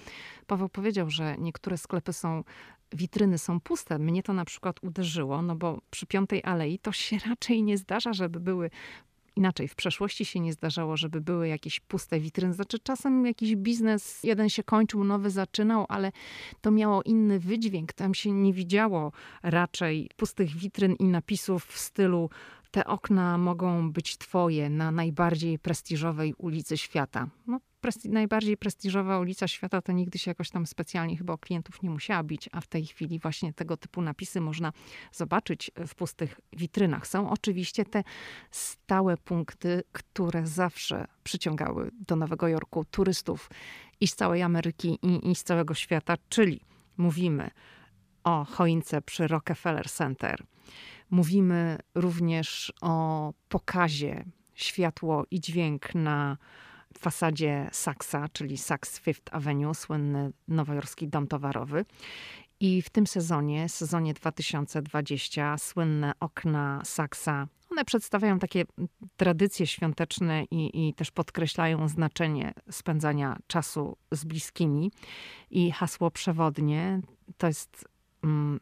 Paweł 0.46 0.68
powiedział, 0.68 1.10
że 1.10 1.36
niektóre 1.38 1.78
sklepy 1.78 2.12
są, 2.12 2.44
witryny 2.92 3.38
są 3.38 3.60
puste. 3.60 3.98
Mnie 3.98 4.22
to 4.22 4.32
na 4.32 4.44
przykład 4.44 4.82
uderzyło, 4.82 5.42
no 5.42 5.56
bo 5.56 5.80
przy 5.90 6.06
Piątej 6.06 6.44
Alei 6.44 6.78
to 6.78 6.92
się 6.92 7.18
raczej 7.28 7.62
nie 7.62 7.78
zdarza, 7.78 8.12
żeby 8.12 8.40
były 8.40 8.70
Inaczej, 9.36 9.68
w 9.68 9.74
przeszłości 9.74 10.24
się 10.24 10.40
nie 10.40 10.52
zdarzało, 10.52 10.96
żeby 10.96 11.20
były 11.20 11.48
jakieś 11.48 11.80
puste 11.80 12.20
witryny. 12.20 12.54
Znaczy, 12.54 12.78
czasem 12.78 13.26
jakiś 13.26 13.56
biznes, 13.56 14.24
jeden 14.24 14.48
się 14.48 14.62
kończył, 14.62 15.04
nowy 15.04 15.30
zaczynał, 15.30 15.86
ale 15.88 16.12
to 16.60 16.70
miało 16.70 17.02
inny 17.02 17.38
wydźwięk. 17.38 17.92
Tam 17.92 18.14
się 18.14 18.32
nie 18.32 18.52
widziało 18.52 19.12
raczej 19.42 20.10
pustych 20.16 20.56
witryn 20.56 20.94
i 20.94 21.04
napisów 21.04 21.64
w 21.64 21.78
stylu 21.78 22.30
te 22.76 22.84
okna 22.84 23.38
mogą 23.38 23.92
być 23.92 24.16
twoje 24.16 24.70
na 24.70 24.90
najbardziej 24.90 25.58
prestiżowej 25.58 26.34
ulicy 26.38 26.78
świata. 26.78 27.28
No, 27.46 27.60
presti- 27.82 28.10
najbardziej 28.10 28.56
prestiżowa 28.56 29.18
ulica 29.18 29.48
świata 29.48 29.82
to 29.82 29.92
nigdy 29.92 30.18
się 30.18 30.30
jakoś 30.30 30.50
tam 30.50 30.66
specjalnie 30.66 31.16
chyba 31.16 31.32
o 31.32 31.38
klientów 31.38 31.82
nie 31.82 31.90
musiała 31.90 32.22
bić, 32.22 32.48
a 32.52 32.60
w 32.60 32.66
tej 32.66 32.86
chwili 32.86 33.18
właśnie 33.18 33.52
tego 33.52 33.76
typu 33.76 34.02
napisy 34.02 34.40
można 34.40 34.72
zobaczyć 35.12 35.70
w 35.86 35.94
pustych 35.94 36.40
witrynach. 36.52 37.06
Są 37.06 37.30
oczywiście 37.30 37.84
te 37.84 38.04
stałe 38.50 39.16
punkty, 39.16 39.82
które 39.92 40.46
zawsze 40.46 41.06
przyciągały 41.24 41.90
do 42.06 42.16
Nowego 42.16 42.48
Jorku 42.48 42.84
turystów 42.84 43.50
i 44.00 44.08
z 44.08 44.14
całej 44.14 44.42
Ameryki, 44.42 44.98
i, 45.02 45.30
i 45.30 45.34
z 45.34 45.44
całego 45.44 45.74
świata, 45.74 46.14
czyli 46.28 46.60
mówimy 46.96 47.50
o 48.26 48.44
choince 48.44 49.02
przy 49.02 49.26
Rockefeller 49.28 49.90
Center. 49.90 50.44
Mówimy 51.10 51.78
również 51.94 52.72
o 52.80 53.32
pokazie 53.48 54.24
światło 54.54 55.24
i 55.30 55.40
dźwięk 55.40 55.94
na 55.94 56.36
fasadzie 56.98 57.68
Saxa, 57.72 58.28
czyli 58.32 58.58
Saks 58.58 58.98
Fifth 59.00 59.34
Avenue, 59.34 59.74
słynny 59.74 60.32
nowojorski 60.48 61.08
dom 61.08 61.26
towarowy. 61.26 61.84
I 62.60 62.82
w 62.82 62.90
tym 62.90 63.06
sezonie, 63.06 63.68
sezonie 63.68 64.14
2020, 64.14 65.58
słynne 65.58 66.12
okna 66.20 66.80
Saxa, 66.84 67.48
one 67.70 67.84
przedstawiają 67.84 68.38
takie 68.38 68.64
tradycje 69.16 69.66
świąteczne 69.66 70.44
i, 70.44 70.88
i 70.88 70.94
też 70.94 71.10
podkreślają 71.10 71.88
znaczenie 71.88 72.52
spędzania 72.70 73.38
czasu 73.46 73.96
z 74.10 74.24
bliskimi. 74.24 74.92
I 75.50 75.70
hasło 75.70 76.10
przewodnie 76.10 77.00
to 77.36 77.46
jest 77.46 77.95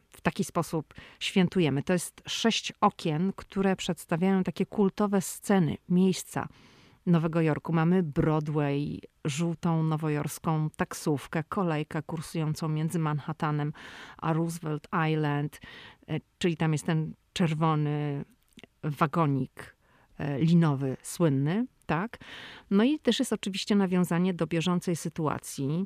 w 0.09 0.21
taki 0.21 0.43
sposób 0.43 0.93
świętujemy. 1.19 1.83
To 1.83 1.93
jest 1.93 2.21
sześć 2.27 2.73
okien, 2.81 3.33
które 3.35 3.75
przedstawiają 3.75 4.43
takie 4.43 4.65
kultowe 4.65 5.21
sceny, 5.21 5.77
miejsca 5.89 6.47
Nowego 7.05 7.41
Jorku. 7.41 7.73
Mamy 7.73 8.03
Broadway, 8.03 9.01
żółtą 9.25 9.83
nowojorską 9.83 10.69
taksówkę, 10.75 11.43
kolejkę 11.43 12.03
kursującą 12.03 12.67
między 12.67 12.99
Manhattanem 12.99 13.73
a 14.17 14.33
Roosevelt 14.33 14.87
Island, 15.11 15.59
e, 16.07 16.19
czyli 16.37 16.57
tam 16.57 16.71
jest 16.71 16.85
ten 16.85 17.13
czerwony 17.33 18.25
wagonik 18.83 19.75
e, 20.17 20.39
linowy, 20.39 20.97
słynny, 21.01 21.65
tak? 21.85 22.17
No 22.71 22.83
i 22.83 22.99
też 22.99 23.19
jest 23.19 23.33
oczywiście 23.33 23.75
nawiązanie 23.75 24.33
do 24.33 24.47
bieżącej 24.47 24.95
sytuacji. 24.95 25.85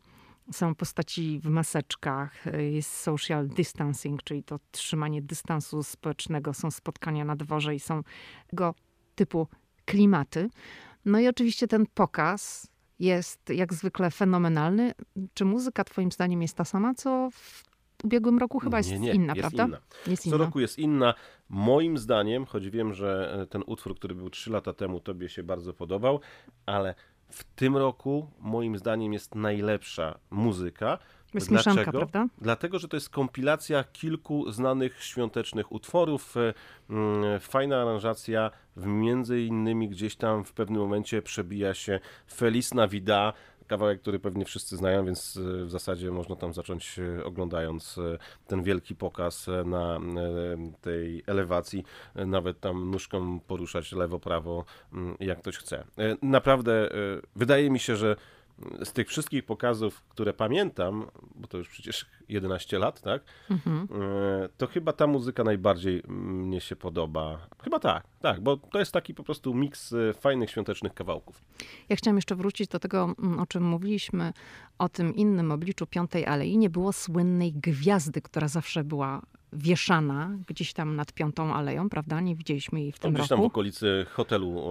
Są 0.51 0.75
postaci 0.75 1.39
w 1.39 1.49
maseczkach, 1.49 2.47
e, 2.47 2.63
jest 2.63 2.93
social 2.97 3.47
distancing, 3.47 4.23
czyli 4.23 4.43
to 4.43 4.59
trzymanie 4.71 5.21
dystansu 5.21 5.83
społecznego, 5.83 6.53
są 6.53 6.71
spotkania 6.71 7.25
na 7.25 7.35
dworze 7.35 7.75
i 7.75 7.79
są 7.79 8.03
tego 8.47 8.73
typu 9.15 9.47
klimaty. 9.85 10.49
No 11.05 11.19
i 11.19 11.27
oczywiście 11.27 11.67
ten 11.67 11.85
pokaz 11.93 12.67
jest 12.99 13.49
jak 13.49 13.73
zwykle 13.73 14.11
fenomenalny. 14.11 14.91
Czy 15.33 15.45
muzyka 15.45 15.83
twoim 15.83 16.11
zdaniem 16.11 16.41
jest 16.41 16.57
ta 16.57 16.65
sama, 16.65 16.93
co 16.93 17.29
w 17.31 17.63
ubiegłym 18.03 18.37
roku? 18.37 18.59
Chyba 18.59 18.77
jest 18.77 18.91
nie, 18.91 18.99
nie, 18.99 19.13
inna, 19.13 19.33
jest 19.35 19.39
prawda? 19.39 19.65
Inna. 19.65 19.77
Jest 20.07 20.23
Co 20.23 20.29
inna. 20.29 20.37
roku 20.37 20.59
jest 20.59 20.79
inna. 20.79 21.13
Moim 21.49 21.97
zdaniem, 21.97 22.45
choć 22.45 22.69
wiem, 22.69 22.93
że 22.93 23.39
e, 23.41 23.47
ten 23.47 23.63
utwór, 23.65 23.95
który 23.95 24.15
był 24.15 24.29
3 24.29 24.51
lata 24.51 24.73
temu, 24.73 24.99
tobie 24.99 25.29
się 25.29 25.43
bardzo 25.43 25.73
podobał, 25.73 26.19
ale 26.65 26.95
w 27.29 27.43
tym 27.43 27.77
roku 27.77 28.31
moim 28.39 28.77
zdaniem 28.77 29.13
jest 29.13 29.35
najlepsza 29.35 30.19
muzyka. 30.31 30.97
Jest 31.33 31.51
mieszanka, 31.51 31.83
Dlaczego? 31.83 31.97
prawda? 32.07 32.33
Dlatego, 32.41 32.79
że 32.79 32.87
to 32.87 32.97
jest 32.97 33.09
kompilacja 33.09 33.83
kilku 33.83 34.51
znanych 34.51 35.03
świątecznych 35.03 35.71
utworów. 35.71 36.37
e, 36.37 36.53
mm, 36.89 37.39
Fajna 37.39 37.81
aranżacja, 37.81 38.51
między 38.77 39.41
innymi 39.41 39.89
gdzieś 39.89 40.15
tam 40.15 40.43
w 40.43 40.53
pewnym 40.53 40.81
momencie 40.81 41.21
przebija 41.21 41.73
się 41.73 41.99
Feliz 42.33 42.73
Navidad, 42.73 43.35
kawałek, 43.69 44.01
który 44.01 44.19
pewnie 44.19 44.45
wszyscy 44.45 44.77
znają, 44.77 45.05
więc 45.05 45.39
e, 45.61 45.65
w 45.65 45.69
zasadzie 45.69 46.11
można 46.11 46.35
tam 46.35 46.53
zacząć 46.53 46.99
e, 46.99 47.23
oglądając 47.23 47.97
e, 47.97 48.17
ten 48.47 48.63
wielki 48.63 48.95
pokaz 48.95 49.47
na 49.65 49.99
tej 50.81 51.23
elewacji, 51.27 51.83
nawet 52.15 52.59
tam 52.59 52.91
nóżką 52.91 53.39
poruszać 53.39 53.91
lewo, 53.91 54.19
prawo, 54.19 54.65
mm, 54.93 55.15
jak 55.19 55.39
ktoś 55.39 55.57
chce. 55.57 55.83
Naprawdę 56.21 56.89
wydaje 57.35 57.69
mi 57.69 57.79
się, 57.79 57.95
że 57.95 58.15
z 58.83 58.93
tych 58.93 59.07
wszystkich 59.07 59.43
pokazów, 59.45 60.03
które 60.09 60.33
pamiętam, 60.33 61.05
bo 61.35 61.47
to 61.47 61.57
już 61.57 61.69
przecież 61.69 62.05
11 62.29 62.79
lat, 62.79 63.01
tak? 63.01 63.21
Mhm. 63.49 63.87
E, 64.01 64.49
To 64.57 64.67
chyba 64.67 64.93
ta 64.93 65.07
muzyka 65.07 65.43
najbardziej 65.43 66.03
mnie 66.07 66.61
się 66.61 66.75
podoba. 66.75 67.47
Chyba 67.63 67.79
tak, 67.79 68.03
tak, 68.19 68.41
bo 68.41 68.57
to 68.57 68.79
jest 68.79 68.91
taki 68.91 69.13
po 69.13 69.23
prostu 69.23 69.53
miks 69.53 69.93
e, 69.93 70.13
fajnych 70.13 70.49
świątecznych 70.51 70.93
kawałków. 70.93 71.41
Ja 71.89 71.95
chciałam 71.95 72.17
jeszcze 72.17 72.35
wrócić 72.35 72.67
do 72.67 72.79
tego, 72.79 73.15
mm, 73.19 73.39
o 73.39 73.45
czym 73.45 73.63
mówiliśmy, 73.63 74.33
o 74.77 74.89
tym 74.89 75.15
innym 75.15 75.51
obliczu 75.51 75.87
Piątej 75.87 76.25
Alei. 76.25 76.57
Nie 76.57 76.69
było 76.69 76.93
słynnej 76.93 77.53
gwiazdy, 77.53 78.21
która 78.21 78.47
zawsze 78.47 78.83
była 78.83 79.21
wieszana 79.53 80.31
gdzieś 80.47 80.73
tam 80.73 80.95
nad 80.95 81.13
Piątą 81.13 81.53
Aleją, 81.53 81.89
prawda? 81.89 82.19
Nie 82.21 82.35
widzieliśmy 82.35 82.81
jej 82.81 82.91
w 82.91 82.99
tym 82.99 83.13
Gdzieś 83.13 83.27
tam 83.27 83.37
w 83.37 83.39
roku. 83.41 83.47
okolicy 83.47 84.05
hotelu, 84.09 84.63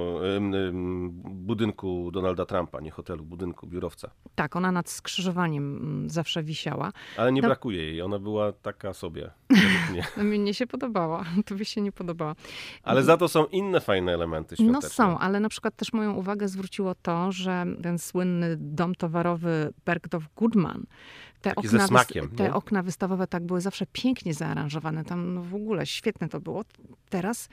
budynku 1.25 2.11
Donalda 2.13 2.47
Trumpa, 2.47 2.81
nie 2.81 2.91
hotelu, 2.91 3.25
budynku 3.25 3.67
biurowca. 3.67 4.11
Tak, 4.35 4.57
ona 4.57 4.73
nad 4.73 4.89
skrzyżowaniem 4.91 5.77
mm, 5.77 6.11
zawsze 6.11 6.43
wisiała. 6.43 6.93
Ale 7.17 7.33
nie 7.33 7.43
No. 7.43 7.49
brakuje 7.49 7.83
jej, 7.85 8.03
ona 8.03 8.19
była 8.19 8.53
taka 8.53 8.93
sobie. 8.93 9.31
mnie. 9.91 10.05
No, 10.17 10.25
Mnie 10.39 10.55
się 10.55 10.67
podobała, 10.67 11.25
to 11.47 11.55
by 11.55 11.65
się 11.65 11.81
nie 11.81 11.93
podobała. 11.93 12.35
Ale 12.83 13.03
za 13.03 13.17
to 13.17 13.29
są 13.29 13.47
inne 13.47 13.81
fajne 13.81 14.15
elementy 14.15 14.57
No 14.59 14.65
świąteczne. 14.65 14.89
są, 14.91 15.19
ale 15.19 15.41
na 15.41 15.49
przykład 15.49 15.77
też 15.77 15.93
moją 15.93 16.15
uwagę 16.15 16.49
zwróciło 16.49 16.95
to, 16.95 17.33
że 17.33 17.67
ten 17.83 17.99
słynny 17.99 18.57
dom 18.61 18.95
towarowy 18.95 19.73
Bergdorf 19.85 20.25
Goodman, 20.37 20.85
te, 21.41 21.55
Taki 21.55 21.69
ze 21.69 21.77
okna, 21.77 21.87
smakiem, 21.89 22.29
te 22.29 22.43
nie? 22.43 22.55
okna 22.55 22.83
wystawowe 22.83 23.27
tak 23.27 23.47
były 23.47 23.61
zawsze 23.61 23.87
pięknie 23.93 24.35
zaaranżowane. 24.35 25.05
Tam 25.05 25.35
no 25.35 25.43
w 25.43 25.55
ogóle 25.55 25.87
świetne 25.87 26.29
to 26.29 26.41
było. 26.41 26.65
Teraz 27.11 27.49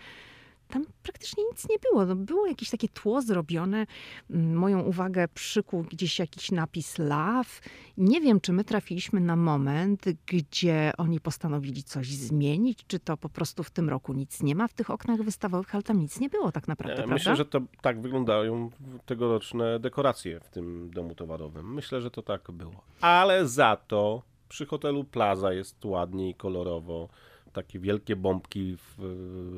tam 0.68 0.86
praktycznie 1.04 1.44
nic 1.52 1.70
nie 1.70 1.76
było. 1.80 2.06
No, 2.06 2.16
było 2.16 2.48
jakieś 2.48 2.70
takie 2.70 2.88
tło 2.90 3.22
zrobione. 3.22 3.86
Mm, 4.30 4.56
Moją 4.56 4.82
uwagę 4.82 5.28
przykuł 5.28 5.84
gdzieś 5.84 6.20
jakiś 6.20 6.52
napis 6.52 6.98
love. 6.98 7.50
Nie 7.98 8.22
wiem, 8.22 8.42
czy 8.42 8.54
my 8.54 8.64
trafiliśmy 8.64 9.20
na 9.20 9.36
moment, 9.36 10.06
gdzie 10.26 10.92
oni 10.98 11.20
postanowili 11.20 11.84
coś 11.84 12.08
zmienić, 12.08 12.80
czy 12.88 13.00
to 13.00 13.18
po 13.18 13.30
prostu 13.30 13.64
w 13.64 13.72
tym 13.72 13.90
roku 13.90 14.14
nic 14.14 14.44
nie 14.44 14.56
ma 14.56 14.68
w 14.68 14.74
tych 14.74 14.90
oknach 14.90 15.22
wystawowych, 15.22 15.76
ale 15.76 15.84
tam 15.84 16.00
nic 16.00 16.20
nie 16.20 16.30
było 16.30 16.52
tak 16.52 16.68
naprawdę, 16.68 16.94
Ja 16.94 16.98
prawda? 16.98 17.14
Myślę, 17.14 17.36
że 17.36 17.46
to 17.46 17.62
tak 17.82 18.02
wyglądają 18.02 18.70
tegoroczne 19.06 19.80
dekoracje 19.80 20.40
w 20.40 20.50
tym 20.50 20.92
domu 20.94 21.16
towarowym. 21.16 21.74
Myślę, 21.74 22.02
że 22.02 22.12
to 22.12 22.22
tak 22.22 22.52
było. 22.52 22.82
Ale 23.02 23.48
za 23.48 23.76
to 23.88 24.22
przy 24.50 24.66
hotelu 24.66 25.04
Plaza 25.04 25.54
jest 25.54 25.86
ładnie 25.86 26.30
i 26.30 26.34
kolorowo. 26.36 27.10
Takie 27.56 27.80
wielkie 27.80 28.16
bombki, 28.16 28.78
w, 28.78 28.96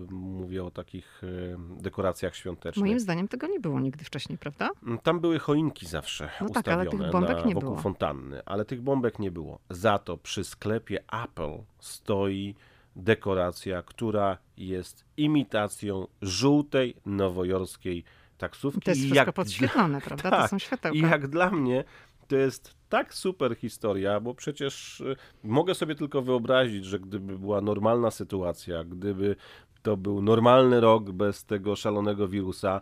mówię 0.10 0.64
o 0.64 0.72
takich 0.72 1.22
e, 1.24 1.82
dekoracjach 1.82 2.36
świątecznych. 2.36 2.86
Moim 2.86 3.00
zdaniem 3.00 3.28
tego 3.28 3.48
nie 3.48 3.60
było 3.60 3.80
nigdy 3.80 4.06
wcześniej, 4.06 4.38
prawda? 4.38 4.70
Tam 5.04 5.20
były 5.20 5.40
choinki 5.40 5.86
zawsze 5.86 6.30
No 6.42 6.50
tak, 6.50 6.68
ale 6.68 6.84
ustawione 6.84 7.06
tych 7.06 7.12
bombek 7.12 7.38
na, 7.38 7.44
nie 7.44 7.54
wokół 7.54 7.70
było. 7.70 7.82
fontanny, 7.82 8.42
ale 8.46 8.66
tych 8.66 8.82
bombek 8.82 9.20
nie 9.20 9.32
było. 9.32 9.60
Za 9.70 10.00
to 10.00 10.18
przy 10.18 10.44
sklepie 10.44 11.04
Apple 11.24 11.58
stoi 11.80 12.56
dekoracja, 12.96 13.82
która 13.82 14.38
jest 14.58 15.06
imitacją 15.18 16.08
żółtej 16.22 16.96
nowojorskiej 17.06 18.04
taksówki. 18.38 18.82
To 18.82 18.92
jest 18.92 19.02
I 19.02 19.04
wszystko 19.04 19.26
jak 19.26 19.36
podświetlone, 19.36 20.02
prawda? 20.02 20.30
To 20.30 20.38
tak. 20.38 20.50
są 20.50 20.60
światełka. 20.60 20.98
I 21.00 21.02
jak 21.02 21.28
dla 21.28 21.50
mnie 21.50 21.84
to 22.28 22.36
jest 22.36 22.76
tak 22.90 23.14
super 23.14 23.56
historia, 23.56 24.20
bo 24.20 24.34
przecież 24.34 25.00
y, 25.02 25.16
mogę 25.44 25.76
sobie 25.76 25.96
tylko 25.96 26.22
wyobrazić, 26.22 26.86
że 26.86 27.00
gdyby 27.00 27.40
była 27.40 27.62
normalna 27.62 28.12
sytuacja, 28.12 28.84
gdyby 28.84 29.36
to 29.82 29.98
był 29.98 30.22
normalny 30.22 30.80
rok 30.80 31.12
bez 31.12 31.46
tego 31.46 31.76
szalonego 31.76 32.28
wirusa, 32.28 32.82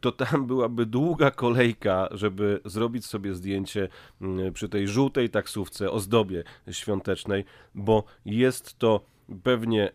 to 0.00 0.12
tam 0.12 0.46
byłaby 0.46 0.86
długa 0.86 1.30
kolejka, 1.30 2.08
żeby 2.10 2.60
zrobić 2.64 3.06
sobie 3.06 3.34
zdjęcie 3.34 3.88
mm, 4.20 4.52
przy 4.52 4.68
tej 4.68 4.88
żółtej 4.88 5.30
taksówce, 5.30 5.90
ozdobie 5.90 6.44
świątecznej, 6.70 7.44
bo 7.74 8.04
jest 8.24 8.78
to 8.78 9.00
pewnie 9.42 9.88
y, 9.88 9.92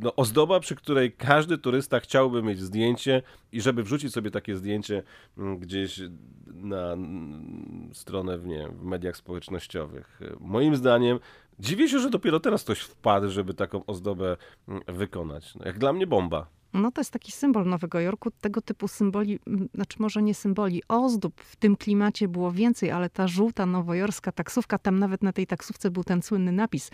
no, 0.00 0.16
ozdoba, 0.16 0.60
przy 0.60 0.76
której 0.76 1.12
każdy 1.12 1.58
turysta 1.58 2.00
chciałby 2.00 2.42
mieć 2.42 2.60
zdjęcie 2.60 3.22
i 3.52 3.60
żeby 3.60 3.82
wrzucić 3.82 4.12
sobie 4.12 4.30
takie 4.30 4.56
zdjęcie 4.56 5.02
mm, 5.38 5.58
gdzieś 5.58 6.00
na 6.46 6.92
mm, 6.92 7.90
stronę 7.92 8.38
w, 8.38 8.46
nie, 8.46 8.68
w 8.68 8.84
mediach 8.84 9.16
społecznościowych. 9.16 10.20
Moim 10.40 10.76
zdaniem 10.76 11.18
dziwię 11.58 11.88
się, 11.88 11.98
że 11.98 12.10
dopiero 12.10 12.40
teraz 12.40 12.64
ktoś 12.64 12.80
wpadł, 12.80 13.30
żeby 13.30 13.54
taką 13.54 13.86
ozdobę 13.86 14.36
mm, 14.68 14.82
wykonać. 14.88 15.54
No, 15.54 15.64
jak 15.64 15.78
dla 15.78 15.92
mnie 15.92 16.06
bomba. 16.06 16.46
No 16.74 16.90
to 16.92 17.00
jest 17.00 17.10
taki 17.10 17.32
symbol 17.32 17.66
Nowego 17.66 18.00
Jorku. 18.00 18.30
Tego 18.30 18.62
typu 18.62 18.88
symboli, 18.88 19.38
znaczy 19.74 19.96
może 20.00 20.22
nie 20.22 20.34
symboli, 20.34 20.82
ozdób 20.88 21.40
w 21.40 21.56
tym 21.56 21.76
klimacie 21.76 22.28
było 22.28 22.52
więcej, 22.52 22.90
ale 22.90 23.10
ta 23.10 23.28
żółta 23.28 23.66
nowojorska 23.66 24.32
taksówka, 24.32 24.78
tam 24.78 24.98
nawet 24.98 25.22
na 25.22 25.32
tej 25.32 25.46
taksówce 25.46 25.90
był 25.90 26.04
ten 26.04 26.22
słynny 26.22 26.52
napis 26.52 26.90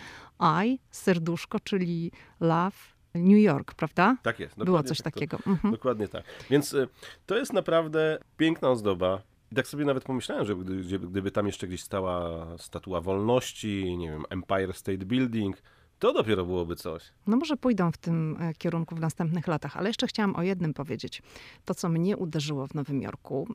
I, 0.65 0.79
serduszko, 0.91 1.59
czyli 1.59 2.11
love, 2.39 2.77
New 3.15 3.39
York, 3.41 3.73
prawda? 3.73 4.17
Tak 4.23 4.39
jest. 4.39 4.57
Było 4.63 4.83
coś 4.83 4.97
tak 4.97 5.13
to- 5.13 5.19
takiego. 5.19 5.37
Mhm. 5.47 5.73
Dokładnie 5.73 6.07
tak. 6.07 6.23
Więc 6.49 6.73
y, 6.73 6.87
to 7.25 7.37
jest 7.37 7.53
naprawdę 7.53 8.17
piękna 8.37 8.69
ozdoba. 8.69 9.21
I 9.51 9.55
tak 9.55 9.67
sobie 9.67 9.85
nawet 9.85 10.03
pomyślałem, 10.03 10.45
że 10.45 10.55
gdy, 10.55 10.75
gdzie- 10.77 10.99
gdyby 10.99 11.31
tam 11.31 11.45
jeszcze 11.47 11.67
gdzieś 11.67 11.81
stała 11.83 12.45
statua 12.57 13.01
wolności, 13.01 13.97
nie 13.97 14.09
wiem, 14.11 14.23
Empire 14.29 14.73
State 14.73 14.97
Building, 15.05 15.61
to 15.99 16.13
dopiero 16.13 16.45
byłoby 16.45 16.75
coś. 16.75 17.03
No 17.27 17.37
może 17.37 17.57
pójdą 17.57 17.91
w 17.91 17.97
tym 17.97 18.37
e, 18.39 18.53
kierunku 18.53 18.95
w 18.95 18.99
następnych 18.99 19.47
latach, 19.47 19.77
ale 19.77 19.89
jeszcze 19.89 20.07
chciałam 20.07 20.35
o 20.35 20.41
jednym 20.41 20.73
powiedzieć. 20.73 21.21
To, 21.65 21.75
co 21.75 21.89
mnie 21.89 22.17
uderzyło 22.17 22.67
w 22.67 22.73
Nowym 22.73 23.01
Jorku, 23.01 23.47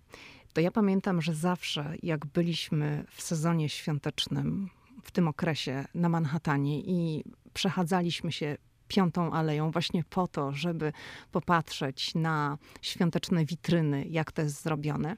to 0.52 0.60
ja 0.60 0.70
pamiętam, 0.70 1.22
że 1.22 1.34
zawsze 1.34 1.94
jak 2.02 2.26
byliśmy 2.26 3.04
w 3.10 3.22
sezonie 3.22 3.68
świątecznym, 3.68 4.70
w 5.02 5.10
tym 5.10 5.28
okresie 5.28 5.84
na 5.94 6.08
Manhattanie 6.08 6.80
i 6.80 7.24
przechadzaliśmy 7.54 8.32
się 8.32 8.56
piątą 8.88 9.32
aleją 9.32 9.70
właśnie 9.70 10.04
po 10.10 10.28
to, 10.28 10.52
żeby 10.52 10.92
popatrzeć 11.32 12.14
na 12.14 12.58
świąteczne 12.82 13.44
witryny, 13.44 14.04
jak 14.04 14.32
to 14.32 14.42
jest 14.42 14.62
zrobione, 14.62 15.16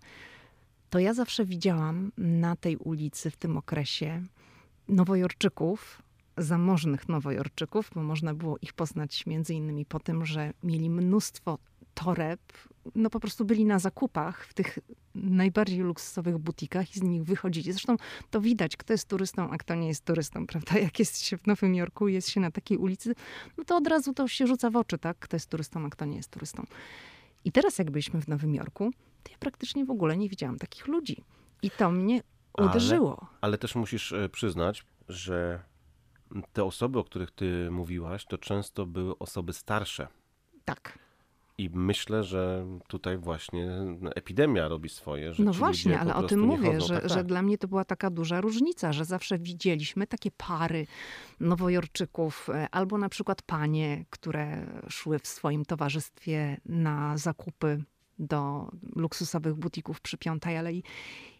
to 0.90 0.98
ja 0.98 1.14
zawsze 1.14 1.44
widziałam 1.44 2.12
na 2.18 2.56
tej 2.56 2.76
ulicy 2.76 3.30
w 3.30 3.36
tym 3.36 3.56
okresie 3.56 4.22
nowojorczyków, 4.88 6.02
zamożnych 6.36 7.08
nowojorczyków, 7.08 7.90
bo 7.94 8.02
można 8.02 8.34
było 8.34 8.56
ich 8.62 8.72
poznać 8.72 9.26
między 9.26 9.54
innymi 9.54 9.86
po 9.86 10.00
tym, 10.00 10.26
że 10.26 10.52
mieli 10.62 10.90
mnóstwo 10.90 11.58
toreb, 11.94 12.40
no 12.94 13.10
po 13.10 13.20
prostu 13.20 13.44
byli 13.44 13.64
na 13.64 13.78
zakupach 13.78 14.44
w 14.46 14.54
tych 14.54 14.78
najbardziej 15.14 15.78
luksusowych 15.80 16.38
butikach 16.38 16.96
i 16.96 16.98
z 16.98 17.02
nich 17.02 17.22
wychodzili. 17.24 17.72
Zresztą 17.72 17.96
to 18.30 18.40
widać, 18.40 18.76
kto 18.76 18.92
jest 18.92 19.08
turystą, 19.08 19.50
a 19.50 19.58
kto 19.58 19.74
nie 19.74 19.88
jest 19.88 20.04
turystą, 20.04 20.46
prawda? 20.52 20.78
Jak 20.78 20.98
jest 20.98 21.22
się 21.22 21.38
w 21.38 21.46
Nowym 21.46 21.74
Jorku, 21.74 22.08
jest 22.08 22.28
się 22.28 22.40
na 22.40 22.50
takiej 22.50 22.78
ulicy, 22.78 23.14
no 23.58 23.64
to 23.64 23.76
od 23.76 23.86
razu 23.86 24.12
to 24.14 24.28
się 24.28 24.46
rzuca 24.46 24.70
w 24.70 24.76
oczy, 24.76 24.98
tak? 24.98 25.18
Kto 25.18 25.36
jest 25.36 25.50
turystą, 25.50 25.86
a 25.86 25.90
kto 25.90 26.04
nie 26.04 26.16
jest 26.16 26.30
turystą. 26.30 26.64
I 27.44 27.52
teraz 27.52 27.78
jak 27.78 27.90
byliśmy 27.90 28.22
w 28.22 28.28
Nowym 28.28 28.54
Jorku, 28.54 28.90
to 29.22 29.32
ja 29.32 29.38
praktycznie 29.38 29.84
w 29.84 29.90
ogóle 29.90 30.16
nie 30.16 30.28
widziałam 30.28 30.58
takich 30.58 30.86
ludzi. 30.86 31.24
I 31.62 31.70
to 31.70 31.90
mnie 31.90 32.22
Ale- 32.54 32.68
uderzyło. 32.68 33.26
Ale 33.40 33.58
też 33.58 33.74
musisz 33.74 34.12
e, 34.12 34.28
przyznać, 34.28 34.84
że 35.08 35.62
te 36.52 36.64
osoby, 36.64 36.98
o 36.98 37.04
których 37.04 37.30
ty 37.30 37.68
mówiłaś, 37.70 38.24
to 38.24 38.38
często 38.38 38.86
były 38.86 39.18
osoby 39.18 39.52
starsze. 39.52 40.08
Tak. 40.64 40.98
I 41.58 41.70
myślę, 41.72 42.24
że 42.24 42.66
tutaj 42.88 43.18
właśnie 43.18 43.70
epidemia 44.14 44.68
robi 44.68 44.88
swoje. 44.88 45.34
Że 45.34 45.42
No 45.42 45.52
właśnie, 45.52 46.00
ale 46.00 46.14
o 46.14 46.22
tym 46.22 46.40
mówię, 46.40 46.72
chodzą. 46.72 46.86
że, 46.86 47.00
tak, 47.00 47.08
że 47.08 47.14
tak. 47.14 47.26
dla 47.26 47.42
mnie 47.42 47.58
to 47.58 47.68
była 47.68 47.84
taka 47.84 48.10
duża 48.10 48.40
różnica, 48.40 48.92
że 48.92 49.04
zawsze 49.04 49.38
widzieliśmy 49.38 50.06
takie 50.06 50.30
pary 50.30 50.86
nowojorczyków, 51.40 52.50
e, 52.50 52.68
albo 52.70 52.98
na 52.98 53.08
przykład 53.08 53.42
panie, 53.42 54.04
które 54.10 54.66
szły 54.88 55.18
w 55.18 55.26
swoim 55.26 55.64
towarzystwie 55.64 56.60
na 56.66 57.16
zakupy 57.16 57.84
do 58.18 58.70
luksusowych 58.96 59.54
butików 59.54 60.00
przy 60.00 60.18
Piątej 60.18 60.56
Alei. 60.56 60.82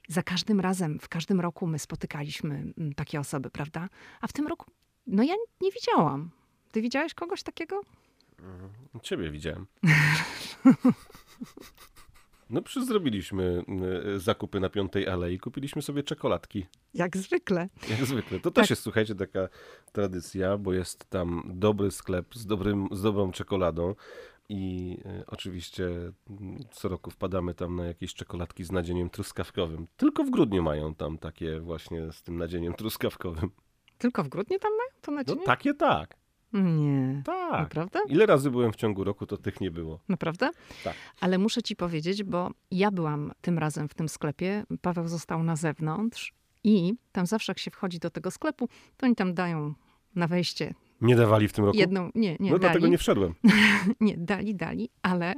Za 0.08 0.22
każdym 0.22 0.60
razem, 0.60 0.98
w 0.98 1.08
każdym 1.08 1.40
roku 1.40 1.66
my 1.66 1.78
spotykaliśmy 1.78 2.54
mm, 2.78 2.92
takie 2.94 3.20
osoby, 3.20 3.50
prawda? 3.50 3.88
A 4.20 4.26
w 4.26 4.32
tym 4.32 4.46
roku, 4.46 4.70
no 5.06 5.22
ja 5.22 5.34
nie 5.60 5.70
widziałam. 5.70 6.30
Ty 6.72 6.82
widziałeś 6.82 7.14
kogoś 7.14 7.42
takiego? 7.42 7.80
Ciebie 9.02 9.30
widziałem. 9.30 9.66
No 12.50 12.62
zrobiliśmy 12.86 13.64
y, 14.16 14.20
zakupy 14.20 14.60
na 14.60 14.68
Piątej 14.68 15.08
Alei, 15.08 15.38
kupiliśmy 15.38 15.82
sobie 15.82 16.02
czekoladki. 16.02 16.66
Jak 16.94 17.16
zwykle. 17.16 17.68
Jak 17.90 18.06
zwykle. 18.06 18.40
To 18.40 18.50
Tak. 18.50 18.62
też 18.62 18.70
jest, 18.70 18.82
słuchajcie, 18.82 19.14
taka 19.14 19.48
tradycja, 19.92 20.58
bo 20.58 20.72
jest 20.72 21.10
tam 21.10 21.42
dobry 21.46 21.90
sklep 21.90 22.34
z, 22.34 22.46
dobrym, 22.46 22.88
z 22.92 23.02
dobrą 23.02 23.32
czekoladą. 23.32 23.94
I 24.48 24.96
y, 25.20 25.26
oczywiście 25.26 25.84
mm, 26.30 26.58
co 26.70 26.88
roku 26.88 27.10
wpadamy 27.10 27.54
tam 27.54 27.76
na 27.76 27.86
jakieś 27.86 28.14
czekoladki 28.14 28.64
z 28.64 28.72
nadzieniem 28.72 29.10
truskawkowym. 29.10 29.86
Tylko 29.96 30.24
w 30.24 30.30
grudniu 30.30 30.62
mają 30.62 30.94
tam 30.94 31.18
takie 31.18 31.60
właśnie 31.60 32.12
z 32.12 32.22
tym 32.22 32.36
nadzieniem 32.38 32.74
truskawkowym. 32.74 33.50
Tylko 33.98 34.24
w 34.24 34.28
grudniu 34.28 34.58
tam 34.58 34.70
mają 34.72 34.90
to 35.02 35.10
No 35.10 35.16
nadzienie? 35.16 35.42
takie 35.46 35.74
tak. 35.74 36.16
Nie. 36.52 37.22
Tak. 37.24 37.52
Naprawdę? 37.60 38.00
Ile 38.08 38.26
razy 38.26 38.50
byłem 38.50 38.72
w 38.72 38.76
ciągu 38.76 39.04
roku, 39.04 39.26
to 39.26 39.36
tych 39.36 39.60
nie 39.60 39.70
było. 39.70 40.00
Naprawdę? 40.08 40.50
Tak. 40.84 40.94
Ale 41.20 41.38
muszę 41.38 41.62
ci 41.62 41.76
powiedzieć, 41.76 42.24
bo 42.24 42.50
ja 42.70 42.90
byłam 42.90 43.32
tym 43.40 43.58
razem 43.58 43.88
w 43.88 43.94
tym 43.94 44.08
sklepie, 44.08 44.64
Paweł 44.82 45.08
został 45.08 45.42
na 45.42 45.56
zewnątrz 45.56 46.34
i 46.64 46.94
tam 47.12 47.26
zawsze 47.26 47.50
jak 47.52 47.58
się 47.58 47.70
wchodzi 47.70 47.98
do 47.98 48.10
tego 48.10 48.30
sklepu, 48.30 48.68
to 48.96 49.06
oni 49.06 49.14
tam 49.16 49.34
dają 49.34 49.74
na 50.14 50.26
wejście 50.28 50.74
Nie 51.00 51.16
dawali 51.16 51.48
w 51.48 51.52
tym 51.52 51.64
roku? 51.64 51.78
jedną, 51.78 52.10
nie, 52.14 52.36
nie, 52.40 52.50
no 52.50 52.58
dali, 52.58 52.60
dlatego 52.60 52.86
nie 52.86 52.98
wszedłem. 52.98 53.34
nie, 54.00 54.16
dali, 54.16 54.54
dali, 54.54 54.90
ale 55.02 55.34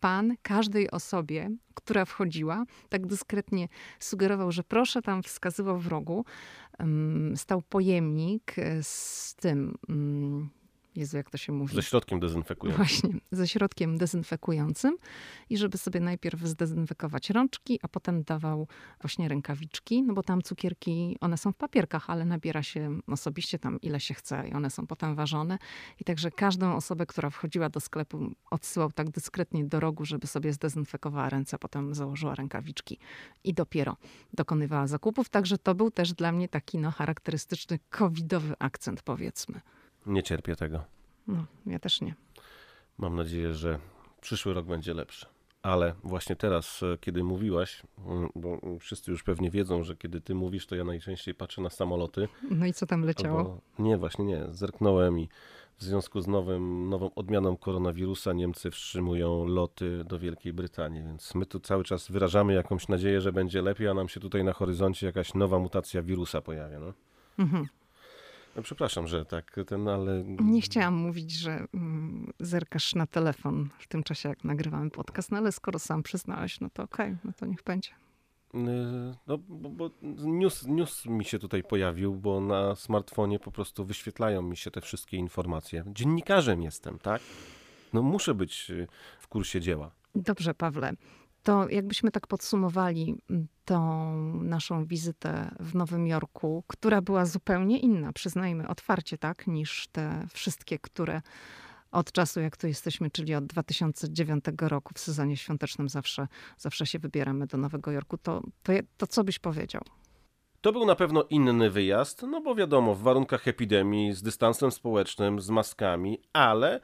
pan 0.00 0.34
każdej 0.42 0.90
osobie, 0.90 1.50
która 1.74 2.04
wchodziła, 2.04 2.64
tak 2.88 3.06
dyskretnie 3.06 3.68
sugerował, 3.98 4.52
że 4.52 4.62
proszę 4.62 5.02
tam 5.02 5.22
wskazywał 5.22 5.78
w 5.78 5.86
rogu, 5.86 6.24
em, 6.78 7.32
stał 7.36 7.62
pojemnik 7.62 8.58
e, 8.58 8.82
z 8.82 9.34
tym, 9.40 9.74
mm, 9.88 10.48
Jezu, 10.96 11.16
jak 11.16 11.30
to 11.30 11.38
się 11.38 11.52
mówi? 11.52 11.74
Ze 11.74 11.82
środkiem 11.82 12.20
dezynfekującym. 12.20 12.84
Właśnie, 12.84 13.20
ze 13.30 13.48
środkiem 13.48 13.98
dezynfekującym 13.98 14.96
i 15.50 15.58
żeby 15.58 15.78
sobie 15.78 16.00
najpierw 16.00 16.40
zdezynfekować 16.40 17.30
rączki, 17.30 17.78
a 17.82 17.88
potem 17.88 18.22
dawał 18.22 18.68
właśnie 19.00 19.28
rękawiczki, 19.28 20.02
no 20.02 20.14
bo 20.14 20.22
tam 20.22 20.42
cukierki, 20.42 21.16
one 21.20 21.36
są 21.36 21.52
w 21.52 21.56
papierkach, 21.56 22.10
ale 22.10 22.24
nabiera 22.24 22.62
się 22.62 23.00
osobiście 23.06 23.58
tam 23.58 23.80
ile 23.80 24.00
się 24.00 24.14
chce 24.14 24.48
i 24.48 24.52
one 24.52 24.70
są 24.70 24.86
potem 24.86 25.14
ważone. 25.14 25.58
I 26.00 26.04
także 26.04 26.30
każdą 26.30 26.76
osobę, 26.76 27.06
która 27.06 27.30
wchodziła 27.30 27.68
do 27.68 27.80
sklepu, 27.80 28.30
odsyłał 28.50 28.92
tak 28.92 29.10
dyskretnie 29.10 29.64
do 29.64 29.80
rogu, 29.80 30.04
żeby 30.04 30.26
sobie 30.26 30.52
zdezynfekowała 30.52 31.28
ręce, 31.28 31.58
potem 31.58 31.94
założyła 31.94 32.34
rękawiczki 32.34 32.98
i 33.44 33.54
dopiero 33.54 33.96
dokonywała 34.32 34.86
zakupów. 34.86 35.28
Także 35.28 35.58
to 35.58 35.74
był 35.74 35.90
też 35.90 36.12
dla 36.12 36.32
mnie 36.32 36.48
taki 36.48 36.78
no, 36.78 36.90
charakterystyczny 36.90 37.78
covidowy 37.90 38.54
akcent, 38.58 39.02
powiedzmy. 39.02 39.60
Nie 40.08 40.22
cierpię 40.22 40.56
tego. 40.56 40.84
No, 41.26 41.44
ja 41.66 41.78
też 41.78 42.00
nie. 42.00 42.14
Mam 42.98 43.16
nadzieję, 43.16 43.54
że 43.54 43.78
przyszły 44.20 44.54
rok 44.54 44.66
będzie 44.66 44.94
lepszy. 44.94 45.26
Ale 45.62 45.94
właśnie 46.04 46.36
teraz, 46.36 46.82
e, 46.82 46.98
kiedy 47.00 47.24
mówiłaś, 47.24 47.82
mm, 48.06 48.28
bo 48.34 48.60
wszyscy 48.80 49.10
już 49.10 49.22
pewnie 49.22 49.50
wiedzą, 49.50 49.82
że 49.82 49.96
kiedy 49.96 50.20
ty 50.20 50.34
mówisz, 50.34 50.66
to 50.66 50.76
ja 50.76 50.84
najczęściej 50.84 51.34
patrzę 51.34 51.62
na 51.62 51.70
samoloty. 51.70 52.28
No 52.50 52.66
i 52.66 52.72
co 52.72 52.86
tam 52.86 53.04
leciało? 53.04 53.38
Albo, 53.38 53.60
nie, 53.78 53.96
właśnie 53.96 54.24
nie. 54.24 54.44
Zerknąłem 54.50 55.18
i 55.18 55.28
w 55.76 55.82
związku 55.82 56.20
z 56.20 56.26
nowym, 56.26 56.88
nową 56.88 57.10
odmianą 57.14 57.56
koronawirusa 57.56 58.32
Niemcy 58.32 58.70
wstrzymują 58.70 59.46
loty 59.46 60.04
do 60.04 60.18
Wielkiej 60.18 60.52
Brytanii, 60.52 61.02
więc 61.02 61.34
my 61.34 61.46
tu 61.46 61.60
cały 61.60 61.84
czas 61.84 62.08
wyrażamy 62.10 62.54
jakąś 62.54 62.88
nadzieję, 62.88 63.20
że 63.20 63.32
będzie 63.32 63.62
lepiej, 63.62 63.88
a 63.88 63.94
nam 63.94 64.08
się 64.08 64.20
tutaj 64.20 64.44
na 64.44 64.52
horyzoncie 64.52 65.06
jakaś 65.06 65.34
nowa 65.34 65.58
mutacja 65.58 66.02
wirusa 66.02 66.40
pojawia. 66.40 66.78
No, 66.80 66.92
Mhm. 67.38 67.66
No 68.58 68.62
przepraszam, 68.62 69.06
że 69.06 69.24
tak 69.24 69.56
ten, 69.66 69.88
ale... 69.88 70.24
Nie 70.40 70.60
chciałam 70.60 70.94
mówić, 70.94 71.32
że 71.32 71.66
mm, 71.74 72.32
zerkasz 72.40 72.94
na 72.94 73.06
telefon 73.06 73.68
w 73.78 73.88
tym 73.88 74.02
czasie, 74.02 74.28
jak 74.28 74.44
nagrywamy 74.44 74.90
podcast, 74.90 75.30
no 75.30 75.38
ale 75.38 75.52
skoro 75.52 75.78
sam 75.78 76.02
przyznałeś, 76.02 76.60
no 76.60 76.70
to 76.70 76.82
okej, 76.82 77.16
no 77.24 77.32
to 77.32 77.46
niech 77.46 77.62
będzie. 77.62 77.90
Yy, 78.54 78.60
No, 79.26 79.38
bo, 79.38 79.68
bo 79.70 79.90
news, 80.26 80.66
news 80.66 81.06
mi 81.06 81.24
się 81.24 81.38
tutaj 81.38 81.62
pojawił, 81.62 82.14
bo 82.14 82.40
na 82.40 82.76
smartfonie 82.76 83.38
po 83.38 83.50
prostu 83.50 83.84
wyświetlają 83.84 84.42
mi 84.42 84.56
się 84.56 84.70
te 84.70 84.80
wszystkie 84.80 85.16
informacje. 85.16 85.84
Dziennikarzem 85.86 86.62
jestem, 86.62 86.98
tak? 86.98 87.22
No 87.92 88.02
muszę 88.02 88.34
być 88.34 88.68
yy, 88.68 88.86
w 89.20 89.28
kursie 89.28 89.60
dzieła. 89.60 89.90
Dobrze, 90.14 90.54
Pawle. 90.54 90.92
To 91.48 91.68
jakbyśmy 91.68 92.10
tak 92.10 92.26
podsumowali 92.26 93.16
mm, 93.30 93.48
tą 93.64 94.14
naszą 94.32 94.86
wizytę 94.86 95.54
w 95.60 95.74
Nowym 95.74 96.06
Jorku, 96.06 96.64
która 96.66 97.02
była 97.02 97.24
zupełnie 97.24 97.78
inna, 97.78 98.12
przyznajmy 98.12 98.68
otwarcie, 98.68 99.18
tak, 99.18 99.46
niż 99.46 99.88
te 99.92 100.26
wszystkie, 100.32 100.78
które 100.78 101.22
od 101.90 102.12
czasu, 102.12 102.40
jak 102.40 102.56
tu 102.56 102.66
jesteśmy, 102.66 103.10
czyli 103.10 103.34
od 103.34 103.46
2009 103.46 104.44
roku 104.60 104.94
w 104.94 104.98
sezonie 104.98 105.36
świątecznym 105.36 105.88
zawsze, 105.88 106.28
zawsze 106.58 106.86
się 106.86 106.98
wybieramy 106.98 107.46
do 107.46 107.58
Nowego 107.58 107.90
Jorku, 107.90 108.18
to, 108.18 108.42
to, 108.62 108.72
to 108.96 109.06
co 109.06 109.24
byś 109.24 109.38
powiedział? 109.38 109.82
To 110.60 110.72
był 110.72 110.86
na 110.86 110.94
pewno 110.94 111.24
inny 111.30 111.70
wyjazd, 111.70 112.22
no 112.22 112.40
bo 112.40 112.54
wiadomo, 112.54 112.94
w 112.94 113.02
warunkach 113.02 113.48
epidemii, 113.48 114.12
z 114.12 114.22
dystansem 114.22 114.70
społecznym, 114.70 115.40
z 115.40 115.50
maskami, 115.50 116.22
ale 116.32 116.80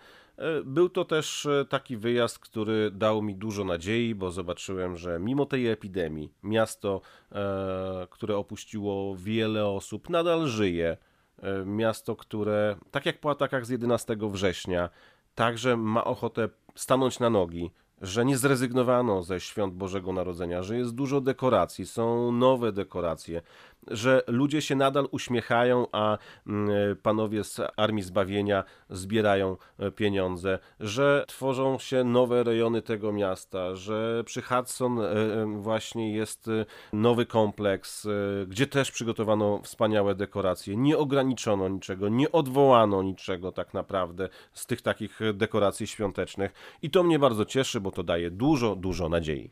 był 0.64 0.89
to 0.89 1.05
też 1.05 1.47
e, 1.47 1.64
taki 1.64 1.97
wyjazd, 1.97 2.39
który 2.39 2.91
dał 2.91 3.22
mi 3.22 3.37
dużo 3.37 3.64
nadziei, 3.64 4.14
bo 4.14 4.30
zobaczyłem, 4.30 4.97
że 4.97 5.18
mimo 5.18 5.47
tej 5.47 5.68
epidemii 5.68 6.32
miasto, 6.43 7.01
e, 7.32 8.07
które 8.11 8.37
opuściło 8.37 9.16
wiele 9.16 9.66
osób, 9.66 10.11
nadal 10.11 10.47
żyje. 10.47 10.97
E, 11.43 11.64
Miasto, 11.64 12.16
które, 12.16 12.76
tak 12.91 13.07
jak 13.07 13.20
po 13.20 13.30
atakach 13.30 13.66
z 13.66 13.70
11 13.70 14.16
września, 14.20 14.91
także 15.35 15.76
ma 15.76 16.05
ochotę 16.05 16.49
stanąć 16.74 17.20
na 17.20 17.30
nogi, 17.30 17.70
że 18.01 18.24
nie 18.24 18.39
zrezygnowano 18.39 19.22
ze 19.22 19.41
świąt 19.41 19.74
Bożego 19.74 20.12
Narodzenia, 20.12 20.62
że 20.62 20.76
jest 20.76 20.95
dużo 20.95 21.20
dekoracji, 21.20 21.87
są 21.87 22.32
nowe 22.32 22.72
dekoracje, 22.72 23.43
że 23.91 24.22
ludzie 24.26 24.62
się 24.62 24.74
nadal 24.74 25.09
uśmiechają, 25.11 25.87
a 25.93 26.18
mm, 26.47 26.97
panowie 27.03 27.45
z 27.45 27.61
Armii 27.76 28.03
Zbawienia 28.03 28.64
zbierają 28.91 29.57
e, 29.78 29.91
pieniądze, 29.91 30.59
że 30.80 31.24
tworzą 31.28 31.78
się 31.78 32.05
nowe 32.05 32.45
rejony 32.45 32.82
tego 32.82 33.12
miasta, 33.12 33.76
że 33.76 34.22
przy 34.26 34.43
Hudson 34.43 35.01
e, 35.01 35.05
e, 35.05 35.47
właśnie 35.61 36.12
jest 36.12 36.51
nowy 36.93 37.26
kompleks, 37.26 38.07
gdzie 38.47 38.66
też 38.66 38.91
przygotowano 38.91 39.61
wspaniałe 39.62 40.14
dekoracje. 40.14 40.76
Nie 40.76 40.99
ograniczono 40.99 41.68
niczego, 41.68 42.09
nie 42.09 42.32
odwołano 42.32 43.03
niczego 43.03 43.53
tak 43.53 43.74
naprawdę 43.74 44.28
z 44.53 44.66
tych 44.66 44.82
takich 44.82 45.20
dekoracji 45.35 45.87
świątecznych. 45.87 46.53
I 46.82 46.91
to 46.91 47.03
mnie 47.03 47.18
bardzo 47.18 47.45
cieszy, 47.45 47.80
bo 47.80 47.91
to 47.91 48.03
daje 48.03 48.30
dużo, 48.30 48.76
dużo 48.76 49.09
nadziei. 49.09 49.51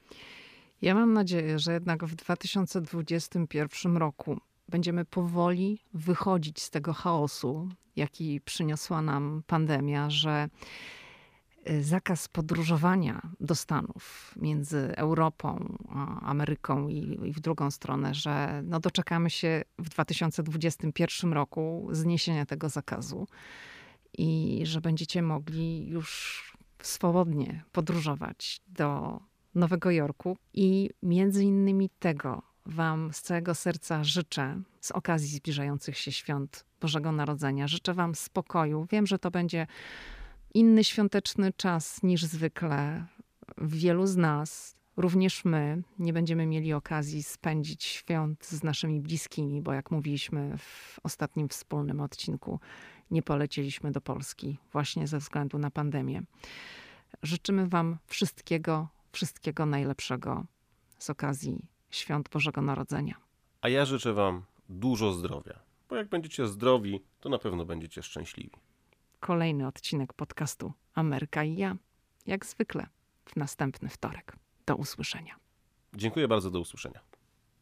Ja 0.83 0.95
mam 0.95 1.13
nadzieję, 1.13 1.59
że 1.59 1.73
jednak 1.73 2.05
w 2.05 2.15
2021 2.15 3.97
roku 3.97 4.41
będziemy 4.69 5.05
powoli 5.05 5.85
wychodzić 5.95 6.63
z 6.63 6.71
tego 6.71 6.93
chaosu, 6.93 7.69
jaki 7.97 8.41
przyniosła 8.41 9.03
nam 9.03 9.43
pandemia, 9.47 10.11
że 10.11 10.49
y, 11.71 11.83
zakaz 11.83 12.29
podróżowania 12.29 13.23
do 13.41 13.55
Stanów 13.55 14.35
między 14.37 14.97
Europą 14.97 15.79
Ameryką 16.23 16.89
i, 16.89 17.21
i 17.29 17.33
w 17.33 17.41
drugą 17.41 17.71
stronę, 17.71 18.15
że 18.15 18.63
no 18.65 18.81
doczekamy 18.81 19.31
się 19.31 19.63
w 19.79 19.89
2021 19.89 21.33
roku 21.33 21.89
zniesienia 21.93 22.47
tego 22.47 22.69
zakazu 22.69 23.27
i 24.19 24.61
że 24.65 24.81
będziecie 24.81 25.23
mogli 25.23 25.87
już 25.89 26.43
swobodnie 26.83 27.65
podróżować 27.73 28.61
do 28.67 29.21
Nowego 29.55 29.91
Jorku 29.91 30.37
i 30.55 30.91
między 31.03 31.45
innymi 31.45 31.91
tego 31.99 32.43
Wam 32.67 33.13
z 33.13 33.23
całego 33.23 33.55
serca 33.55 34.05
życzę 34.05 34.63
z 34.81 34.91
okazji 34.91 35.37
zbliżających 35.37 35.99
się 35.99 36.13
świąt 36.13 36.65
Bożego 36.81 37.13
Narodzenia. 37.13 37.69
Życzę 37.69 37.95
Wam 37.95 38.15
spokoju. 38.15 38.87
Wiem, 38.91 39.07
że 39.07 39.19
to 39.19 39.31
będzie 39.31 39.67
inny 40.55 40.85
świąteczny 40.85 41.53
czas 41.53 42.03
niż 42.03 42.25
zwykle. 42.25 43.07
Wielu 43.59 44.07
z 44.07 44.17
nas, 44.17 44.77
również 44.97 45.45
my, 45.45 45.83
nie 45.99 46.13
będziemy 46.13 46.47
mieli 46.47 46.73
okazji 46.73 47.23
spędzić 47.23 47.85
świąt 47.85 48.47
z 48.47 48.63
naszymi 48.63 49.01
bliskimi, 49.01 49.63
bo 49.63 49.73
jak 49.73 49.91
mówiliśmy 49.91 50.59
w 50.59 51.01
ostatnim 51.03 51.49
wspólnym 51.49 52.01
odcinku, 52.01 52.61
nie 53.11 53.23
polecieliśmy 53.23 53.93
do 53.93 54.01
Polski 54.01 54.59
właśnie 54.73 55.07
ze 55.07 55.19
względu 55.19 55.59
na 55.59 55.71
pandemię. 55.71 56.23
Życzymy 57.23 57.69
Wam 57.69 57.99
wszystkiego, 58.07 58.89
wszystkiego 59.13 59.67
najlepszego 59.67 60.45
z 60.99 61.11
okazji 61.11 61.67
świąt 61.91 62.29
Bożego 62.29 62.63
Narodzenia. 62.63 63.15
A 63.61 63.69
ja 63.69 63.85
życzę 63.85 64.13
Wam 64.13 64.43
dużo 64.69 65.13
zdrowia, 65.13 65.59
bo 65.89 65.97
jak 65.97 66.09
będziecie 66.09 66.47
zdrowi, 66.47 67.01
to 67.21 67.29
na 67.29 67.39
pewno 67.39 67.65
będziecie 67.65 68.03
szczęśliwi. 68.03 68.57
Kolejny 69.21 69.67
odcinek 69.67 70.13
podcastu 70.13 70.73
Ameryka 70.95 71.45
i 71.45 71.57
ja, 71.57 71.77
jak 72.27 72.47
zwykle, 72.47 72.87
w 73.25 73.37
następny 73.37 73.89
wtorek. 73.89 74.37
Do 74.67 74.77
usłyszenia. 74.77 75.37
Dziękuję 75.95 76.29
bardzo, 76.29 76.51
do 76.51 76.61
usłyszenia. 76.61 77.01